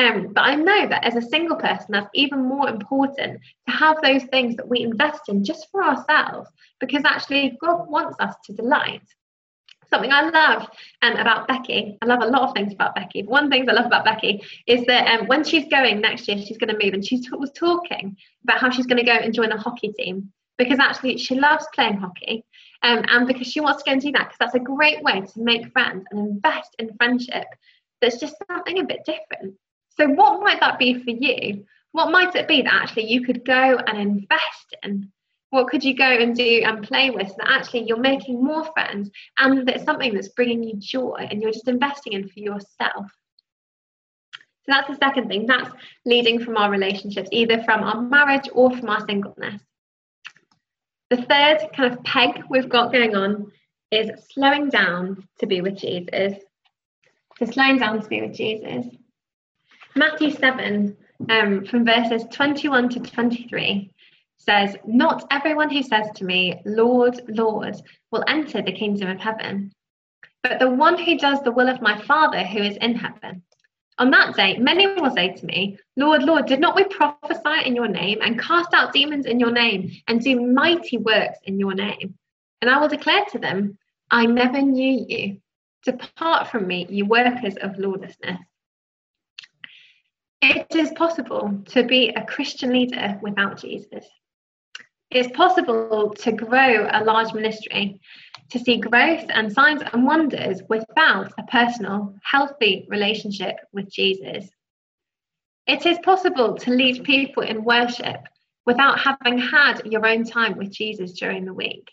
Um, 0.00 0.32
but 0.32 0.42
I 0.42 0.54
know 0.54 0.88
that 0.88 1.04
as 1.04 1.16
a 1.16 1.28
single 1.28 1.56
person, 1.56 1.88
that's 1.90 2.08
even 2.14 2.48
more 2.48 2.70
important 2.70 3.40
to 3.68 3.74
have 3.74 3.98
those 4.02 4.22
things 4.24 4.56
that 4.56 4.66
we 4.66 4.80
invest 4.80 5.28
in 5.28 5.44
just 5.44 5.68
for 5.70 5.84
ourselves, 5.84 6.48
because 6.80 7.02
actually 7.04 7.58
God 7.60 7.86
wants 7.86 8.16
us 8.18 8.34
to 8.46 8.54
delight. 8.54 9.02
Something 9.90 10.12
I 10.12 10.22
love 10.30 10.70
um, 11.02 11.16
about 11.16 11.48
Becky, 11.48 11.98
I 12.00 12.06
love 12.06 12.22
a 12.22 12.26
lot 12.26 12.48
of 12.48 12.54
things 12.54 12.72
about 12.72 12.94
Becky. 12.94 13.24
One 13.24 13.50
thing 13.50 13.68
I 13.68 13.72
love 13.72 13.86
about 13.86 14.06
Becky 14.06 14.42
is 14.66 14.86
that 14.86 15.06
um, 15.08 15.26
when 15.26 15.44
she's 15.44 15.68
going 15.68 16.00
next 16.00 16.28
year, 16.28 16.38
she's 16.38 16.56
going 16.56 16.74
to 16.74 16.82
move, 16.82 16.94
and 16.94 17.04
she 17.04 17.20
was 17.32 17.50
talking 17.54 18.16
about 18.44 18.58
how 18.58 18.70
she's 18.70 18.86
going 18.86 19.04
to 19.04 19.04
go 19.04 19.12
and 19.12 19.34
join 19.34 19.52
a 19.52 19.58
hockey 19.58 19.88
team 19.88 20.32
because 20.56 20.78
actually 20.78 21.18
she 21.18 21.34
loves 21.34 21.66
playing 21.74 21.96
hockey. 21.96 22.44
Um, 22.82 23.04
and 23.08 23.26
because 23.26 23.48
she 23.48 23.60
wants 23.60 23.82
to 23.82 23.90
go 23.90 23.92
and 23.92 24.00
do 24.00 24.12
that, 24.12 24.28
because 24.28 24.38
that's 24.38 24.54
a 24.54 24.60
great 24.60 25.02
way 25.02 25.20
to 25.20 25.40
make 25.40 25.72
friends 25.72 26.06
and 26.10 26.20
invest 26.20 26.74
in 26.78 26.94
friendship 26.96 27.46
that's 28.00 28.18
just 28.18 28.36
something 28.50 28.78
a 28.78 28.84
bit 28.84 29.04
different. 29.04 29.56
So, 30.00 30.08
what 30.08 30.40
might 30.40 30.60
that 30.60 30.78
be 30.78 30.94
for 30.94 31.10
you? 31.10 31.66
What 31.92 32.10
might 32.10 32.34
it 32.34 32.48
be 32.48 32.62
that 32.62 32.72
actually 32.72 33.12
you 33.12 33.22
could 33.22 33.44
go 33.44 33.76
and 33.86 33.98
invest 33.98 34.74
in? 34.82 35.12
What 35.50 35.68
could 35.68 35.84
you 35.84 35.94
go 35.94 36.06
and 36.06 36.34
do 36.34 36.62
and 36.64 36.82
play 36.82 37.10
with 37.10 37.28
so 37.28 37.34
that 37.38 37.50
actually 37.50 37.84
you're 37.86 37.98
making 37.98 38.42
more 38.42 38.64
friends 38.72 39.10
and 39.38 39.68
it's 39.68 39.84
something 39.84 40.14
that's 40.14 40.28
bringing 40.28 40.62
you 40.62 40.76
joy 40.76 41.26
and 41.30 41.42
you're 41.42 41.52
just 41.52 41.68
investing 41.68 42.14
in 42.14 42.28
for 42.28 42.38
yourself? 42.38 43.10
So, 44.62 44.68
that's 44.68 44.88
the 44.88 44.96
second 44.96 45.28
thing. 45.28 45.44
That's 45.44 45.70
leading 46.06 46.42
from 46.42 46.56
our 46.56 46.70
relationships, 46.70 47.28
either 47.30 47.62
from 47.64 47.82
our 47.82 48.00
marriage 48.00 48.48
or 48.54 48.74
from 48.74 48.88
our 48.88 49.04
singleness. 49.06 49.60
The 51.10 51.18
third 51.18 51.58
kind 51.76 51.92
of 51.92 52.02
peg 52.04 52.44
we've 52.48 52.70
got 52.70 52.90
going 52.90 53.14
on 53.14 53.52
is 53.90 54.08
slowing 54.32 54.70
down 54.70 55.28
to 55.40 55.46
be 55.46 55.60
with 55.60 55.76
Jesus. 55.76 56.38
So 57.38 57.44
slowing 57.44 57.76
down 57.76 58.00
to 58.00 58.08
be 58.08 58.22
with 58.22 58.34
Jesus. 58.34 58.86
Matthew 59.96 60.30
7, 60.30 60.96
um, 61.28 61.64
from 61.64 61.84
verses 61.84 62.24
21 62.30 62.88
to 62.90 63.00
23, 63.00 63.90
says, 64.36 64.76
Not 64.86 65.26
everyone 65.30 65.68
who 65.70 65.82
says 65.82 66.06
to 66.16 66.24
me, 66.24 66.60
Lord, 66.64 67.20
Lord, 67.28 67.76
will 68.10 68.24
enter 68.28 68.62
the 68.62 68.72
kingdom 68.72 69.10
of 69.10 69.18
heaven, 69.18 69.72
but 70.42 70.58
the 70.58 70.70
one 70.70 70.96
who 70.96 71.18
does 71.18 71.42
the 71.42 71.50
will 71.50 71.68
of 71.68 71.82
my 71.82 72.00
Father 72.02 72.44
who 72.44 72.62
is 72.62 72.76
in 72.76 72.94
heaven. 72.94 73.42
On 73.98 74.10
that 74.12 74.34
day, 74.34 74.56
many 74.56 74.86
will 74.86 75.10
say 75.10 75.34
to 75.34 75.44
me, 75.44 75.76
Lord, 75.96 76.22
Lord, 76.22 76.46
did 76.46 76.60
not 76.60 76.76
we 76.76 76.84
prophesy 76.84 77.66
in 77.66 77.74
your 77.74 77.88
name 77.88 78.18
and 78.22 78.40
cast 78.40 78.72
out 78.72 78.92
demons 78.92 79.26
in 79.26 79.38
your 79.38 79.52
name 79.52 79.90
and 80.08 80.22
do 80.22 80.40
mighty 80.40 80.96
works 80.96 81.38
in 81.44 81.58
your 81.58 81.74
name? 81.74 82.14
And 82.62 82.70
I 82.70 82.78
will 82.80 82.88
declare 82.88 83.24
to 83.32 83.38
them, 83.38 83.76
I 84.10 84.24
never 84.24 84.62
knew 84.62 85.04
you. 85.06 85.40
Depart 85.84 86.48
from 86.48 86.66
me, 86.66 86.86
you 86.88 87.04
workers 87.04 87.56
of 87.56 87.78
lawlessness. 87.78 88.40
It 90.42 90.74
is 90.74 90.90
possible 90.92 91.62
to 91.66 91.82
be 91.84 92.08
a 92.08 92.24
Christian 92.24 92.72
leader 92.72 93.18
without 93.22 93.58
Jesus. 93.58 94.06
It's 95.10 95.36
possible 95.36 96.14
to 96.16 96.32
grow 96.32 96.88
a 96.90 97.04
large 97.04 97.34
ministry, 97.34 98.00
to 98.48 98.58
see 98.58 98.78
growth 98.78 99.26
and 99.28 99.52
signs 99.52 99.82
and 99.92 100.06
wonders 100.06 100.62
without 100.68 101.32
a 101.36 101.42
personal, 101.42 102.14
healthy 102.22 102.86
relationship 102.88 103.56
with 103.72 103.92
Jesus. 103.92 104.48
It 105.66 105.84
is 105.84 105.98
possible 105.98 106.54
to 106.56 106.70
lead 106.70 107.04
people 107.04 107.42
in 107.42 107.64
worship 107.64 108.20
without 108.66 108.98
having 108.98 109.38
had 109.38 109.84
your 109.84 110.06
own 110.06 110.24
time 110.24 110.56
with 110.56 110.70
Jesus 110.70 111.12
during 111.12 111.44
the 111.44 111.54
week. 111.54 111.90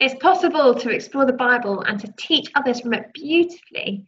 It's 0.00 0.20
possible 0.20 0.74
to 0.74 0.90
explore 0.90 1.26
the 1.26 1.32
Bible 1.32 1.80
and 1.82 2.00
to 2.00 2.12
teach 2.18 2.50
others 2.54 2.80
from 2.80 2.92
it 2.94 3.12
beautifully 3.14 4.06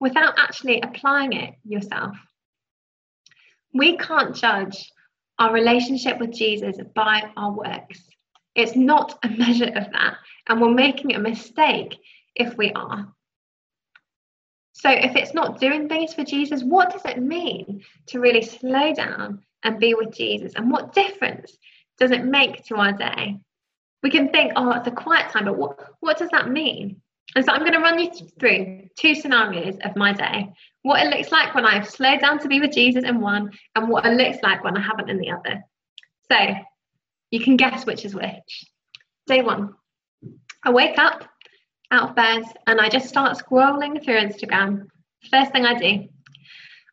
without 0.00 0.38
actually 0.38 0.80
applying 0.80 1.34
it 1.34 1.54
yourself. 1.64 2.16
We 3.72 3.96
can't 3.96 4.34
judge 4.34 4.92
our 5.38 5.52
relationship 5.52 6.18
with 6.18 6.32
Jesus 6.32 6.76
by 6.94 7.30
our 7.36 7.52
works. 7.52 8.02
It's 8.54 8.76
not 8.76 9.18
a 9.22 9.28
measure 9.28 9.72
of 9.74 9.90
that, 9.92 10.16
and 10.48 10.60
we're 10.60 10.70
making 10.70 11.14
a 11.14 11.18
mistake 11.18 11.98
if 12.34 12.56
we 12.56 12.72
are. 12.72 13.12
So, 14.72 14.90
if 14.90 15.14
it's 15.14 15.34
not 15.34 15.60
doing 15.60 15.88
things 15.88 16.14
for 16.14 16.24
Jesus, 16.24 16.62
what 16.62 16.90
does 16.90 17.04
it 17.04 17.20
mean 17.20 17.82
to 18.06 18.20
really 18.20 18.42
slow 18.42 18.94
down 18.94 19.42
and 19.62 19.78
be 19.78 19.94
with 19.94 20.14
Jesus? 20.14 20.54
And 20.56 20.70
what 20.70 20.94
difference 20.94 21.56
does 21.98 22.10
it 22.10 22.24
make 22.24 22.64
to 22.66 22.76
our 22.76 22.92
day? 22.92 23.38
We 24.02 24.10
can 24.10 24.30
think, 24.30 24.52
oh, 24.56 24.70
it's 24.72 24.86
a 24.86 24.92
quiet 24.92 25.30
time, 25.30 25.44
but 25.44 25.58
what, 25.58 25.78
what 26.00 26.16
does 26.16 26.30
that 26.30 26.50
mean? 26.50 27.02
And 27.36 27.44
so 27.44 27.52
I'm 27.52 27.60
going 27.60 27.74
to 27.74 27.80
run 27.80 27.98
you 27.98 28.10
through 28.38 28.88
two 28.96 29.14
scenarios 29.14 29.76
of 29.84 29.96
my 29.96 30.12
day 30.12 30.52
what 30.82 31.04
it 31.04 31.16
looks 31.16 31.30
like 31.30 31.54
when 31.54 31.66
I've 31.66 31.88
slowed 31.88 32.20
down 32.20 32.38
to 32.40 32.48
be 32.48 32.60
with 32.60 32.72
Jesus 32.72 33.04
in 33.04 33.20
one, 33.20 33.50
and 33.74 33.88
what 33.88 34.06
it 34.06 34.16
looks 34.16 34.42
like 34.42 34.64
when 34.64 34.76
I 34.76 34.80
haven't 34.80 35.10
in 35.10 35.18
the 35.18 35.30
other. 35.30 35.62
So 36.30 36.54
you 37.30 37.40
can 37.40 37.56
guess 37.56 37.86
which 37.86 38.04
is 38.04 38.14
which. 38.14 38.64
Day 39.26 39.42
one, 39.42 39.74
I 40.64 40.70
wake 40.70 40.98
up 40.98 41.24
out 41.90 42.10
of 42.10 42.16
bed 42.16 42.44
and 42.66 42.80
I 42.80 42.88
just 42.88 43.08
start 43.08 43.36
scrolling 43.36 44.02
through 44.02 44.14
Instagram. 44.14 44.86
First 45.30 45.52
thing 45.52 45.66
I 45.66 45.74
do, 45.74 46.08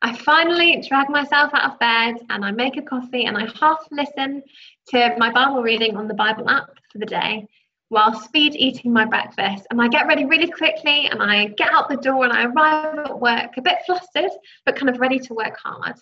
I 0.02 0.16
finally 0.16 0.84
drag 0.88 1.10
myself 1.10 1.52
out 1.54 1.72
of 1.72 1.80
bed 1.80 2.16
and 2.30 2.46
I 2.46 2.52
make 2.52 2.78
a 2.78 2.82
coffee 2.82 3.26
and 3.26 3.38
I 3.38 3.48
half 3.60 3.80
listen 3.90 4.44
to 4.90 5.16
my 5.18 5.32
Bible 5.32 5.64
reading 5.64 5.98
on 5.98 6.08
the 6.08 6.14
Bible 6.14 6.50
app 6.50 6.70
for 6.92 7.00
the 7.00 7.06
day 7.06 7.48
while 7.90 8.20
speed 8.20 8.56
eating 8.56 8.92
my 8.92 9.06
breakfast. 9.06 9.66
And 9.72 9.82
I 9.82 9.88
get 9.88 10.08
ready 10.08 10.26
really 10.26 10.50
quickly 10.50 11.08
and 11.08 11.22
I 11.22 11.48
get 11.48 11.72
out 11.72 11.90
the 11.90 11.98
door 11.98 12.24
and 12.26 12.34
I 12.34 12.46
arrive 12.46 13.00
at 13.00 13.20
work 13.20 13.58
a 13.58 13.62
bit 13.62 13.78
flustered, 13.86 14.32
but 14.66 14.76
kind 14.76 14.90
of 14.90 15.00
ready 15.00 15.20
to 15.20 15.34
work 15.34 15.58
hard. 15.64 15.96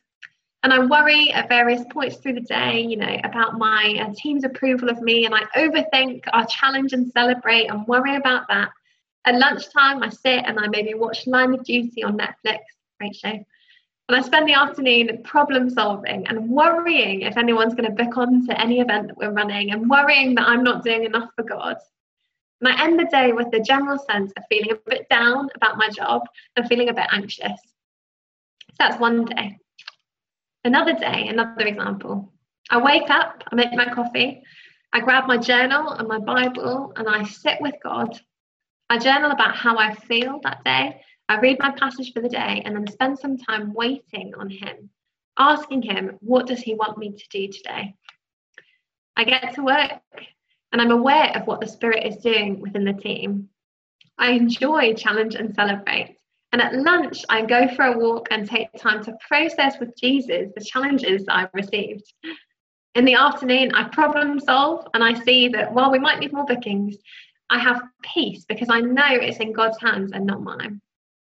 And 0.64 0.74
I 0.74 0.80
worry 0.80 1.32
at 1.32 1.48
various 1.48 1.84
points 1.92 2.18
through 2.18 2.34
the 2.34 2.42
day, 2.42 2.80
you 2.82 2.98
know, 2.98 3.18
about 3.24 3.60
my 3.60 4.00
uh, 4.02 4.14
team's 4.18 4.44
approval 4.44 4.90
of 4.90 5.00
me. 5.00 5.26
And 5.26 5.36
I 5.36 5.42
overthink 5.56 6.24
our 6.34 6.46
challenge 6.48 6.92
and 6.94 7.12
celebrate 7.12 7.68
and 7.68 7.88
worry 7.88 8.16
about 8.16 8.48
that. 8.48 8.70
At 9.26 9.36
lunchtime, 9.36 10.02
I 10.02 10.10
sit 10.10 10.44
and 10.46 10.60
I 10.60 10.68
maybe 10.68 10.96
watch 10.96 11.28
Line 11.28 11.54
of 11.54 11.64
Duty 11.64 12.04
on 12.04 12.18
Netflix, 12.18 12.60
great 13.00 13.16
show. 13.16 13.46
And 14.08 14.18
I 14.18 14.22
spend 14.22 14.48
the 14.48 14.54
afternoon 14.54 15.22
problem 15.24 15.70
solving 15.70 16.28
and 16.28 16.50
worrying 16.50 17.22
if 17.22 17.38
anyone's 17.38 17.74
going 17.74 17.90
to 17.90 18.04
book 18.04 18.18
on 18.18 18.46
to 18.46 18.62
any 18.62 18.80
event 18.80 19.08
that 19.08 19.18
we're 19.18 19.32
running 19.32 19.72
and 19.72 19.90
worrying 19.90 20.36
that 20.36 20.48
I'm 20.48 20.64
not 20.64 20.84
doing 20.84 21.06
enough 21.06 21.30
for 21.36 21.44
God. 21.44 21.78
And 22.62 22.70
I 22.70 22.84
end 22.84 23.00
the 23.00 23.06
day 23.06 23.32
with 23.32 23.50
the 23.52 23.62
general 23.62 23.98
sense 23.98 24.32
of 24.38 24.44
feeling 24.48 24.72
a 24.72 24.90
bit 24.90 25.10
down 25.10 25.50
about 25.56 25.78
my 25.78 25.90
job 25.90 26.22
and 26.56 26.68
feeling 26.68 26.90
a 26.90 26.94
bit 26.94 27.08
anxious. 27.12 27.60
So 28.70 28.76
that's 28.78 29.00
one 29.00 29.26
day. 29.26 29.58
Another 30.64 30.94
day, 30.94 31.28
another 31.28 31.66
example. 31.66 32.32
I 32.70 32.78
wake 32.78 33.10
up, 33.10 33.44
I 33.52 33.56
make 33.56 33.74
my 33.74 33.92
coffee, 33.92 34.44
I 34.94 35.00
grab 35.00 35.28
my 35.28 35.38
journal 35.38 35.92
and 35.92 36.08
my 36.08 36.20
Bible, 36.20 36.94
and 36.96 37.08
I 37.08 37.24
sit 37.24 37.60
with 37.60 37.76
God. 37.84 38.20
I 38.90 39.00
journal 39.00 39.32
about 39.32 39.56
how 39.56 39.78
I 39.78 39.96
feel 39.96 40.40
that 40.44 40.64
day 40.64 41.02
I 41.28 41.40
read 41.40 41.58
my 41.60 41.72
passage 41.72 42.14
for 42.14 42.22
the 42.22 42.30
day 42.30 42.62
and 42.66 42.76
then 42.76 42.88
spend 42.88 43.18
some 43.18 43.38
time 43.38 43.74
waiting 43.74 44.34
on 44.38 44.50
Him, 44.50 44.90
asking 45.38 45.82
Him, 45.82 46.18
what 46.22 46.46
does 46.46 46.60
He 46.60 46.76
want 46.76 46.98
me 46.98 47.12
to 47.12 47.30
do 47.30 47.52
today? 47.52 47.96
I 49.18 49.24
get 49.24 49.56
to 49.56 49.64
work 49.64 50.02
and 50.72 50.82
I'm 50.82 50.92
aware 50.92 51.32
of 51.36 51.48
what 51.48 51.62
the 51.62 51.68
Spirit 51.68 52.06
is 52.06 52.18
doing 52.18 52.60
within 52.60 52.84
the 52.84 52.94
team. 52.94 53.50
I 54.18 54.32
enjoy 54.32 54.94
challenge 54.94 55.36
and 55.36 55.56
celebrate. 55.56 56.18
And 56.52 56.62
at 56.62 56.76
lunch, 56.76 57.26
I 57.28 57.42
go 57.46 57.68
for 57.76 57.86
a 57.86 57.98
walk 57.98 58.28
and 58.32 58.48
take 58.48 58.70
time 58.78 59.04
to 59.06 59.18
process 59.28 59.80
with 59.80 59.98
Jesus 59.98 60.52
the 60.56 60.64
challenges 60.64 61.26
I've 61.28 61.50
received. 61.54 62.04
In 62.94 63.04
the 63.04 63.16
afternoon, 63.16 63.74
I 63.74 63.90
problem 63.90 64.40
solve 64.40 64.88
and 64.94 65.04
I 65.04 65.14
see 65.14 65.50
that 65.50 65.74
while 65.74 65.92
we 65.92 66.00
might 66.00 66.20
need 66.20 66.32
more 66.32 66.46
bookings, 66.46 66.96
I 67.50 67.60
have 67.60 67.82
peace 68.04 68.46
because 68.46 68.70
I 68.70 68.80
know 68.80 69.10
it's 69.10 69.40
in 69.40 69.54
God's 69.54 69.80
hands 69.82 70.12
and 70.14 70.26
not 70.26 70.42
mine. 70.42 70.82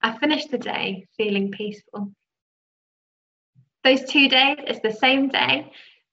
I 0.05 0.15
finished 0.19 0.51
the 0.51 0.59
day 0.59 1.07
feeling 1.17 1.49
peaceful. 1.49 2.11
Those 3.83 4.03
two 4.03 4.29
days 4.29 4.57
it's 4.59 4.79
the 4.81 4.93
same 4.93 5.29
day, 5.29 5.71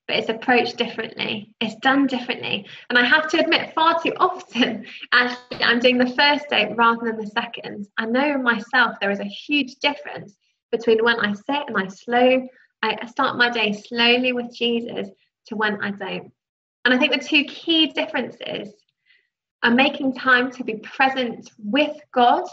but 0.09 0.17
it's 0.17 0.31
approached 0.31 0.79
differently. 0.79 1.55
It's 1.61 1.75
done 1.83 2.07
differently. 2.07 2.65
And 2.89 2.99
I 2.99 3.05
have 3.05 3.29
to 3.29 3.39
admit, 3.39 3.75
far 3.75 4.03
too 4.03 4.15
often, 4.19 4.87
actually, 5.13 5.63
I'm 5.63 5.79
doing 5.79 5.99
the 5.99 6.15
first 6.15 6.49
day 6.49 6.73
rather 6.75 7.05
than 7.05 7.19
the 7.19 7.27
second. 7.27 7.87
I 7.99 8.07
know 8.07 8.39
myself 8.39 8.97
there 8.99 9.11
is 9.11 9.21
a 9.21 9.25
huge 9.25 9.75
difference 9.75 10.39
between 10.71 11.05
when 11.05 11.21
I 11.21 11.35
sit 11.35 11.69
and 11.69 11.77
I 11.77 11.89
slow, 11.89 12.49
I 12.83 13.05
start 13.05 13.37
my 13.37 13.51
day 13.51 13.75
slowly 13.75 14.33
with 14.33 14.57
Jesus 14.57 15.11
to 15.49 15.57
when 15.57 15.85
I 15.85 15.91
don't. 15.91 16.33
And 16.87 16.95
I 16.95 16.97
think 16.97 17.13
the 17.13 17.19
two 17.19 17.45
key 17.45 17.89
differences 17.89 18.73
are 19.63 19.71
making 19.71 20.15
time 20.15 20.51
to 20.53 20.65
be 20.65 20.77
present 20.77 21.51
with 21.59 21.95
God 22.15 22.45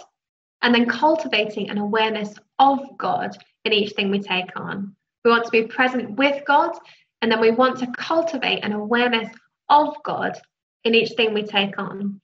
and 0.61 0.73
then 0.73 0.85
cultivating 0.85 1.69
an 1.69 1.77
awareness 1.77 2.35
of 2.59 2.79
God 2.97 3.37
in 3.65 3.73
each 3.73 3.93
thing 3.93 4.11
we 4.11 4.19
take 4.19 4.51
on. 4.55 4.95
We 5.23 5.31
want 5.31 5.45
to 5.45 5.51
be 5.51 5.63
present 5.63 6.17
with 6.17 6.43
God, 6.45 6.71
and 7.21 7.31
then 7.31 7.39
we 7.39 7.51
want 7.51 7.79
to 7.79 7.91
cultivate 7.97 8.63
an 8.63 8.73
awareness 8.73 9.29
of 9.69 9.95
God 10.03 10.39
in 10.83 10.95
each 10.95 11.11
thing 11.11 11.33
we 11.33 11.43
take 11.43 11.77
on. 11.77 12.21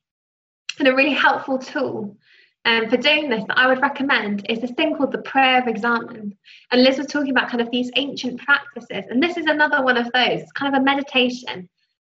And 0.80 0.88
a 0.88 0.95
really 0.95 1.13
helpful 1.13 1.58
tool 1.58 2.17
um, 2.65 2.89
for 2.89 2.98
doing 2.98 3.30
this 3.30 3.43
that 3.48 3.58
I 3.58 3.67
would 3.67 3.82
recommend 3.82 4.45
is 4.50 4.60
this 4.60 4.71
thing 4.71 4.95
called 4.95 5.12
the 5.12 5.19
prayer 5.19 5.62
of 5.62 5.67
examen. 5.67 6.36
And 6.71 6.84
Liz 6.84 6.98
was 6.98 7.08
talking 7.08 7.32
about 7.32 7.50
kind 7.50 7.62
of 7.62 7.71
these 7.71 7.91
ancient 7.95 8.41
practices, 8.41 9.06
and 9.10 9.21
this 9.21 9.38
is 9.38 9.45
another 9.45 9.84
one 9.84 9.98
of 9.98 10.12
those. 10.13 10.41
It's 10.41 10.52
kind 10.52 10.74
of 10.74 10.82
a 10.82 10.84
meditation, 10.84 11.70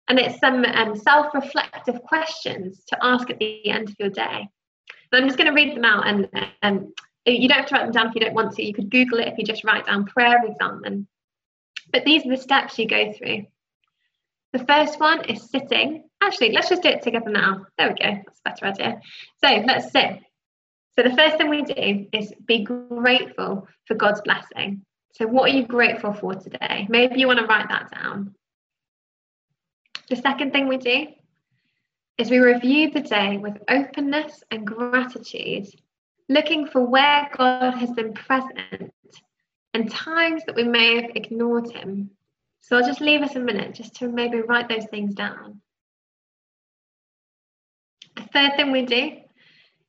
and 0.09 0.19
it's 0.19 0.41
some 0.41 0.65
um, 0.65 0.97
self-reflective 0.97 2.03
questions 2.03 2.83
to 2.89 2.99
ask 3.01 3.31
at 3.31 3.39
the 3.39 3.69
end 3.71 3.91
of 3.91 3.97
your 3.99 4.11
day. 4.11 4.49
I'm 5.19 5.27
just 5.27 5.39
going 5.39 5.49
to 5.49 5.55
read 5.55 5.77
them 5.77 5.85
out, 5.85 6.07
and 6.07 6.29
um, 6.63 6.93
you 7.27 7.49
don't 7.49 7.59
have 7.59 7.67
to 7.67 7.75
write 7.75 7.85
them 7.85 7.93
down 7.93 8.09
if 8.09 8.15
you 8.15 8.21
don't 8.21 8.35
want 8.35 8.55
to. 8.55 8.65
You 8.65 8.75
could 8.75 8.91
Google 8.91 9.19
it 9.19 9.29
if 9.29 9.39
you 9.39 9.45
just 9.45 9.65
write 9.65 9.87
down 9.87 10.07
prayer 10.07 10.39
examen. 10.45 11.07
But 11.93 12.05
these 12.05 12.25
are 12.25 12.31
the 12.31 12.37
steps 12.37 12.79
you 12.79 12.87
go 12.87 13.13
through. 13.13 13.47
The 14.53 14.65
first 14.65 14.99
one 14.99 15.25
is 15.27 15.49
sitting. 15.49 16.05
Actually, 16.23 16.53
let's 16.53 16.69
just 16.69 16.83
do 16.83 16.89
it 16.89 17.03
together 17.03 17.31
now. 17.31 17.67
There 17.79 17.89
we 17.89 17.95
go. 17.95 18.23
That's 18.45 18.61
a 18.61 18.65
better 18.65 18.67
idea. 18.67 19.01
So 19.43 19.49
let's 19.67 19.93
sit. 19.93 20.21
So 20.97 21.03
the 21.03 21.17
first 21.17 21.37
thing 21.39 21.49
we 21.49 21.63
do 21.63 22.07
is 22.13 22.33
be 22.45 22.65
grateful 22.65 23.69
for 23.87 23.95
God's 23.95 24.21
blessing. 24.23 24.85
So 25.13 25.27
what 25.27 25.51
are 25.51 25.55
you 25.55 25.67
grateful 25.67 26.13
for 26.13 26.35
today? 26.35 26.87
Maybe 26.89 27.21
you 27.21 27.27
want 27.27 27.39
to 27.39 27.47
write 27.47 27.69
that 27.69 27.91
down. 27.93 28.35
The 30.09 30.17
second 30.17 30.53
thing 30.53 30.67
we 30.67 30.79
do 30.79 31.07
is 32.21 32.31
we 32.31 32.39
review 32.39 32.91
the 32.91 33.01
day 33.01 33.39
with 33.39 33.57
openness 33.69 34.45
and 34.51 34.67
gratitude, 34.67 35.67
looking 36.29 36.67
for 36.67 36.85
where 36.85 37.31
God 37.35 37.71
has 37.79 37.91
been 37.93 38.13
present 38.13 38.93
and 39.73 39.91
times 39.91 40.43
that 40.45 40.55
we 40.55 40.65
may 40.65 41.01
have 41.01 41.13
ignored 41.15 41.71
Him. 41.71 42.11
So 42.61 42.77
I'll 42.77 42.87
just 42.87 43.01
leave 43.01 43.23
us 43.23 43.37
a 43.37 43.41
minute 43.41 43.75
just 43.75 43.95
to 43.97 44.09
maybe 44.09 44.43
write 44.43 44.69
those 44.69 44.85
things 44.91 45.15
down. 45.15 45.63
The 48.17 48.29
third 48.35 48.57
thing 48.57 48.71
we 48.71 48.85
do 48.85 49.13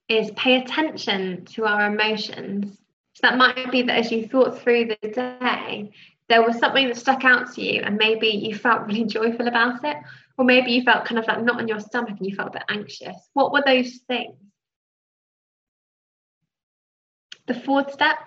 is 0.07 0.32
pay 0.32 0.61
attention 0.61 1.43
to 1.45 1.65
our 1.65 1.93
emotions. 1.93 2.77
So 3.13 3.19
that 3.23 3.38
might 3.38 3.71
be 3.73 3.82
that 3.82 3.97
as 3.97 4.09
you 4.09 4.25
thought 4.25 4.57
through 4.57 4.86
the 4.86 5.09
day, 5.09 5.91
there 6.32 6.41
was 6.41 6.57
something 6.59 6.88
that 6.88 6.95
stuck 6.97 7.25
out 7.25 7.53
to 7.53 7.61
you 7.61 7.82
and 7.82 7.97
maybe 7.97 8.27
you 8.27 8.55
felt 8.55 8.88
really 8.88 9.03
joyful 9.03 9.47
about 9.47 9.84
it, 9.84 9.97
or 10.38 10.45
maybe 10.45 10.71
you 10.71 10.82
felt 10.82 11.05
kind 11.05 11.19
of 11.19 11.27
like 11.27 11.43
knot 11.43 11.59
in 11.59 11.67
your 11.67 11.79
stomach 11.79 12.15
and 12.17 12.25
you 12.25 12.36
felt 12.36 12.49
a 12.49 12.59
bit 12.59 12.63
anxious. 12.69 13.17
What 13.34 13.51
were 13.51 13.63
those 13.65 13.97
things? 14.07 14.36
The 17.47 17.53
fourth 17.53 17.91
step 17.91 18.17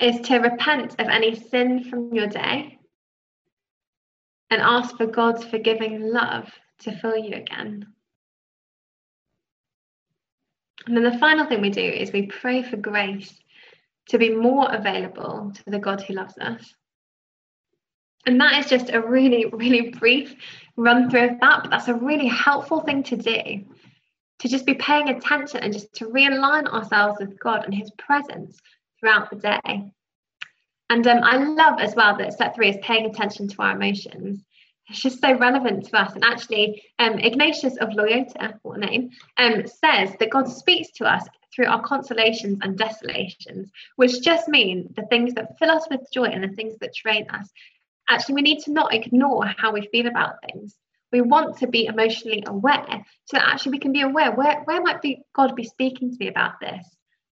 is 0.00 0.20
to 0.28 0.38
repent 0.38 0.92
of 0.98 1.08
any 1.08 1.34
sin 1.34 1.84
from 1.84 2.14
your 2.14 2.28
day 2.28 2.78
and 4.50 4.62
ask 4.62 4.96
for 4.96 5.06
God's 5.06 5.44
forgiving 5.44 6.10
love 6.10 6.50
to 6.80 6.96
fill 6.98 7.18
you 7.18 7.34
again. 7.34 7.86
And 10.86 10.96
then 10.96 11.04
the 11.04 11.18
final 11.18 11.44
thing 11.44 11.60
we 11.60 11.68
do 11.68 11.82
is 11.82 12.12
we 12.12 12.26
pray 12.26 12.62
for 12.62 12.78
grace 12.78 13.34
to 14.08 14.18
be 14.18 14.30
more 14.30 14.72
available 14.72 15.52
to 15.54 15.70
the 15.70 15.78
God 15.78 16.02
who 16.02 16.14
loves 16.14 16.36
us. 16.38 16.74
And 18.26 18.40
that 18.40 18.58
is 18.58 18.70
just 18.70 18.90
a 18.90 19.00
really, 19.00 19.46
really 19.46 19.90
brief 19.90 20.34
run 20.76 21.10
through 21.10 21.30
of 21.30 21.40
that, 21.40 21.62
but 21.62 21.70
that's 21.70 21.88
a 21.88 21.94
really 21.94 22.26
helpful 22.26 22.80
thing 22.80 23.02
to 23.04 23.16
do 23.16 23.64
to 24.40 24.48
just 24.48 24.66
be 24.66 24.74
paying 24.74 25.08
attention 25.08 25.60
and 25.60 25.72
just 25.72 25.92
to 25.94 26.06
realign 26.06 26.66
ourselves 26.72 27.18
with 27.18 27.38
God 27.40 27.64
and 27.64 27.74
His 27.74 27.90
presence 27.92 28.58
throughout 29.00 29.30
the 29.30 29.36
day. 29.36 29.92
And 30.90 31.06
um, 31.06 31.20
I 31.22 31.36
love 31.36 31.80
as 31.80 31.94
well 31.94 32.16
that 32.16 32.32
step 32.32 32.54
three 32.54 32.70
is 32.70 32.76
paying 32.82 33.06
attention 33.06 33.48
to 33.48 33.62
our 33.62 33.72
emotions. 33.72 34.44
It's 34.88 35.00
just 35.00 35.20
so 35.20 35.36
relevant 35.36 35.86
to 35.86 36.00
us. 36.00 36.14
And 36.14 36.24
actually, 36.24 36.82
um, 36.98 37.18
Ignatius 37.18 37.76
of 37.76 37.92
Loyola, 37.92 38.54
what 38.62 38.78
name, 38.78 39.10
um, 39.36 39.66
says 39.66 40.14
that 40.18 40.30
God 40.30 40.48
speaks 40.48 40.90
to 40.92 41.04
us 41.04 41.24
through 41.54 41.66
our 41.66 41.82
consolations 41.82 42.58
and 42.62 42.78
desolations, 42.78 43.70
which 43.96 44.20
just 44.22 44.48
mean 44.48 44.92
the 44.96 45.06
things 45.06 45.34
that 45.34 45.58
fill 45.58 45.70
us 45.70 45.86
with 45.90 46.10
joy 46.12 46.24
and 46.24 46.44
the 46.44 46.54
things 46.56 46.76
that 46.80 46.94
drain 46.94 47.26
us. 47.30 47.50
Actually, 48.08 48.36
we 48.36 48.42
need 48.42 48.60
to 48.60 48.72
not 48.72 48.94
ignore 48.94 49.46
how 49.46 49.72
we 49.72 49.86
feel 49.86 50.06
about 50.06 50.36
things 50.42 50.76
we 51.12 51.20
want 51.20 51.58
to 51.58 51.66
be 51.66 51.86
emotionally 51.86 52.44
aware 52.46 53.04
so 53.24 53.36
that 53.36 53.48
actually 53.48 53.72
we 53.72 53.78
can 53.78 53.92
be 53.92 54.02
aware 54.02 54.30
where, 54.32 54.62
where 54.64 54.80
might 54.80 55.02
be 55.02 55.22
God 55.34 55.54
be 55.56 55.64
speaking 55.64 56.10
to 56.10 56.16
me 56.18 56.28
about 56.28 56.60
this? 56.60 56.86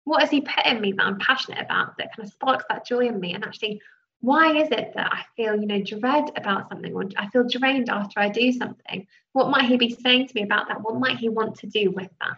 What 0.05 0.21
has 0.21 0.29
He 0.29 0.41
put 0.41 0.65
in 0.65 0.81
me 0.81 0.93
that 0.93 1.05
I'm 1.05 1.19
passionate 1.19 1.61
about 1.61 1.97
that 1.97 2.15
kind 2.15 2.27
of 2.27 2.33
sparks 2.33 2.65
that 2.69 2.85
joy 2.85 3.07
in 3.07 3.19
me? 3.19 3.33
And 3.33 3.43
actually, 3.43 3.81
why 4.21 4.55
is 4.55 4.69
it 4.71 4.93
that 4.95 5.11
I 5.11 5.25
feel, 5.35 5.59
you 5.59 5.67
know, 5.67 5.81
dread 5.81 6.31
about 6.37 6.69
something 6.69 6.93
or 6.93 7.05
I 7.17 7.27
feel 7.29 7.47
drained 7.47 7.89
after 7.89 8.19
I 8.19 8.29
do 8.29 8.51
something? 8.51 9.07
What 9.33 9.49
might 9.49 9.65
He 9.65 9.77
be 9.77 9.89
saying 9.89 10.27
to 10.27 10.35
me 10.35 10.43
about 10.43 10.67
that? 10.67 10.81
What 10.81 10.99
might 10.99 11.17
He 11.17 11.29
want 11.29 11.55
to 11.59 11.67
do 11.67 11.91
with 11.91 12.09
that? 12.21 12.37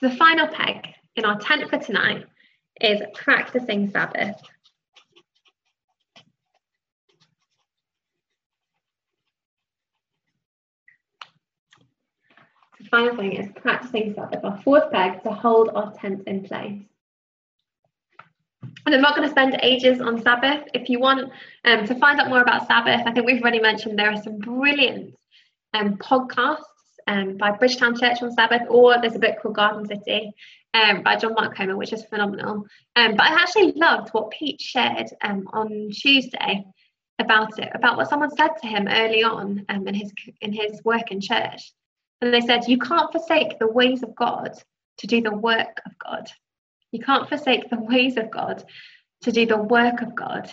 So 0.00 0.08
the 0.08 0.16
final 0.16 0.46
peg 0.46 0.94
in 1.16 1.24
our 1.24 1.38
tent 1.40 1.68
for 1.68 1.78
tonight 1.78 2.24
is 2.80 3.00
practicing 3.14 3.90
Sabbath. 3.90 4.40
The 12.78 12.84
final 12.88 13.16
thing 13.16 13.32
is 13.32 13.50
practicing 13.56 14.14
Sabbath, 14.14 14.44
our 14.44 14.60
fourth 14.62 14.92
peg 14.92 15.20
to 15.24 15.30
hold 15.30 15.70
our 15.74 15.92
tent 15.94 16.22
in 16.28 16.44
place. 16.44 16.80
And 18.86 18.94
I'm 18.94 19.02
not 19.02 19.16
going 19.16 19.26
to 19.26 19.32
spend 19.32 19.58
ages 19.62 20.00
on 20.00 20.22
Sabbath. 20.22 20.62
If 20.74 20.88
you 20.88 21.00
want 21.00 21.32
um, 21.64 21.84
to 21.86 21.94
find 21.96 22.20
out 22.20 22.28
more 22.28 22.40
about 22.40 22.68
Sabbath, 22.68 23.02
I 23.04 23.10
think 23.10 23.26
we've 23.26 23.42
already 23.42 23.60
mentioned 23.60 23.98
there 23.98 24.12
are 24.12 24.22
some 24.22 24.38
brilliant 24.38 25.14
um, 25.74 25.96
podcasts 25.96 26.62
um, 27.08 27.36
by 27.36 27.50
Bridgetown 27.50 27.98
Church 27.98 28.22
on 28.22 28.30
Sabbath, 28.30 28.62
or 28.68 29.00
there's 29.00 29.16
a 29.16 29.18
book 29.18 29.36
called 29.40 29.56
Garden 29.56 29.86
City 29.86 30.30
um, 30.74 31.02
by 31.02 31.16
John 31.16 31.34
Mark 31.34 31.56
Comer, 31.56 31.76
which 31.76 31.92
is 31.92 32.04
phenomenal. 32.04 32.66
Um, 32.94 33.16
but 33.16 33.22
I 33.22 33.32
actually 33.32 33.72
loved 33.72 34.10
what 34.10 34.30
Pete 34.30 34.60
shared 34.60 35.08
um, 35.22 35.48
on 35.52 35.90
Tuesday 35.90 36.64
about 37.18 37.58
it, 37.58 37.70
about 37.74 37.96
what 37.96 38.08
someone 38.08 38.30
said 38.36 38.50
to 38.60 38.68
him 38.68 38.86
early 38.86 39.24
on 39.24 39.64
um, 39.70 39.88
in 39.88 39.94
his 39.94 40.12
in 40.42 40.52
his 40.52 40.84
work 40.84 41.10
in 41.10 41.20
church. 41.20 41.72
And 42.20 42.32
they 42.32 42.42
said, 42.42 42.68
You 42.68 42.78
can't 42.78 43.10
forsake 43.10 43.58
the 43.58 43.70
ways 43.70 44.02
of 44.02 44.14
God 44.14 44.52
to 44.98 45.06
do 45.06 45.22
the 45.22 45.34
work 45.34 45.80
of 45.86 45.92
God. 45.98 46.30
You 46.92 47.00
can't 47.00 47.28
forsake 47.28 47.70
the 47.70 47.80
ways 47.80 48.16
of 48.16 48.30
God 48.30 48.64
to 49.22 49.32
do 49.32 49.46
the 49.46 49.56
work 49.56 50.02
of 50.02 50.14
God. 50.14 50.52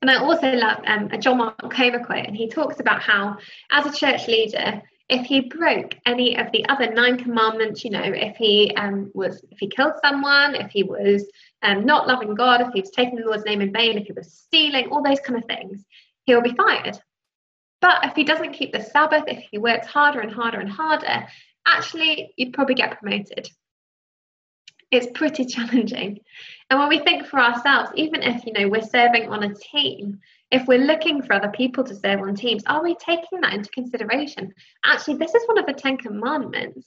And 0.00 0.10
I 0.10 0.16
also 0.16 0.52
love 0.52 0.78
um, 0.86 1.08
a 1.10 1.18
John 1.18 1.38
Mark 1.38 1.58
Comer 1.70 2.04
quote, 2.04 2.26
and 2.26 2.36
he 2.36 2.48
talks 2.48 2.80
about 2.80 3.02
how, 3.02 3.36
as 3.70 3.86
a 3.86 3.92
church 3.92 4.28
leader, 4.28 4.82
if 5.08 5.26
he 5.26 5.40
broke 5.40 5.94
any 6.06 6.36
of 6.36 6.52
the 6.52 6.68
other 6.68 6.92
nine 6.92 7.16
commandments, 7.16 7.82
you 7.82 7.90
know, 7.90 8.02
if 8.02 8.36
he 8.36 8.72
um, 8.76 9.10
was, 9.14 9.42
if 9.50 9.58
he 9.58 9.68
killed 9.68 9.94
someone, 10.02 10.54
if 10.54 10.70
he 10.70 10.82
was 10.82 11.26
um, 11.62 11.86
not 11.86 12.06
loving 12.06 12.34
God, 12.34 12.60
if 12.60 12.72
he 12.74 12.80
was 12.80 12.90
taking 12.90 13.16
the 13.16 13.24
Lord's 13.24 13.44
name 13.44 13.62
in 13.62 13.72
vain, 13.72 13.96
if 13.96 14.06
he 14.06 14.12
was 14.12 14.32
stealing, 14.32 14.88
all 14.88 15.02
those 15.02 15.20
kind 15.20 15.38
of 15.38 15.46
things, 15.46 15.84
he'll 16.24 16.42
be 16.42 16.54
fired. 16.54 16.98
But 17.80 18.04
if 18.04 18.14
he 18.14 18.24
doesn't 18.24 18.52
keep 18.52 18.72
the 18.72 18.82
Sabbath, 18.82 19.24
if 19.28 19.44
he 19.50 19.58
works 19.58 19.86
harder 19.86 20.20
and 20.20 20.32
harder 20.32 20.60
and 20.60 20.70
harder, 20.70 21.26
actually, 21.66 22.34
you'd 22.36 22.52
probably 22.52 22.74
get 22.74 22.98
promoted. 23.00 23.48
It's 24.90 25.06
pretty 25.14 25.44
challenging. 25.46 26.20
And 26.70 26.78
when 26.78 26.88
we 26.88 26.98
think 26.98 27.26
for 27.26 27.40
ourselves, 27.40 27.90
even 27.94 28.22
if 28.22 28.44
you 28.44 28.52
know 28.52 28.68
we're 28.68 28.82
serving 28.82 29.30
on 29.30 29.42
a 29.42 29.54
team, 29.54 30.20
if 30.50 30.66
we're 30.66 30.78
looking 30.78 31.22
for 31.22 31.32
other 31.32 31.50
people 31.50 31.82
to 31.84 31.94
serve 31.94 32.20
on 32.20 32.34
teams, 32.34 32.62
are 32.66 32.82
we 32.82 32.94
taking 32.96 33.40
that 33.40 33.54
into 33.54 33.70
consideration? 33.70 34.52
Actually, 34.84 35.16
this 35.16 35.34
is 35.34 35.46
one 35.46 35.58
of 35.58 35.66
the 35.66 35.72
Ten 35.72 35.96
Commandments 35.96 36.86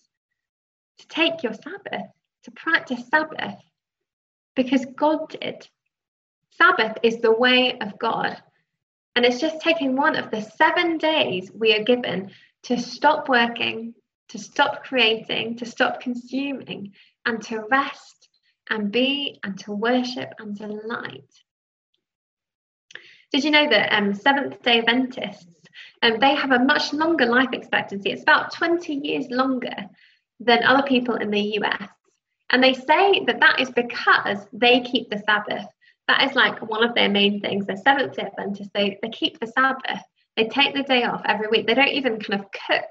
to 1.00 1.08
take 1.08 1.42
your 1.42 1.54
Sabbath, 1.54 2.08
to 2.44 2.52
practice 2.52 3.08
Sabbath, 3.08 3.56
because 4.56 4.86
God 4.96 5.30
did. 5.30 5.68
Sabbath 6.52 6.98
is 7.02 7.18
the 7.18 7.32
way 7.32 7.78
of 7.80 7.98
God. 7.98 8.38
And 9.16 9.26
it's 9.26 9.42
just 9.42 9.62
taking 9.62 9.96
one 9.96 10.16
of 10.16 10.30
the 10.30 10.42
seven 10.42 10.98
days 10.98 11.52
we 11.54 11.76
are 11.76 11.84
given 11.84 12.32
to 12.64 12.80
stop 12.80 13.28
working, 13.28 13.96
to 14.30 14.38
stop 14.38 14.84
creating, 14.84 15.58
to 15.58 15.66
stop 15.66 16.02
consuming, 16.02 16.94
and 17.26 17.42
to 17.44 17.66
rest 17.72 18.21
and 18.72 18.92
be 18.92 19.40
and 19.44 19.60
to 19.60 19.72
worship 19.72 20.34
and 20.40 20.58
to 20.58 20.68
light. 20.68 21.32
Did 23.32 23.44
you 23.44 23.52
know 23.52 23.70
that 23.70 23.94
um, 23.94 24.16
Seventh 24.16 24.62
day 24.64 24.80
Adventists, 24.80 25.46
um, 26.02 26.18
they 26.20 26.34
have 26.34 26.52
a 26.52 26.60
much 26.60 26.92
longer 26.92 27.28
life 27.28 27.54
expectancy? 27.54 28.10
It's 28.10 28.24
about 28.24 28.54
20 28.54 28.94
years 28.96 29.28
longer 29.30 29.76
than 30.40 30.64
other 30.64 30.88
people 30.88 31.16
in 31.16 31.30
the 31.30 31.60
US. 31.60 31.90
And 32.50 32.64
they 32.64 32.74
say 32.74 33.24
that 33.26 33.40
that 33.40 33.60
is 33.60 33.70
because 33.70 34.48
they 34.52 34.82
keep 34.82 35.12
the 35.12 35.20
Sabbath 35.20 35.68
that 36.12 36.30
is 36.30 36.36
like 36.36 36.62
one 36.62 36.84
of 36.84 36.94
their 36.94 37.10
main 37.10 37.40
things. 37.40 37.66
They're 37.66 37.78
Seventh 37.78 38.16
day 38.16 38.24
Adventists. 38.24 38.70
They, 38.74 39.00
they 39.02 39.10
keep 39.10 39.40
the 39.40 39.48
Sabbath. 39.48 40.04
They 40.36 40.48
take 40.48 40.74
the 40.74 40.84
day 40.84 41.04
off 41.04 41.22
every 41.26 41.48
week. 41.48 41.68
They 41.68 41.74
don't 41.74 41.88
even 41.88 42.20
kind 42.20 42.42
of 42.42 42.52
cook 42.52 42.86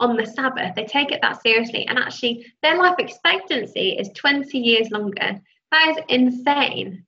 on 0.00 0.16
the 0.16 0.26
Sabbath. 0.26 0.74
They 0.74 0.84
take 0.84 1.12
it 1.12 1.20
that 1.22 1.42
seriously. 1.42 1.86
And 1.86 1.98
actually, 1.98 2.46
their 2.62 2.76
life 2.76 2.96
expectancy 2.98 3.90
is 3.90 4.10
20 4.14 4.58
years 4.58 4.90
longer. 4.90 5.40
That 5.70 5.94
is 5.96 6.04
insane. 6.08 7.04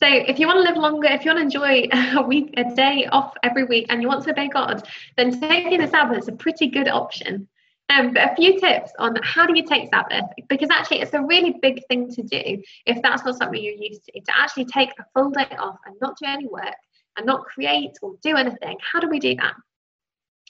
So 0.00 0.08
if 0.08 0.38
you 0.38 0.46
want 0.46 0.58
to 0.58 0.70
live 0.70 0.76
longer, 0.76 1.08
if 1.08 1.24
you 1.24 1.32
want 1.32 1.38
to 1.38 1.44
enjoy 1.44 1.88
a 2.18 2.22
week, 2.22 2.54
a 2.56 2.74
day 2.74 3.06
off 3.10 3.34
every 3.42 3.64
week, 3.64 3.86
and 3.88 4.02
you 4.02 4.08
want 4.08 4.24
to 4.24 4.30
obey 4.30 4.48
God, 4.48 4.86
then 5.16 5.40
taking 5.40 5.80
the 5.80 5.88
Sabbath 5.88 6.18
is 6.18 6.28
a 6.28 6.32
pretty 6.32 6.68
good 6.68 6.88
option. 6.88 7.48
Um, 7.90 8.14
but 8.14 8.32
a 8.32 8.34
few 8.34 8.58
tips 8.58 8.92
on 8.98 9.16
how 9.22 9.46
do 9.46 9.54
you 9.54 9.62
take 9.62 9.90
Sabbath 9.90 10.24
because 10.48 10.70
actually 10.70 11.02
it's 11.02 11.12
a 11.12 11.20
really 11.20 11.58
big 11.60 11.86
thing 11.86 12.10
to 12.12 12.22
do 12.22 12.62
if 12.86 13.02
that's 13.02 13.24
not 13.24 13.36
something 13.36 13.62
you're 13.62 13.74
used 13.74 14.06
to 14.06 14.20
to 14.20 14.32
actually 14.34 14.64
take 14.64 14.88
a 14.98 15.04
full 15.14 15.30
day 15.30 15.46
off 15.58 15.76
and 15.84 15.94
not 16.00 16.16
do 16.16 16.26
any 16.26 16.46
work 16.46 16.74
and 17.16 17.26
not 17.26 17.44
create 17.44 17.92
or 18.00 18.14
do 18.22 18.36
anything. 18.36 18.78
How 18.80 19.00
do 19.00 19.08
we 19.08 19.18
do 19.18 19.34
that? 19.36 19.54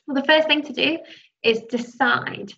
Well, 0.06 0.14
the 0.14 0.24
first 0.24 0.46
thing 0.46 0.62
to 0.62 0.72
do 0.72 0.98
is 1.44 1.62
decide. 1.70 2.52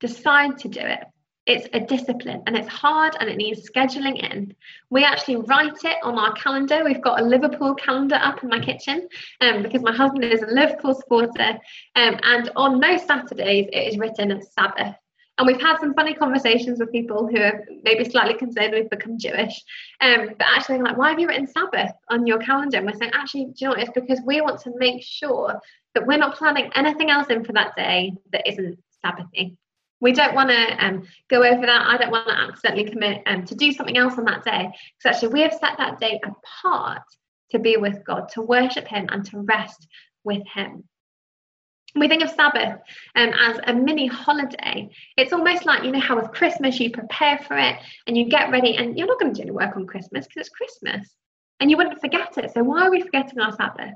Decide 0.00 0.58
to 0.58 0.68
do 0.68 0.80
it. 0.80 1.04
It's 1.46 1.66
a 1.72 1.80
discipline 1.80 2.42
and 2.46 2.56
it's 2.56 2.68
hard 2.68 3.16
and 3.18 3.28
it 3.30 3.36
needs 3.36 3.68
scheduling 3.68 4.22
in. 4.30 4.54
We 4.90 5.02
actually 5.02 5.36
write 5.36 5.82
it 5.82 5.96
on 6.02 6.18
our 6.18 6.32
calendar. 6.34 6.84
We've 6.84 7.00
got 7.00 7.20
a 7.20 7.24
Liverpool 7.24 7.74
calendar 7.74 8.16
up 8.16 8.42
in 8.42 8.50
my 8.50 8.60
kitchen 8.60 9.08
um, 9.40 9.62
because 9.62 9.82
my 9.82 9.94
husband 9.94 10.24
is 10.24 10.42
a 10.42 10.46
Liverpool 10.46 10.94
supporter. 10.94 11.58
Um, 11.96 12.20
and 12.22 12.50
on 12.54 12.80
most 12.80 13.06
Saturdays, 13.06 13.68
it 13.72 13.78
is 13.78 13.98
written 13.98 14.30
as 14.30 14.52
Sabbath. 14.52 14.94
And 15.38 15.46
we've 15.46 15.60
had 15.60 15.78
some 15.78 15.94
funny 15.94 16.14
conversations 16.14 16.80
with 16.80 16.90
people 16.90 17.28
who 17.28 17.40
are 17.40 17.64
maybe 17.84 18.04
slightly 18.04 18.34
concerned 18.34 18.74
we've 18.74 18.90
become 18.90 19.18
Jewish. 19.18 19.62
Um, 20.00 20.30
but 20.36 20.46
actually, 20.56 20.82
like, 20.82 20.96
why 20.96 21.10
have 21.10 21.20
you 21.20 21.28
written 21.28 21.46
Sabbath 21.46 21.92
on 22.08 22.26
your 22.26 22.38
calendar? 22.38 22.78
And 22.78 22.86
we're 22.86 22.98
saying, 22.98 23.12
actually, 23.14 23.44
do 23.44 23.52
you 23.56 23.66
know 23.66 23.70
what? 23.70 23.80
It's 23.80 23.92
because 23.94 24.20
we 24.26 24.40
want 24.40 24.60
to 24.62 24.72
make 24.76 25.02
sure 25.02 25.60
that 25.94 26.06
we're 26.06 26.18
not 26.18 26.36
planning 26.36 26.70
anything 26.74 27.10
else 27.10 27.28
in 27.28 27.44
for 27.44 27.52
that 27.52 27.76
day 27.76 28.12
that 28.32 28.48
isn't 28.48 28.78
Sabbathy. 29.04 29.56
We 30.00 30.12
don't 30.12 30.34
want 30.34 30.50
to 30.50 30.84
um, 30.84 31.06
go 31.28 31.44
over 31.44 31.66
that. 31.66 31.86
I 31.86 31.96
don't 31.96 32.10
want 32.10 32.28
to 32.28 32.34
accidentally 32.34 32.90
commit 32.90 33.22
um, 33.26 33.44
to 33.46 33.54
do 33.54 33.72
something 33.72 33.96
else 33.96 34.18
on 34.18 34.24
that 34.24 34.44
day. 34.44 34.70
Because 34.98 35.16
actually, 35.16 35.32
we 35.34 35.42
have 35.42 35.52
set 35.52 35.78
that 35.78 36.00
day 36.00 36.20
apart 36.24 37.02
to 37.52 37.60
be 37.60 37.76
with 37.76 38.04
God, 38.04 38.28
to 38.30 38.42
worship 38.42 38.86
Him, 38.88 39.06
and 39.10 39.24
to 39.26 39.38
rest 39.38 39.86
with 40.24 40.42
Him. 40.52 40.84
We 41.94 42.08
think 42.08 42.22
of 42.22 42.30
Sabbath 42.30 42.78
um, 43.16 43.30
as 43.38 43.58
a 43.66 43.72
mini 43.72 44.06
holiday. 44.06 44.90
It's 45.16 45.32
almost 45.32 45.64
like, 45.64 45.84
you 45.84 45.90
know, 45.90 46.00
how 46.00 46.16
with 46.16 46.32
Christmas 46.32 46.78
you 46.78 46.90
prepare 46.90 47.38
for 47.38 47.56
it 47.56 47.76
and 48.06 48.16
you 48.16 48.28
get 48.28 48.50
ready, 48.50 48.76
and 48.76 48.98
you're 48.98 49.06
not 49.06 49.18
going 49.18 49.32
to 49.32 49.36
do 49.36 49.42
any 49.42 49.50
work 49.52 49.76
on 49.76 49.86
Christmas 49.86 50.26
because 50.26 50.46
it's 50.46 50.56
Christmas 50.56 51.08
and 51.60 51.70
you 51.70 51.76
wouldn't 51.76 52.00
forget 52.00 52.36
it. 52.38 52.52
So, 52.52 52.62
why 52.62 52.82
are 52.82 52.90
we 52.90 53.00
forgetting 53.02 53.40
our 53.40 53.52
Sabbath? 53.52 53.94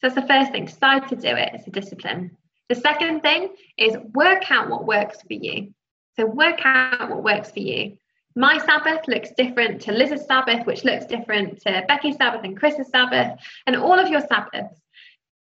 So, 0.00 0.08
that's 0.08 0.14
the 0.14 0.26
first 0.26 0.52
thing 0.52 0.66
decide 0.66 1.08
to 1.08 1.16
do 1.16 1.28
it. 1.28 1.50
It's 1.54 1.66
a 1.66 1.70
discipline. 1.70 2.36
The 2.68 2.74
second 2.74 3.20
thing 3.20 3.50
is 3.78 3.96
work 4.14 4.50
out 4.50 4.68
what 4.68 4.86
works 4.86 5.18
for 5.22 5.34
you. 5.34 5.72
So, 6.16 6.26
work 6.26 6.60
out 6.64 7.10
what 7.10 7.22
works 7.22 7.50
for 7.50 7.60
you. 7.60 7.96
My 8.34 8.58
Sabbath 8.58 9.08
looks 9.08 9.30
different 9.36 9.80
to 9.82 9.92
Liz's 9.92 10.26
Sabbath, 10.26 10.66
which 10.66 10.84
looks 10.84 11.06
different 11.06 11.60
to 11.62 11.84
Becky's 11.88 12.16
Sabbath 12.16 12.44
and 12.44 12.56
Chris's 12.56 12.90
Sabbath, 12.90 13.38
and 13.66 13.76
all 13.76 13.98
of 13.98 14.08
your 14.08 14.20
Sabbaths. 14.20 14.78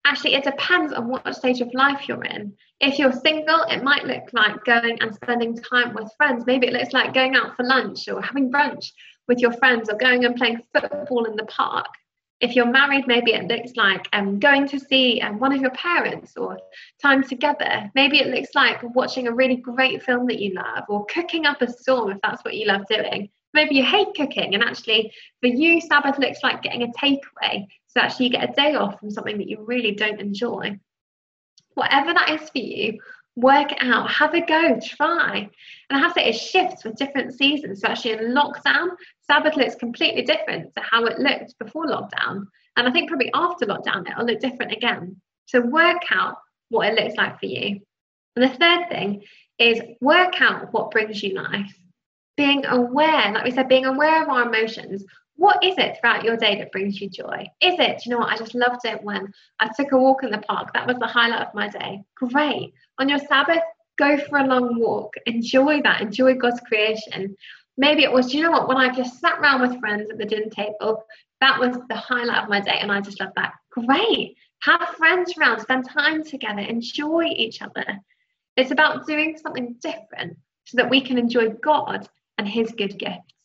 Actually, 0.05 0.35
it 0.35 0.45
depends 0.45 0.93
on 0.93 1.09
what 1.09 1.35
stage 1.35 1.61
of 1.61 1.73
life 1.75 2.09
you're 2.09 2.25
in. 2.25 2.55
If 2.81 2.99
you're 2.99 3.13
single, 3.13 3.63
it 3.69 3.83
might 3.83 4.05
look 4.05 4.25
like 4.33 4.65
going 4.65 4.99
and 5.01 5.15
spending 5.15 5.57
time 5.57 5.95
with 5.95 6.11
friends. 6.17 6.45
Maybe 6.47 6.67
it 6.67 6.73
looks 6.73 6.93
like 6.93 7.13
going 7.13 7.35
out 7.35 7.57
for 7.57 7.65
lunch 7.65 8.09
or 8.09 8.23
having 8.23 8.51
brunch 8.51 8.93
with 9.27 9.39
your 9.39 9.53
friends 9.53 9.91
or 9.91 9.99
going 9.99 10.25
and 10.25 10.37
playing 10.37 10.63
football 10.73 11.25
in 11.25 11.37
the 11.37 11.45
park. 11.45 11.87
If 12.41 12.55
you're 12.55 12.71
married, 12.71 13.09
maybe 13.09 13.33
it 13.33 13.49
looks 13.49 13.73
like 13.75 14.09
um, 14.13 14.39
going 14.39 14.69
to 14.69 14.79
see 14.79 15.21
um, 15.21 15.41
one 15.41 15.53
of 15.53 15.61
your 15.61 15.73
parents 15.73 16.37
or 16.37 16.57
time 17.03 17.25
together. 17.25 17.91
Maybe 17.97 18.21
it 18.21 18.29
looks 18.29 18.51
like 18.55 18.81
watching 18.95 19.27
a 19.27 19.35
really 19.35 19.57
great 19.57 20.05
film 20.05 20.27
that 20.29 20.39
you 20.39 20.55
love 20.55 20.85
or 20.89 21.05
cooking 21.07 21.47
up 21.47 21.61
a 21.63 21.71
storm 21.71 22.13
if 22.13 22.19
that's 22.23 22.45
what 22.45 22.55
you 22.55 22.67
love 22.67 22.87
doing. 22.89 23.29
Maybe 23.55 23.75
you 23.75 23.85
hate 23.85 24.15
cooking, 24.15 24.55
and 24.55 24.63
actually, 24.63 25.13
for 25.41 25.49
you, 25.49 25.81
Sabbath 25.81 26.19
looks 26.19 26.39
like 26.43 26.63
getting 26.63 26.83
a 26.83 26.89
takeaway. 26.89 27.67
So, 27.89 28.01
actually, 28.01 28.26
you 28.26 28.32
get 28.32 28.51
a 28.51 28.53
day 28.53 28.74
off 28.74 29.01
from 29.01 29.11
something 29.11 29.39
that 29.39 29.49
you 29.49 29.64
really 29.64 29.93
don't 29.93 30.20
enjoy. 30.20 30.78
Whatever 31.74 32.12
that 32.12 32.30
is 32.30 32.49
for 32.51 32.59
you, 32.59 32.99
work 33.36 33.72
it 33.72 33.78
out, 33.80 34.11
have 34.11 34.34
a 34.34 34.45
go, 34.45 34.78
try. 34.82 35.49
And 35.89 35.97
I 35.97 35.99
have 35.99 36.14
to 36.14 36.20
say, 36.20 36.28
it 36.28 36.32
shifts 36.34 36.84
with 36.84 36.97
different 36.97 37.34
seasons. 37.34 37.80
So, 37.80 37.89
actually, 37.89 38.12
in 38.12 38.34
lockdown, 38.34 38.89
Sabbath 39.26 39.57
looks 39.57 39.74
completely 39.74 40.22
different 40.22 40.74
to 40.74 40.82
how 40.82 41.05
it 41.07 41.18
looked 41.18 41.59
before 41.59 41.86
lockdown. 41.86 42.47
And 42.76 42.86
I 42.86 42.91
think 42.93 43.09
probably 43.09 43.30
after 43.34 43.66
lockdown, 43.66 44.09
it'll 44.11 44.26
look 44.26 44.41
different 44.41 44.72
again. 44.72 45.20
So, 45.47 45.61
work 45.61 46.03
out 46.11 46.36
what 46.68 46.89
it 46.89 47.03
looks 47.03 47.16
like 47.16 47.41
for 47.41 47.47
you. 47.47 47.80
And 48.36 48.45
the 48.45 48.57
third 48.57 48.89
thing 48.89 49.24
is 49.59 49.80
work 50.01 50.41
out 50.41 50.72
what 50.72 50.91
brings 50.91 51.22
you 51.22 51.34
life. 51.34 51.76
Being 52.36 52.64
aware, 52.66 53.32
like 53.32 53.45
we 53.45 53.51
said, 53.51 53.68
being 53.68 53.86
aware 53.86 54.22
of 54.22 54.28
our 54.28 54.43
emotions, 54.43 55.05
what 55.39 55.62
is 55.64 55.78
it 55.78 55.97
throughout 55.99 56.24
your 56.24 56.36
day 56.36 56.59
that 56.59 56.72
brings 56.72 57.01
you 57.01 57.09
joy? 57.09 57.47
Is 57.62 57.78
it, 57.78 58.05
you 58.05 58.11
know 58.11 58.18
what, 58.18 58.32
I 58.32 58.36
just 58.36 58.57
loved 58.57 58.84
it 58.84 59.03
when 59.05 59.32
I 59.61 59.68
took 59.68 59.93
a 59.93 59.97
walk 59.97 60.24
in 60.24 60.32
the 60.32 60.39
park. 60.39 60.74
That 60.74 60.86
was 60.86 60.97
the 60.99 61.07
highlight 61.07 61.47
of 61.47 61.55
my 61.55 61.68
day. 61.68 62.03
Great. 62.16 62.74
On 62.99 63.09
your 63.09 63.20
Sabbath, 63.20 63.62
go 63.99 64.18
for 64.18 64.39
a 64.39 64.47
long 64.47 64.80
walk. 64.80 65.14
Enjoy 65.26 65.80
that. 65.82 66.01
Enjoy 66.01 66.34
God's 66.34 66.61
creation. 66.61 67.36
Maybe 67.76 68.03
it 68.03 68.11
was, 68.11 68.34
you 68.34 68.43
know 68.43 68.51
what, 68.51 68.66
when 68.66 68.78
I 68.78 68.93
just 68.93 69.20
sat 69.20 69.39
around 69.39 69.61
with 69.61 69.78
friends 69.78 70.11
at 70.11 70.18
the 70.18 70.24
dinner 70.24 70.51
table, 70.51 71.05
that 71.41 71.61
was 71.61 71.76
the 71.89 71.95
highlight 71.95 72.43
of 72.43 72.49
my 72.49 72.61
day. 72.61 72.78
And 72.80 72.91
I 72.91 73.01
just 73.01 73.20
loved 73.20 73.36
that. 73.36 73.53
Great. 73.70 74.36
Have 74.62 74.89
friends 74.99 75.39
around, 75.39 75.61
spend 75.61 75.89
time 75.89 76.24
together, 76.24 76.62
enjoy 76.62 77.26
each 77.26 77.62
other. 77.62 77.86
It's 78.57 78.72
about 78.72 79.07
doing 79.07 79.39
something 79.41 79.76
different 79.80 80.36
so 80.64 80.78
that 80.78 80.91
we 80.91 81.01
can 81.01 81.16
enjoy 81.16 81.51
God 81.51 82.09
and 82.39 82.49
His 82.49 82.72
good 82.72 82.99
gifts. 82.99 83.38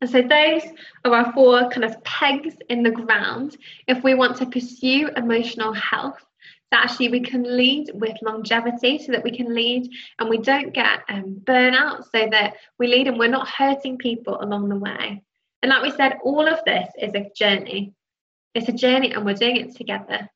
And 0.00 0.10
so 0.10 0.20
those 0.20 0.62
are 1.04 1.14
our 1.14 1.32
four 1.32 1.70
kind 1.70 1.84
of 1.84 2.02
pegs 2.04 2.54
in 2.68 2.82
the 2.82 2.90
ground 2.90 3.56
if 3.86 4.02
we 4.04 4.14
want 4.14 4.36
to 4.38 4.46
pursue 4.46 5.08
emotional 5.16 5.72
health. 5.72 6.24
So 6.72 6.78
actually 6.78 7.08
we 7.08 7.20
can 7.20 7.56
lead 7.56 7.90
with 7.94 8.16
longevity 8.22 8.98
so 8.98 9.12
that 9.12 9.24
we 9.24 9.30
can 9.30 9.54
lead 9.54 9.90
and 10.18 10.28
we 10.28 10.38
don't 10.38 10.74
get 10.74 11.00
um, 11.08 11.40
burnout 11.44 12.04
so 12.04 12.28
that 12.30 12.54
we 12.78 12.88
lead 12.88 13.06
and 13.06 13.18
we're 13.18 13.28
not 13.28 13.48
hurting 13.48 13.98
people 13.98 14.38
along 14.40 14.68
the 14.68 14.76
way. 14.76 15.22
And 15.62 15.70
like 15.70 15.82
we 15.82 15.90
said, 15.90 16.18
all 16.22 16.46
of 16.46 16.62
this 16.64 16.88
is 17.00 17.14
a 17.14 17.30
journey. 17.34 17.94
It's 18.54 18.68
a 18.68 18.72
journey 18.72 19.12
and 19.12 19.24
we're 19.24 19.34
doing 19.34 19.56
it 19.56 19.76
together. 19.76 20.28